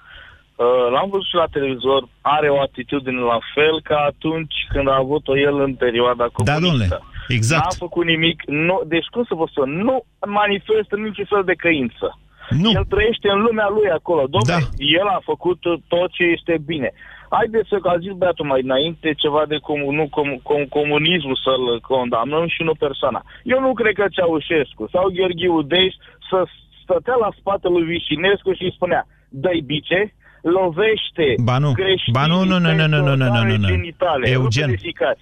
Uh, 0.57 0.91
L-am 0.93 1.09
văzut 1.11 1.27
și 1.27 1.35
la 1.35 1.47
televizor, 1.51 2.09
are 2.21 2.49
o 2.49 2.61
atitudine 2.61 3.21
la 3.21 3.39
fel 3.55 3.81
ca 3.83 3.99
atunci 4.13 4.55
când 4.73 4.89
a 4.89 4.97
avut-o 4.97 5.39
el 5.39 5.57
în 5.61 5.75
perioada 5.75 6.27
comunistă. 6.33 6.61
Da, 6.61 6.67
domnule, 6.67 6.89
exact. 7.29 7.65
N-a 7.65 7.85
făcut 7.87 8.05
nimic, 8.05 8.43
nu, 8.47 8.83
deci 8.87 9.07
cum 9.07 9.25
să 9.29 9.35
vă 9.35 9.45
spun, 9.51 9.71
nu 9.87 10.05
manifestă 10.27 10.97
niciun 10.97 11.25
fel 11.29 11.45
de 11.45 11.55
căință. 11.55 12.19
Nu. 12.51 12.71
El 12.71 12.85
trăiește 12.95 13.29
în 13.31 13.41
lumea 13.47 13.69
lui 13.77 13.89
acolo. 13.99 14.23
Domnule, 14.35 14.67
Da. 14.69 14.85
el 15.01 15.07
a 15.17 15.21
făcut 15.31 15.65
uh, 15.65 15.75
tot 15.89 16.09
ce 16.17 16.25
este 16.37 16.55
bine. 16.67 16.91
Haideți 17.37 17.69
să, 17.69 17.77
că 17.83 17.89
a 17.89 17.99
zis 18.05 18.13
băiatul 18.21 18.47
mai 18.47 18.63
înainte, 18.63 19.09
ceva 19.23 19.43
de 19.49 19.57
com, 19.67 19.81
nu, 19.99 20.05
com, 20.17 20.29
com, 20.49 20.63
comunismul 20.79 21.39
să-l 21.45 21.81
condamnăm 21.81 22.47
și 22.55 22.63
nu 22.63 22.75
persoana. 22.75 23.21
Eu 23.43 23.61
nu 23.61 23.73
cred 23.73 23.95
că 23.95 24.05
Ceaușescu 24.11 24.89
sau 24.93 25.05
Gheorghiu 25.17 25.63
Dej 25.63 25.91
să 26.31 26.39
stătea 26.83 27.17
la 27.25 27.31
spatele 27.39 27.73
lui 27.75 27.85
Vișinescu 27.93 28.53
și 28.53 28.63
îi 28.63 28.77
spunea, 28.79 29.07
dă-i 29.29 29.63
bice, 29.73 30.01
lovește 30.43 31.27
Ba 31.43 31.59
nu, 31.59 31.73
creștinii 31.73 32.19
ba 32.19 32.27
nu, 32.27 32.45
nu, 32.45 32.59
nu, 32.59 32.71
nu, 32.75 32.87
nu, 32.87 32.99
nu, 33.07 33.15
nu, 33.15 33.29
nu, 33.35 33.43
nu, 33.45 33.57
nu. 33.57 33.67
genitale, 33.67 34.29
Eugen, 34.31 34.75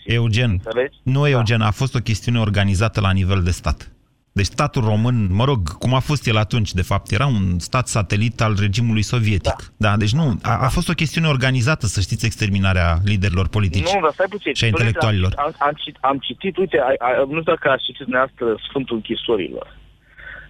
Eugen, 0.05 0.51
Înțelegi? 0.51 0.97
nu 1.03 1.29
Eugen, 1.29 1.61
a 1.61 1.71
fost 1.71 1.95
o 1.95 1.99
chestiune 1.99 2.39
organizată 2.41 3.01
la 3.01 3.11
nivel 3.13 3.41
de 3.43 3.51
stat. 3.51 3.93
Deci 4.41 4.47
statul 4.59 4.83
român, 4.83 5.17
mă 5.31 5.45
rog, 5.45 5.61
cum 5.79 5.95
a 5.95 5.99
fost 5.99 6.27
el 6.27 6.37
atunci, 6.37 6.73
de 6.73 6.83
fapt, 6.83 7.11
era 7.11 7.27
un 7.27 7.59
stat 7.59 7.87
satelit 7.87 8.41
al 8.41 8.55
regimului 8.61 9.03
sovietic. 9.03 9.59
Da, 9.77 9.89
da 9.89 9.97
deci 9.97 10.13
nu, 10.13 10.27
a, 10.43 10.59
a 10.67 10.69
fost 10.69 10.89
o 10.89 10.93
chestiune 10.93 11.29
organizată, 11.29 11.87
să 11.87 12.01
știți, 12.01 12.27
exterminarea 12.27 12.97
liderilor 13.05 13.49
politici 13.49 13.93
Nu, 13.95 14.01
dar 14.01 14.13
stai 14.13 14.27
puțin. 14.31 14.55
și 14.55 14.65
a 14.65 14.67
intelectualilor. 14.67 15.33
Am, 15.37 15.55
am, 15.59 15.73
citit, 15.73 15.97
am 16.01 16.19
citit, 16.19 16.57
uite, 16.57 16.79
a, 16.79 17.07
a, 17.07 17.11
nu 17.19 17.41
știu 17.41 17.53
dacă 17.55 17.71
ați 17.71 17.85
citit 17.85 18.01
dumneavoastră 18.01 18.47
Sfântul 18.69 18.97
Închisorilor 18.97 19.67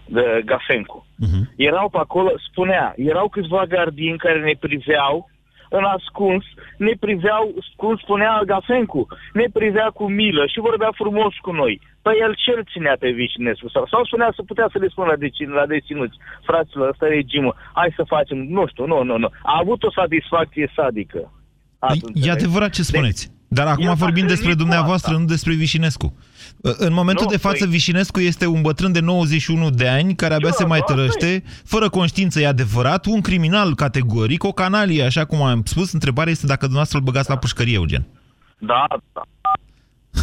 de 0.07 0.43
Gafencu. 0.45 1.07
Mhm. 1.17 1.53
Erau 1.57 1.89
pe 1.89 1.99
acolo, 1.99 2.31
spunea, 2.51 2.95
erau 2.97 3.29
câțiva 3.29 3.65
gardieni 3.67 4.19
care 4.19 4.41
ne 4.41 4.55
priveau 4.61 5.31
în 5.69 5.85
ascuns, 5.85 6.45
ne 6.79 6.93
priveau, 7.01 7.55
cum 7.77 7.97
spunea 7.97 8.43
Gafencu, 8.47 9.07
ne 9.33 9.47
privea 9.53 9.89
cu 9.95 10.05
milă 10.11 10.47
și 10.47 10.61
vorbea 10.61 10.91
frumos 10.95 11.35
cu 11.43 11.53
noi. 11.53 11.81
Păi 12.05 12.17
el 12.25 12.33
ce 12.43 12.51
îl 12.57 12.65
ținea 12.73 12.97
pe 13.03 13.11
Vișinescu? 13.19 13.69
Sau, 13.75 13.85
sau 13.93 14.01
spunea 14.05 14.31
să 14.37 14.43
putea 14.51 14.69
să 14.73 14.79
le 14.79 14.89
spună 14.93 15.07
la, 15.13 15.17
dețin, 15.25 15.49
la 15.61 15.67
deținuți, 15.73 16.17
fraților, 16.49 16.89
ăsta 16.89 17.05
e 17.07 17.09
regimul, 17.21 17.55
hai 17.79 17.97
să 17.99 18.13
facem, 18.15 18.39
nu 18.57 18.63
știu, 18.71 18.85
nu, 18.93 18.99
nu, 19.09 19.17
nu. 19.23 19.29
A 19.53 19.55
avut 19.63 19.81
o 19.89 19.91
satisfacție 20.01 20.67
sadică. 20.77 21.21
E 22.15 22.31
adevărat 22.31 22.71
ce 22.77 22.83
spuneți. 22.83 23.23
Dar 23.49 23.67
acum 23.67 23.85
el 23.85 23.89
s-a 23.97 24.05
vorbim 24.05 24.27
despre 24.27 24.47
hrănit 24.49 24.59
cu 24.59 24.65
dumneavoastră, 24.65 25.17
nu 25.17 25.25
despre 25.25 25.55
Vișinescu. 25.55 26.17
În 26.87 26.93
momentul 26.93 27.25
Nu, 27.25 27.31
de 27.31 27.37
față, 27.37 27.67
păi- 27.67 27.69
Vișinescu 27.69 28.21
este 28.21 28.47
un 28.47 28.61
bătrân 28.63 28.93
de 28.93 29.01
91 29.01 29.71
de 29.71 29.89
ani 29.89 30.15
care 30.15 30.35
abia 30.35 30.47
Eu, 30.49 30.55
se 30.55 30.65
mai 30.65 30.79
asta 30.79 30.93
e. 30.93 30.97
trăște, 30.97 31.43
fără 31.65 31.89
conștiință, 31.89 32.41
e 32.41 32.47
adevărat, 32.47 33.07
un 33.07 33.21
criminal 33.21 33.75
categoric, 33.75 34.45
o 34.45 34.53
canalie, 34.53 35.03
așa 35.05 35.25
cum 35.25 35.43
am 35.43 35.63
spus. 35.65 35.93
Întrebarea 35.93 36.31
este 36.33 36.47
dacă 36.47 36.61
dumneavoastră 36.61 36.99
îl 36.99 37.05
băgați 37.05 37.31
la 37.31 37.37
pușcărie, 37.39 37.75
Eugen. 37.75 38.07
Da, 38.59 38.85
da. 39.13 39.23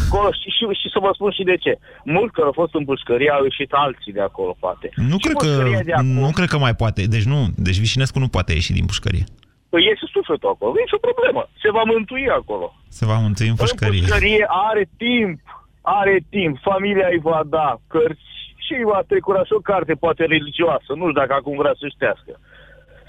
Acolo, 0.06 0.30
și, 0.32 0.50
și, 0.56 0.64
și 0.82 0.88
să 0.94 1.00
vă 1.06 1.10
spun 1.14 1.32
și 1.32 1.44
de 1.44 1.58
ce. 1.64 1.74
Mulți 2.04 2.34
care 2.34 2.48
au 2.48 2.58
fost 2.62 2.74
în 2.74 2.86
pușcărie 2.86 3.30
au 3.30 3.44
ieșit 3.44 3.72
alții 3.72 4.14
de 4.18 4.22
acolo, 4.22 4.56
poate. 4.60 4.90
Nu 4.96 5.18
și 5.20 5.26
cred, 5.26 5.36
că, 5.36 5.46
pușcăria 5.46 5.84
de 5.90 5.94
acolo, 5.94 6.20
nu 6.26 6.32
cred 6.38 6.50
că 6.54 6.58
mai 6.58 6.76
poate. 6.76 7.02
Deci 7.16 7.28
nu, 7.34 7.40
deci 7.56 7.80
Vișinescu 7.80 8.20
nu 8.20 8.28
poate 8.28 8.52
ieși 8.54 8.78
din 8.80 8.86
pușcărie. 8.86 9.26
Păi 9.70 9.84
iese 9.88 10.06
sufletul 10.16 10.50
acolo, 10.50 10.72
nu 10.72 10.80
e 10.80 10.88
nicio 10.88 11.06
problemă. 11.08 11.42
Se 11.64 11.70
va 11.72 11.84
mântui 11.94 12.26
acolo. 12.40 12.68
Se 13.00 13.06
va 13.06 13.18
mântui 13.24 13.48
în 13.48 13.56
pușcărie. 13.56 14.00
În 14.00 14.06
pușcărie 14.06 14.46
are 14.70 14.84
timp, 14.98 15.40
are 15.82 16.18
timp. 16.30 16.54
Familia 16.70 17.08
îi 17.12 17.26
va 17.30 17.42
da 17.46 17.68
cărți 17.88 18.30
și 18.66 18.74
îi 18.80 18.90
va 18.94 19.02
trecura 19.12 19.42
și 19.48 19.54
o 19.54 19.66
carte, 19.72 19.94
poate 19.94 20.24
religioasă. 20.36 20.90
Nu 20.94 21.06
știu 21.08 21.20
dacă 21.22 21.34
acum 21.34 21.56
vrea 21.58 21.76
să 21.82 21.86
ștească. 21.96 22.34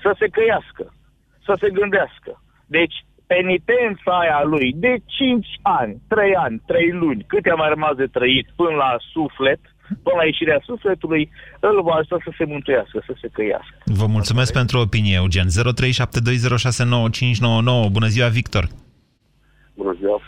Să 0.02 0.10
se 0.18 0.26
căiască, 0.36 0.84
să 1.46 1.52
se 1.60 1.68
gândească. 1.78 2.32
Deci, 2.66 2.96
penitența 3.34 4.12
aia 4.22 4.36
a 4.42 4.50
lui 4.54 4.68
de 4.84 4.94
5 5.06 5.46
ani, 5.80 5.92
3 6.08 6.34
ani, 6.44 6.56
3 6.66 6.92
luni, 7.02 7.24
cât 7.32 7.42
i-a 7.44 7.58
mai 7.62 7.70
rămas 7.74 7.94
de 8.02 8.08
trăit 8.16 8.46
până 8.60 8.76
la 8.84 8.92
suflet, 9.12 9.60
până 10.04 10.16
la 10.20 10.24
ieșirea 10.30 10.60
sufletului, 10.68 11.22
îl 11.68 11.76
va 11.88 11.94
ajuta 11.96 12.18
să 12.26 12.30
se 12.38 12.44
mântuiască, 12.52 12.96
să 13.08 13.14
se 13.20 13.28
căiască. 13.36 13.74
Vă 14.00 14.06
mulțumesc 14.16 14.50
pentru 14.60 14.76
opinie, 14.86 15.14
Eugen. 15.22 15.48
0372069599. 15.48 15.54
Bună 17.96 18.08
ziua, 18.14 18.28
Victor. 18.38 18.64
Bună 19.80 19.92
ziua. 20.00 20.18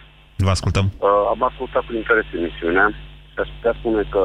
Vă 0.46 0.52
ascultăm. 0.56 0.86
Uh, 0.86 1.08
am 1.34 1.42
ascultat 1.50 1.82
cu 1.86 1.92
interes 2.00 2.26
emisiunea 2.38 2.86
și 3.32 3.38
aș 3.42 3.48
putea 3.56 3.74
spune 3.80 4.02
că 4.14 4.22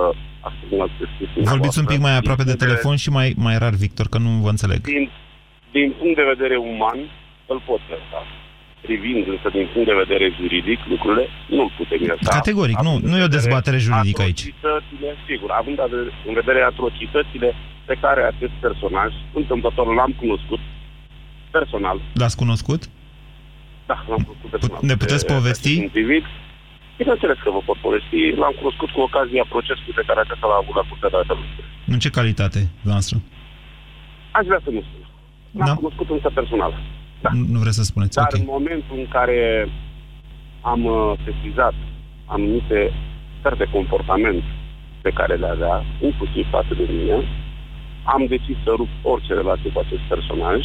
astăzi 0.47 0.69
nu 0.73 0.81
ați 0.81 0.93
spus 0.95 1.07
Vorbiți 1.53 1.79
un 1.79 1.89
pic 1.93 1.99
mai 2.07 2.15
aproape 2.17 2.43
de 2.51 2.61
telefon 2.63 2.95
și 3.03 3.09
mai, 3.17 3.27
mai 3.45 3.55
rar, 3.57 3.73
Victor, 3.85 4.07
că 4.13 4.17
nu 4.25 4.29
vă 4.45 4.49
înțeleg. 4.49 4.79
Din, 4.81 5.05
din 5.71 5.89
punct 5.99 6.15
de 6.15 6.31
vedere 6.33 6.55
uman, 6.73 6.99
îl 7.51 7.59
pot 7.67 7.81
ierta. 7.89 8.21
Privind 8.87 9.23
însă 9.33 9.47
din 9.57 9.65
punct 9.73 9.87
de 9.91 10.01
vedere 10.03 10.25
juridic, 10.39 10.79
lucrurile 10.93 11.25
nu-l 11.55 11.71
putem 11.77 11.99
ierta. 12.09 12.29
Categoric, 12.39 12.77
nu, 12.87 12.93
nu 13.09 13.15
e 13.17 13.23
o 13.29 13.35
dezbatere 13.37 13.77
juridică 13.77 14.21
aici. 14.21 14.39
Atrocitățile, 14.45 15.09
sigur, 15.27 15.49
având 15.61 15.77
în 16.29 16.33
vedere 16.41 16.61
atrocitățile 16.71 17.49
pe 17.89 17.95
care 18.03 18.21
acest 18.31 18.53
personaj, 18.65 19.11
întâmplător, 19.33 19.85
l-am 19.97 20.13
cunoscut 20.21 20.59
personal. 21.57 21.97
L-ați 22.21 22.37
cunoscut? 22.43 22.81
Da, 23.89 23.97
l-am 24.09 24.21
cunoscut 24.27 24.49
personal. 24.55 24.79
Ne 24.91 24.95
puteți 25.03 25.25
Pe- 25.25 25.33
povesti? 25.33 25.67
acest 25.71 25.81
individ. 25.87 26.23
Bineînțeles 27.01 27.37
că 27.43 27.49
vă 27.55 27.61
pot 27.69 27.77
povesti. 27.87 28.19
L-am 28.41 28.53
cunoscut 28.59 28.89
cu 28.95 28.99
ocazia 29.07 29.45
procesului 29.53 29.93
pe 29.99 30.03
care 30.07 30.19
acesta 30.19 30.45
l-a 30.51 30.59
avut 30.63 30.75
la 30.79 30.85
Curtea 30.89 31.09
de 31.13 31.17
Apeluri. 31.21 31.51
În 31.93 31.99
ce 32.03 32.09
calitate, 32.17 32.61
noastră? 32.89 33.17
Aș 34.37 34.45
vrea 34.49 34.61
să 34.65 34.69
nu 34.75 34.81
spun. 34.87 35.03
L-am 35.59 35.67
Da. 35.69 35.73
cunoscut 35.81 36.07
însă 36.15 36.29
personal. 36.39 36.73
Da. 37.21 37.29
Nu, 37.33 37.45
nu 37.53 37.59
vreți 37.59 37.75
să 37.75 37.83
spuneți, 37.83 38.15
Dar 38.15 38.27
ok. 38.31 38.39
în 38.39 38.45
momentul 38.47 38.95
în 38.97 39.07
care 39.07 39.67
am 40.61 40.85
uh, 40.85 41.13
sesizat 41.25 41.73
anumite 42.25 42.91
stări 43.39 43.57
de 43.57 43.67
comportament 43.71 44.43
pe 45.01 45.09
care 45.09 45.35
le 45.35 45.47
avea, 45.47 45.83
inclusiv 46.01 46.49
față 46.49 46.73
de 46.73 46.85
mine, 46.91 47.17
am 48.03 48.25
decis 48.25 48.57
să 48.63 48.71
rup 48.75 48.91
orice 49.01 49.33
relație 49.33 49.69
cu 49.71 49.79
acest 49.79 50.01
personaj 50.01 50.61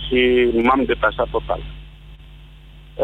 și 0.00 0.20
m-am 0.66 0.84
detașat 0.84 1.28
total. 1.30 1.60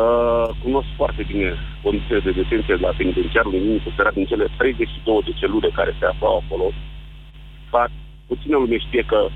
Uh, 0.02 0.48
cunosc 0.62 0.88
foarte 0.96 1.22
bine 1.30 1.48
condițiile 1.82 2.20
de 2.20 2.30
detenție 2.30 2.74
de 2.76 2.84
la 2.86 2.92
penitenciarul 2.96 3.52
Nimic 3.52 3.82
Serat 3.96 4.14
din 4.14 4.26
cele 4.26 4.46
32 4.56 5.22
de 5.24 5.32
celule 5.40 5.70
care 5.78 5.96
se 5.98 6.06
aflau 6.06 6.34
acolo. 6.36 6.66
Fac, 7.70 7.90
puțină 8.26 8.56
lume 8.56 8.78
știe 8.78 9.02
că 9.12 9.28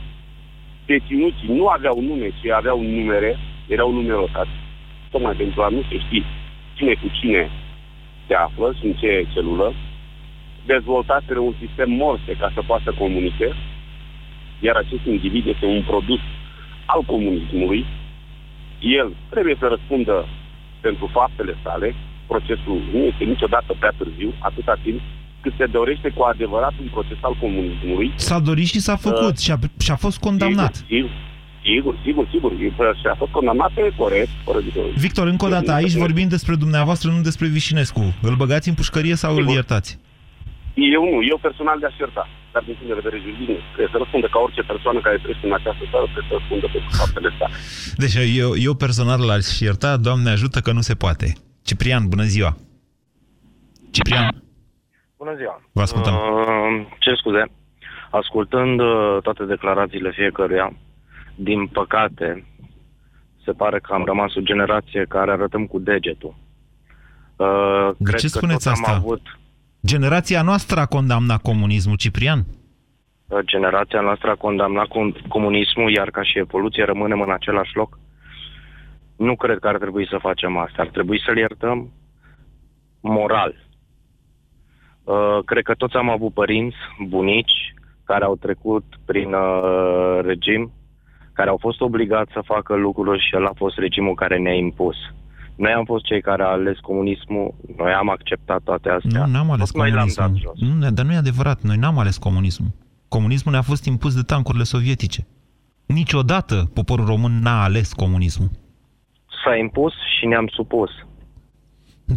deținuții 0.87 1.49
nu 1.49 1.67
aveau 1.67 2.01
nume, 2.01 2.29
ci 2.29 2.49
aveau 2.49 2.83
numere, 2.83 3.39
erau 3.67 3.93
numerotați, 3.93 4.51
tocmai 5.11 5.35
pentru 5.35 5.63
a 5.63 5.69
nu 5.69 5.83
se 5.89 5.99
ști 5.99 6.25
cine 6.75 6.95
cu 6.95 7.09
cine 7.21 7.51
se 8.27 8.35
află 8.35 8.75
și 8.79 8.87
în 8.87 8.93
ce 8.93 9.27
celulă. 9.33 9.75
Dezvoltaseră 10.67 11.39
un 11.39 11.55
sistem 11.61 11.91
morse 11.91 12.33
ca 12.39 12.51
să 12.55 12.63
poată 12.67 12.95
comunice, 12.99 13.49
iar 14.61 14.77
acest 14.77 15.05
individ 15.07 15.47
este 15.47 15.67
un 15.67 15.83
produs 15.83 16.21
al 16.87 17.03
comunismului. 17.03 17.85
El 18.79 19.13
trebuie 19.31 19.57
să 19.59 19.67
răspundă 19.67 20.27
pentru 20.81 21.07
faptele 21.07 21.55
sale. 21.63 21.95
Procesul 22.27 22.81
nu 22.93 22.99
este 22.99 23.25
niciodată 23.25 23.75
prea 23.79 23.93
târziu, 23.99 24.33
atâta 24.39 24.77
timp 24.83 25.01
cât 25.43 25.53
se 25.59 25.67
dorește 25.67 26.09
cu 26.17 26.23
adevărat 26.23 26.73
un 26.83 26.89
proces 26.97 27.17
al 27.21 27.35
comunismului. 27.41 28.13
S-a 28.17 28.39
dorit 28.39 28.67
și 28.67 28.81
s-a 28.81 28.97
făcut 28.97 29.39
și 29.39 29.51
a, 29.51 29.59
și 29.79 29.91
a 29.91 29.97
fost 29.97 30.19
condamnat. 30.19 30.75
Sigur, 30.75 31.11
sigur, 31.65 31.95
sigur, 32.05 32.25
sigur. 32.33 32.53
sigur. 32.59 32.97
Și 33.01 33.07
a 33.13 33.15
fost 33.15 33.31
condamnat 33.31 33.71
pe 33.75 33.93
corect. 33.97 34.29
fără 34.45 34.61
de- 34.61 34.93
Victor, 34.97 35.27
încă 35.27 35.45
o 35.45 35.49
dată, 35.49 35.73
aici 35.73 35.93
vorbim 36.05 36.29
despre 36.29 36.55
dumneavoastră, 36.55 37.11
nu 37.11 37.21
despre 37.21 37.47
Vișinescu. 37.47 38.15
Îl 38.23 38.35
băgați 38.37 38.69
în 38.69 38.75
pușcărie 38.75 39.15
sau 39.15 39.37
îl 39.37 39.49
iertați? 39.49 39.99
Eu 40.75 41.03
nu, 41.11 41.19
eu 41.31 41.39
personal 41.47 41.79
de-aș 41.79 41.97
ierta. 41.99 42.29
Dar 42.53 42.63
din 42.67 42.75
punct 42.79 42.89
de 42.93 43.01
vedere 43.03 43.17
juridic, 43.25 43.49
nu. 43.49 43.57
trebuie 43.75 43.93
să 43.95 43.99
răspundă 44.03 44.27
ca 44.35 44.39
orice 44.47 44.63
persoană 44.73 44.99
care 45.07 45.17
trăiește 45.23 45.47
în 45.47 45.53
această 45.61 45.85
țară, 45.93 46.05
trebuie 46.13 46.29
să 46.31 46.35
răspundă 46.39 46.67
pentru 46.75 46.91
faptele 47.01 47.31
sale. 47.39 47.55
Deci 48.03 48.15
eu, 48.43 48.51
eu 48.69 48.75
personal 48.85 49.21
l-aș 49.29 49.49
ierta, 49.67 49.91
Doamne 50.07 50.31
ajută 50.31 50.59
că 50.61 50.71
nu 50.73 50.81
se 50.91 50.95
poate. 50.95 51.27
Ciprian, 51.69 52.03
bună 52.13 52.23
ziua! 52.35 52.51
Ciprian, 53.91 54.43
Bună 55.23 55.35
ziua! 55.37 55.63
vă 55.73 55.81
ascultăm. 55.81 56.15
Uh, 56.15 56.87
ce 56.99 57.15
scuze? 57.15 57.45
Ascultând 58.11 58.81
uh, 58.81 59.19
toate 59.23 59.45
declarațiile 59.45 60.11
fiecăruia, 60.11 60.73
din 61.35 61.67
păcate, 61.67 62.45
se 63.45 63.53
pare 63.53 63.79
că 63.81 63.93
am 63.93 64.05
rămas 64.05 64.35
o 64.35 64.41
generație 64.41 65.05
care 65.09 65.31
arătăm 65.31 65.67
cu 65.67 65.79
degetul. 65.79 66.35
Uh, 67.37 67.89
De 67.97 68.05
cred 68.05 68.21
ce 68.21 68.29
că 68.31 68.39
spuneți 68.39 68.65
tot 68.65 68.73
asta? 68.73 68.91
Am 68.91 68.97
avut, 68.97 69.21
Generația 69.87 70.43
noastră 70.43 70.81
a 70.81 70.87
condamnat 70.87 71.43
comunismul, 71.43 71.97
Ciprian. 71.97 72.45
uh, 73.29 73.39
generația 73.45 74.01
noastră 74.01 74.31
a 74.31 74.35
condamnat 74.35 74.87
com- 74.87 75.29
comunismul, 75.29 75.91
iar 75.93 76.11
ca 76.11 76.23
și 76.23 76.39
evoluție 76.39 76.85
rămânem 76.85 77.21
în 77.21 77.31
același 77.31 77.77
loc. 77.77 77.99
Nu 79.17 79.37
cred 79.37 79.59
că 79.59 79.69
ar 79.69 79.77
trebui 79.79 80.07
să 80.09 80.19
facem 80.21 80.57
asta. 80.57 80.83
Ar 80.83 80.89
trebui 80.89 81.23
să-l 81.27 81.37
iertăm, 81.37 81.93
moral. 83.01 83.69
Uh, 85.11 85.45
cred 85.45 85.63
că 85.63 85.75
toți 85.75 85.97
am 85.97 86.11
avut 86.11 86.33
părinți, 86.33 86.77
bunici, 87.09 87.75
care 88.05 88.25
au 88.25 88.37
trecut 88.37 88.85
prin 89.05 89.33
uh, 89.33 90.19
regim, 90.23 90.73
care 91.33 91.51
au 91.51 91.57
fost 91.61 91.81
obligați 91.81 92.33
să 92.33 92.41
facă 92.45 92.75
lucruri 92.75 93.25
și 93.27 93.35
el 93.35 93.47
a 93.47 93.53
fost 93.57 93.77
regimul 93.79 94.15
care 94.15 94.39
ne-a 94.39 94.55
impus. 94.55 94.97
Noi 95.57 95.73
am 95.73 95.85
fost 95.85 96.05
cei 96.05 96.21
care 96.21 96.43
au 96.43 96.51
ales 96.51 96.79
comunismul, 96.79 97.55
noi 97.77 97.93
am 97.93 98.09
acceptat 98.11 98.61
toate 98.63 98.89
astea. 98.89 99.25
Nu, 99.25 99.33
n-am 99.33 99.51
ales 99.51 99.71
Tot 99.71 99.81
noi 99.81 99.91
le-am 99.91 100.11
dat 100.17 100.25
comunismul. 100.25 100.55
jos. 100.59 100.69
Nu, 100.69 100.91
dar 100.91 101.05
nu 101.05 101.13
e 101.13 101.17
adevărat. 101.17 101.61
Noi 101.61 101.77
n-am 101.77 101.99
ales 101.99 102.17
comunismul. 102.17 102.71
Comunismul 103.09 103.53
ne-a 103.53 103.63
fost 103.63 103.85
impus 103.85 104.15
de 104.15 104.23
tancurile 104.23 104.65
sovietice. 104.65 105.27
Niciodată 105.87 106.71
poporul 106.75 107.07
român 107.07 107.33
n-a 107.43 107.63
ales 107.63 107.93
comunismul. 107.93 108.51
S-a 109.45 109.57
impus 109.57 109.93
și 110.19 110.27
ne-am 110.27 110.47
supus. 110.53 110.91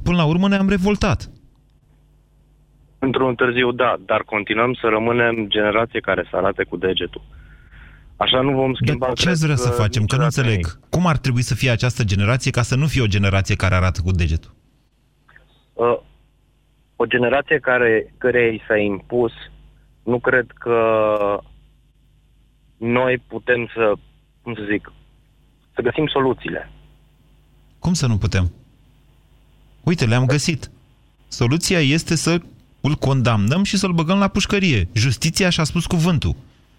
Până 0.04 0.18
la 0.18 0.26
urmă 0.26 0.48
ne-am 0.48 0.70
revoltat. 0.70 1.32
Într-un 3.06 3.36
târziu, 3.36 3.72
da, 3.72 3.96
dar 4.06 4.22
continuăm 4.24 4.74
să 4.74 4.88
rămânem 4.88 5.46
generație 5.48 6.00
care 6.00 6.28
să 6.30 6.36
arate 6.36 6.64
cu 6.64 6.78
degetul. 6.78 7.22
Așa 8.18 8.42
nu 8.42 8.52
vom 8.52 8.74
schimba... 8.74 9.14
Ce 9.14 9.30
ați 9.30 9.44
vrea 9.44 9.56
să 9.56 9.68
cred, 9.68 9.80
facem? 9.80 10.06
Că 10.06 10.16
nu 10.16 10.24
niciodată 10.24 10.50
înțeleg. 10.50 10.90
Cum 10.90 11.08
ar 11.08 11.18
trebui 11.18 11.42
să 11.42 11.56
fie 11.56 11.70
această 11.70 12.04
generație 12.04 12.52
ca 12.52 12.62
să 12.62 12.76
nu 12.76 12.88
fie 12.88 13.02
o 13.02 13.14
generație 13.16 13.56
care 13.56 13.76
arată 13.76 14.02
cu 14.04 14.12
degetul? 14.12 14.54
Uh, 15.74 16.00
o 16.96 17.06
generație 17.06 17.60
care, 17.60 18.14
care 18.18 18.54
i 18.54 18.62
s-a 18.68 18.78
impus, 18.78 19.32
nu 20.04 20.20
cred 20.20 20.46
că 20.54 20.78
noi 22.78 23.24
putem 23.28 23.70
să, 23.76 23.94
cum 24.42 24.54
să 24.54 24.62
zic, 24.72 24.92
să 25.76 25.82
găsim 25.82 26.08
soluțiile. 26.08 26.72
Cum 27.80 27.94
să 27.94 28.08
nu 28.08 28.18
putem? 28.18 28.52
Uite, 29.84 30.06
le-am 30.06 30.26
găsit. 30.26 30.72
Soluția 31.28 31.80
este 31.80 32.16
să 32.16 32.42
îl 32.88 32.96
condamnăm 32.96 33.64
și 33.64 33.78
să-l 33.78 33.92
băgăm 33.92 34.18
la 34.18 34.28
pușcărie. 34.28 34.88
Justiția 34.94 35.50
și-a 35.50 35.64
spus 35.64 35.86
cuvântul. 35.86 36.36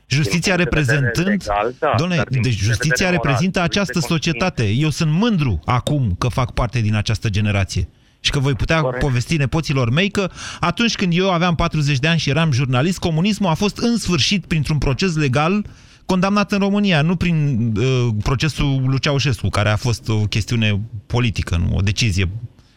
Justiția 0.07 0.57
Din 0.57 0.64
punct 0.64 0.86
de 0.86 0.92
vedere 0.92 1.07
reprezentând... 1.07 1.42
legal, 1.42 1.74
da, 1.78 1.94
Doamne, 1.96 2.16
dar 2.16 2.26
din 2.26 2.42
deci 2.42 2.50
punct 2.50 2.66
de 2.66 2.72
justiția 2.72 3.07
vedere 3.07 3.16
moral, 3.16 3.22
reprezintă 3.22 3.59
trebuie 3.59 3.82
această 3.82 3.98
să 3.98 4.07
continui. 4.07 4.20
societate. 4.20 4.70
Eu 4.84 4.90
sunt 4.90 5.11
mândru 5.12 5.61
acum 5.64 6.14
că 6.18 6.28
fac 6.28 6.50
parte 6.50 6.80
din 6.80 6.94
această 6.94 7.28
generație. 7.28 7.88
Și 8.20 8.30
că 8.30 8.38
voi 8.38 8.55
putea 8.55 8.80
Corect. 8.80 9.05
povesti 9.05 9.36
nepoților 9.36 9.90
mei 9.90 10.09
că 10.09 10.30
atunci 10.61 10.96
când 10.96 11.12
eu 11.16 11.30
aveam 11.30 11.55
40 11.55 11.98
de 11.98 12.09
ani 12.09 12.18
și 12.18 12.30
eram 12.30 12.52
jurnalist, 12.52 12.98
comunismul 12.98 13.50
a 13.50 13.55
fost 13.55 13.78
în 13.78 13.96
sfârșit, 13.96 14.46
printr-un 14.46 14.78
proces 14.78 15.16
legal, 15.16 15.64
condamnat 16.07 16.52
în 16.52 16.59
România, 16.59 17.02
nu 17.02 17.16
prin 17.16 17.36
uh, 17.76 18.09
procesul 18.22 18.82
lui 18.86 18.98
Ceaușescu, 18.98 19.48
care 19.48 19.68
a 19.68 19.76
fost 19.76 20.09
o 20.09 20.16
chestiune 20.16 20.80
politică, 21.07 21.57
nu 21.57 21.76
o 21.76 21.80
decizie. 21.80 22.28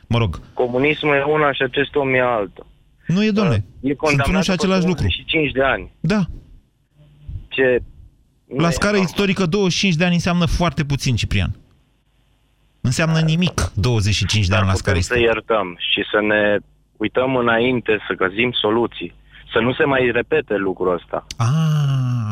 Mă 0.07 0.17
rog, 0.17 0.41
Comunismul 0.53 1.13
e 1.13 1.23
una 1.23 1.53
și 1.53 1.61
acest 1.61 1.95
om 1.95 2.13
e 2.13 2.21
altă. 2.21 2.65
Nu 3.07 3.23
e, 3.23 3.31
domne. 3.31 3.55
E 3.79 3.87
Sunt 3.87 3.97
condamnat 3.97 4.27
unul 4.27 4.41
și 4.41 4.49
după 4.49 4.63
același 4.63 4.85
lucru. 4.87 5.01
25 5.01 5.51
de 5.51 5.63
ani. 5.63 5.91
Da. 5.99 6.25
Ce... 7.47 7.79
La 8.57 8.69
scară 8.69 8.97
istorică, 8.97 9.45
25 9.45 9.95
de 9.95 10.03
ani 10.05 10.13
înseamnă 10.13 10.45
foarte 10.45 10.83
puțin, 10.85 11.15
Ciprian. 11.15 11.55
Înseamnă 12.81 13.19
nimic 13.19 13.71
25 13.73 14.47
de 14.47 14.55
ani 14.55 14.67
la 14.67 14.73
scară 14.73 14.97
Putem 14.97 15.01
să 15.01 15.13
istorică. 15.13 15.31
iertăm 15.33 15.75
și 15.93 16.01
să 16.11 16.19
ne 16.21 16.57
uităm 16.97 17.35
înainte, 17.35 17.99
să 18.07 18.13
găsim 18.13 18.51
soluții. 18.51 19.13
Să 19.53 19.59
nu 19.59 19.73
se 19.73 19.83
mai 19.83 20.09
repete 20.13 20.55
lucrul 20.55 20.93
ăsta. 20.93 21.25
A, 21.37 21.47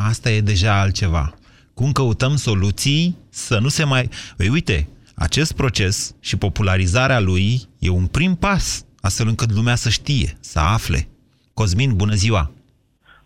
asta 0.07 0.29
e 0.29 0.41
deja 0.41 0.79
altceva. 0.81 1.33
Cum 1.73 1.91
căutăm 1.91 2.35
soluții 2.35 3.17
să 3.29 3.59
nu 3.59 3.67
se 3.67 3.83
mai... 3.83 4.09
Păi 4.37 4.49
uite, 4.49 4.87
acest 5.15 5.53
proces 5.55 6.15
și 6.19 6.37
popularizarea 6.37 7.19
lui 7.19 7.61
e 7.79 7.89
un 7.89 8.05
prim 8.07 8.35
pas, 8.35 8.85
astfel 9.05 9.27
încât 9.27 9.51
lumea 9.53 9.75
să 9.75 9.89
știe, 9.89 10.29
să 10.39 10.59
afle. 10.59 11.07
Cosmin, 11.53 11.91
bună 11.95 12.13
ziua! 12.13 12.51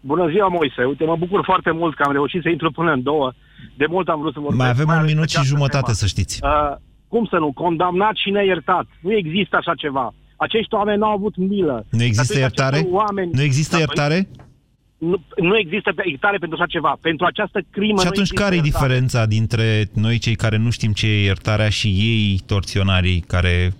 Bună 0.01 0.29
ziua, 0.33 0.47
Moise. 0.47 0.83
Uite, 0.83 1.03
mă 1.05 1.15
bucur 1.15 1.41
foarte 1.45 1.71
mult 1.71 1.95
că 1.95 2.03
am 2.03 2.11
reușit 2.11 2.41
să 2.41 2.49
intru 2.49 2.71
până 2.71 2.91
în 2.91 3.03
două. 3.03 3.31
De 3.77 3.85
mult 3.89 4.07
am 4.07 4.19
vrut 4.19 4.33
să 4.33 4.39
vorbesc. 4.39 4.61
Mai 4.61 4.69
avem 4.69 4.87
un 4.87 4.93
ales 4.93 5.09
minut 5.11 5.21
pe 5.25 5.29
și 5.29 5.35
această 5.37 5.55
jumătate, 5.55 5.83
temă. 5.89 5.95
să 6.01 6.05
știți. 6.05 6.39
Uh, 6.43 6.75
cum 7.07 7.25
să 7.31 7.37
nu? 7.37 7.51
Condamnat 7.51 8.15
și 8.15 8.29
neiertat. 8.29 8.85
Nu 9.01 9.11
există 9.21 9.55
așa 9.55 9.73
ceva. 9.75 10.13
Acești 10.35 10.73
oameni 10.73 10.97
nu 10.97 11.05
au 11.05 11.11
avut 11.19 11.35
milă. 11.37 11.85
Nu 11.89 12.03
există 12.03 12.21
Atunci 12.37 12.39
iertare? 12.39 12.75
acestor 12.75 12.93
Oameni, 13.01 13.31
Nu 13.33 13.41
există 13.41 13.73
Da, 13.75 13.79
iertare? 13.79 14.29
Nu, 14.97 15.17
nu 15.41 15.57
există 15.57 15.89
iertare 16.05 16.37
pentru 16.37 16.57
așa 16.57 16.69
ceva. 16.75 16.97
Pentru 17.01 17.25
această 17.25 17.59
crimă 17.71 17.99
Și 17.99 18.05
nu 18.05 18.11
atunci 18.13 18.17
există 18.29 18.41
care 18.43 18.55
e 18.55 18.59
iertare. 18.61 18.77
diferența 18.85 19.25
dintre 19.25 19.89
noi 19.93 20.17
cei 20.17 20.35
care 20.35 20.57
nu 20.57 20.69
știm 20.69 20.91
ce 20.91 21.07
e 21.07 21.23
iertarea 21.23 21.69
și 21.69 21.87
ei, 21.87 22.39
torționarii, 22.45 23.19
care 23.19 23.73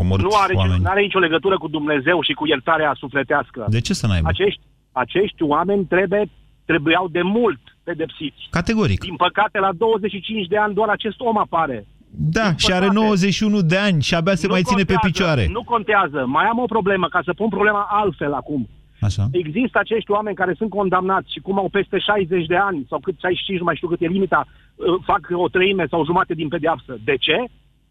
au 0.00 0.06
omorât 0.06 0.24
Nu 0.24 0.36
are, 0.44 0.54
oameni? 0.54 0.82
nu 0.82 0.90
are 0.94 1.00
nicio 1.00 1.18
legătură 1.18 1.56
cu 1.58 1.68
Dumnezeu 1.68 2.22
și 2.22 2.32
cu 2.32 2.46
iertarea 2.46 2.96
sufletească. 3.02 3.60
De 3.68 3.80
ce 3.80 3.94
să 3.94 4.06
n-aibă? 4.06 4.28
Acești, 4.28 4.60
acești 4.92 5.42
oameni 5.42 5.84
trebuie, 5.84 6.22
trebuiau 6.64 7.08
de 7.08 7.22
mult 7.22 7.60
pedepsiți. 7.84 8.40
Categoric. 8.50 9.00
Din 9.00 9.16
păcate, 9.16 9.58
la 9.58 9.70
25 9.72 10.46
de 10.46 10.56
ani 10.56 10.74
doar 10.74 10.88
acest 10.88 11.20
om 11.20 11.38
apare. 11.38 11.86
Da, 12.12 12.54
și 12.56 12.72
are 12.72 12.88
91 12.92 13.62
de 13.62 13.76
ani 13.76 14.02
și 14.02 14.14
abia 14.14 14.34
se 14.34 14.46
Nu 14.46 14.52
mai 14.52 14.62
ține 14.62 14.82
pe 14.84 14.94
contează, 14.94 15.06
picioare. 15.12 15.48
Nu 15.52 15.62
contează. 15.62 16.24
Mai 16.26 16.44
am 16.44 16.58
o 16.58 16.64
problemă, 16.64 17.06
ca 17.08 17.20
să 17.24 17.32
pun 17.32 17.48
problema 17.48 17.86
altfel 17.90 18.32
acum. 18.32 18.68
Așa. 19.00 19.28
Există 19.30 19.78
acești 19.78 20.10
oameni 20.10 20.36
care 20.36 20.54
sunt 20.56 20.70
condamnați 20.70 21.32
și 21.32 21.40
cum 21.40 21.58
au 21.58 21.68
peste 21.68 21.98
60 21.98 22.46
de 22.46 22.56
ani 22.56 22.86
sau 22.88 22.98
cât 22.98 23.14
65, 23.18 23.58
nu 23.58 23.64
mai 23.64 23.76
știu 23.76 23.88
cât 23.88 24.00
e 24.00 24.06
limita, 24.06 24.46
uh, 24.46 24.86
fac 25.04 25.20
o 25.32 25.48
treime 25.48 25.86
sau 25.90 26.04
jumate 26.04 26.34
din 26.34 26.48
pedeapsă. 26.48 26.98
De 27.04 27.16
ce? 27.16 27.36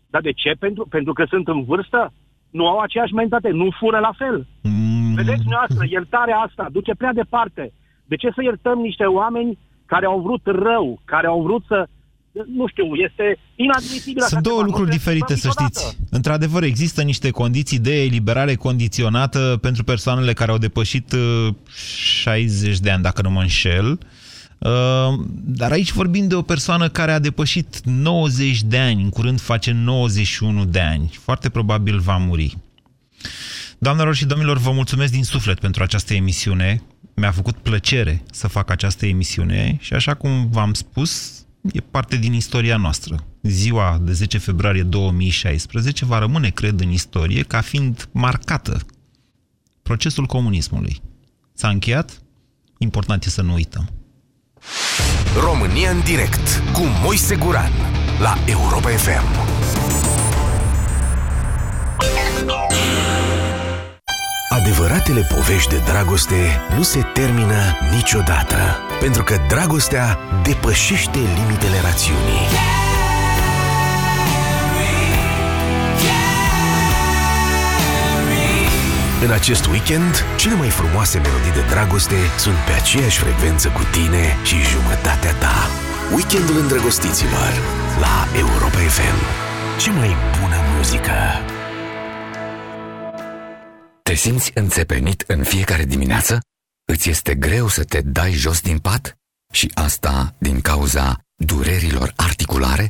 Dar 0.10 0.22
de 0.22 0.32
ce? 0.32 0.52
Pentru, 0.60 0.86
pentru 0.90 1.14
că 1.14 1.24
sunt 1.30 1.48
în 1.48 1.64
vârstă? 1.64 2.14
Nu 2.50 2.68
au 2.68 2.80
aceeași 2.80 3.14
mentalitate, 3.14 3.56
nu 3.56 3.70
fură 3.80 4.00
la 4.00 4.14
fel. 4.18 4.48
Mm. 4.62 5.14
Vedeți 5.14 5.44
noastră, 5.46 5.86
iertarea 5.90 6.38
asta 6.38 6.68
duce 6.72 6.94
prea 6.96 7.14
departe. 7.14 7.74
De 8.06 8.16
ce 8.16 8.30
să 8.36 8.42
iertăm 8.44 8.78
niște 8.80 9.04
oameni 9.04 9.58
care 9.86 10.06
au 10.06 10.20
vrut 10.22 10.42
rău, 10.46 11.02
care 11.06 11.28
au 11.28 11.42
vrut 11.42 11.64
să... 11.68 11.88
Nu 12.56 12.68
știu, 12.68 12.86
este 12.96 13.38
inadmisibil 13.56 14.22
așa 14.22 14.28
Sunt 14.28 14.44
două 14.44 14.56
ceva. 14.56 14.68
Nu 14.68 14.72
lucruri 14.72 14.90
trebuie 14.90 14.98
diferite, 14.98 15.36
să 15.36 15.48
niciodată. 15.48 15.80
știți. 15.80 15.98
Într-adevăr, 16.10 16.64
există 16.64 17.02
niște 17.02 17.30
condiții 17.30 17.80
de 17.80 18.04
eliberare 18.04 18.56
condiționată 18.56 19.58
pentru 19.62 19.84
persoanele 19.84 20.34
care 20.34 20.52
au 20.52 20.58
depășit 20.58 21.12
uh, 21.12 21.54
60 21.74 22.80
de 22.80 22.92
ani, 22.92 23.04
dacă 23.04 23.22
nu 23.22 23.30
mă 23.30 23.42
înșel. 23.42 23.98
Uh, 24.60 25.20
Dar 25.32 25.72
aici 25.72 25.92
vorbim 25.92 26.28
de 26.28 26.36
o 26.36 26.42
persoană 26.42 26.90
care 26.90 27.12
a 27.12 27.20
depășit 27.20 27.80
90 27.84 28.62
de 28.64 28.78
ani, 28.78 29.02
în 29.02 29.10
curând 29.10 29.42
face 29.42 29.72
91 29.72 30.66
de 30.66 30.80
ani. 30.80 31.18
Foarte 31.22 31.50
probabil 31.50 32.00
va 32.00 32.18
muri. 32.18 32.58
Doamnelor 33.78 34.16
și 34.16 34.26
domnilor, 34.26 34.58
vă 34.58 34.72
mulțumesc 34.72 35.12
din 35.12 35.24
suflet 35.24 35.60
pentru 35.60 35.84
această 35.84 36.14
emisiune. 36.14 36.82
Mi-a 37.16 37.32
făcut 37.32 37.56
plăcere 37.56 38.24
să 38.32 38.48
fac 38.48 38.70
această 38.70 39.06
emisiune 39.06 39.78
și 39.80 39.94
așa 39.94 40.14
cum 40.14 40.50
v-am 40.50 40.74
spus, 40.74 41.44
e 41.74 41.80
parte 41.80 42.18
din 42.18 42.34
istoria 42.34 42.78
noastră. 42.78 43.26
Ziua 43.42 44.00
de 44.02 44.12
10 44.12 44.38
februarie 44.38 44.84
2016 44.84 46.06
va 46.06 46.20
rămâne, 46.20 46.50
cred, 46.50 46.80
în 46.80 46.92
istorie 46.92 47.44
ca 47.44 47.62
fiind 47.62 48.10
marcată 48.12 48.80
procesul 49.82 50.26
comunismului. 50.26 51.02
S-a 51.54 51.70
încheiat? 51.70 52.22
Important 52.78 53.26
e 53.26 53.30
să 53.30 53.42
nu 53.42 53.54
uităm. 53.54 53.99
România 55.44 55.90
în 55.90 56.02
direct 56.04 56.64
cu 56.74 56.82
Moise 57.04 57.36
Guran 57.36 57.72
la 58.20 58.38
Europa 58.46 58.90
FM. 58.90 59.58
Adevăratele 64.50 65.28
povești 65.36 65.70
de 65.70 65.82
dragoste 65.86 66.62
nu 66.76 66.84
se 66.84 67.02
termină 67.14 67.78
niciodată, 67.96 68.58
pentru 69.00 69.24
că 69.24 69.36
dragostea 69.48 70.18
depășește 70.44 71.18
limitele 71.18 71.80
rațiunii. 71.82 72.79
În 79.26 79.32
acest 79.32 79.66
weekend, 79.66 80.14
cele 80.38 80.56
mai 80.56 80.70
frumoase 80.70 81.20
melodii 81.20 81.52
de 81.52 81.64
dragoste 81.70 82.16
sunt 82.38 82.56
pe 82.56 82.72
aceeași 82.72 83.18
frecvență 83.18 83.68
cu 83.70 83.84
tine 83.92 84.38
și 84.44 84.56
jumătatea 84.56 85.34
ta. 85.34 85.56
Weekendul 86.16 86.58
îndrăgostiților 86.60 87.52
la 88.00 88.28
Europa 88.38 88.78
FM. 88.78 89.20
Ce 89.80 89.92
mai 89.92 90.16
bună 90.40 90.60
muzică! 90.76 91.18
Te 94.04 94.14
simți 94.14 94.52
înțepenit 94.54 95.24
în 95.28 95.44
fiecare 95.44 95.86
dimineață? 95.86 96.40
Îți 96.86 97.10
este 97.10 97.36
greu 97.36 97.68
să 97.68 97.84
te 97.84 98.02
dai 98.02 98.32
jos 98.32 98.62
din 98.62 98.78
pat? 98.78 99.18
Și 99.52 99.72
asta 99.74 100.36
din 100.38 100.62
cauza 100.62 101.20
durerilor 101.36 102.14
articulare? 102.16 102.90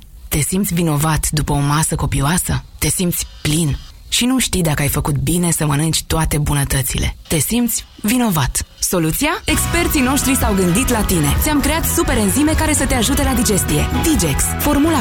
Te 0.31 0.39
simți 0.39 0.73
vinovat 0.73 1.29
după 1.29 1.51
o 1.51 1.59
masă 1.59 1.95
copioasă? 1.95 2.63
Te 2.77 2.87
simți 2.87 3.27
plin 3.41 3.77
și 4.09 4.25
nu 4.25 4.39
știi 4.39 4.61
dacă 4.61 4.81
ai 4.81 4.87
făcut 4.87 5.15
bine 5.15 5.51
să 5.51 5.65
mănânci 5.65 6.03
toate 6.03 6.37
bunătățile. 6.37 7.15
Te 7.27 7.37
simți 7.39 7.85
vinovat. 8.01 8.65
Soluția? 8.79 9.29
Experții 9.45 10.01
noștri 10.01 10.35
s-au 10.35 10.53
gândit 10.53 10.87
la 10.89 11.01
tine. 11.01 11.35
Ți-am 11.41 11.59
creat 11.59 11.85
super 11.85 12.17
enzime 12.17 12.51
care 12.51 12.73
să 12.73 12.85
te 12.85 12.93
ajute 12.93 13.23
la 13.23 13.33
digestie. 13.33 13.85
Digex, 14.03 14.43
formula 14.59 14.99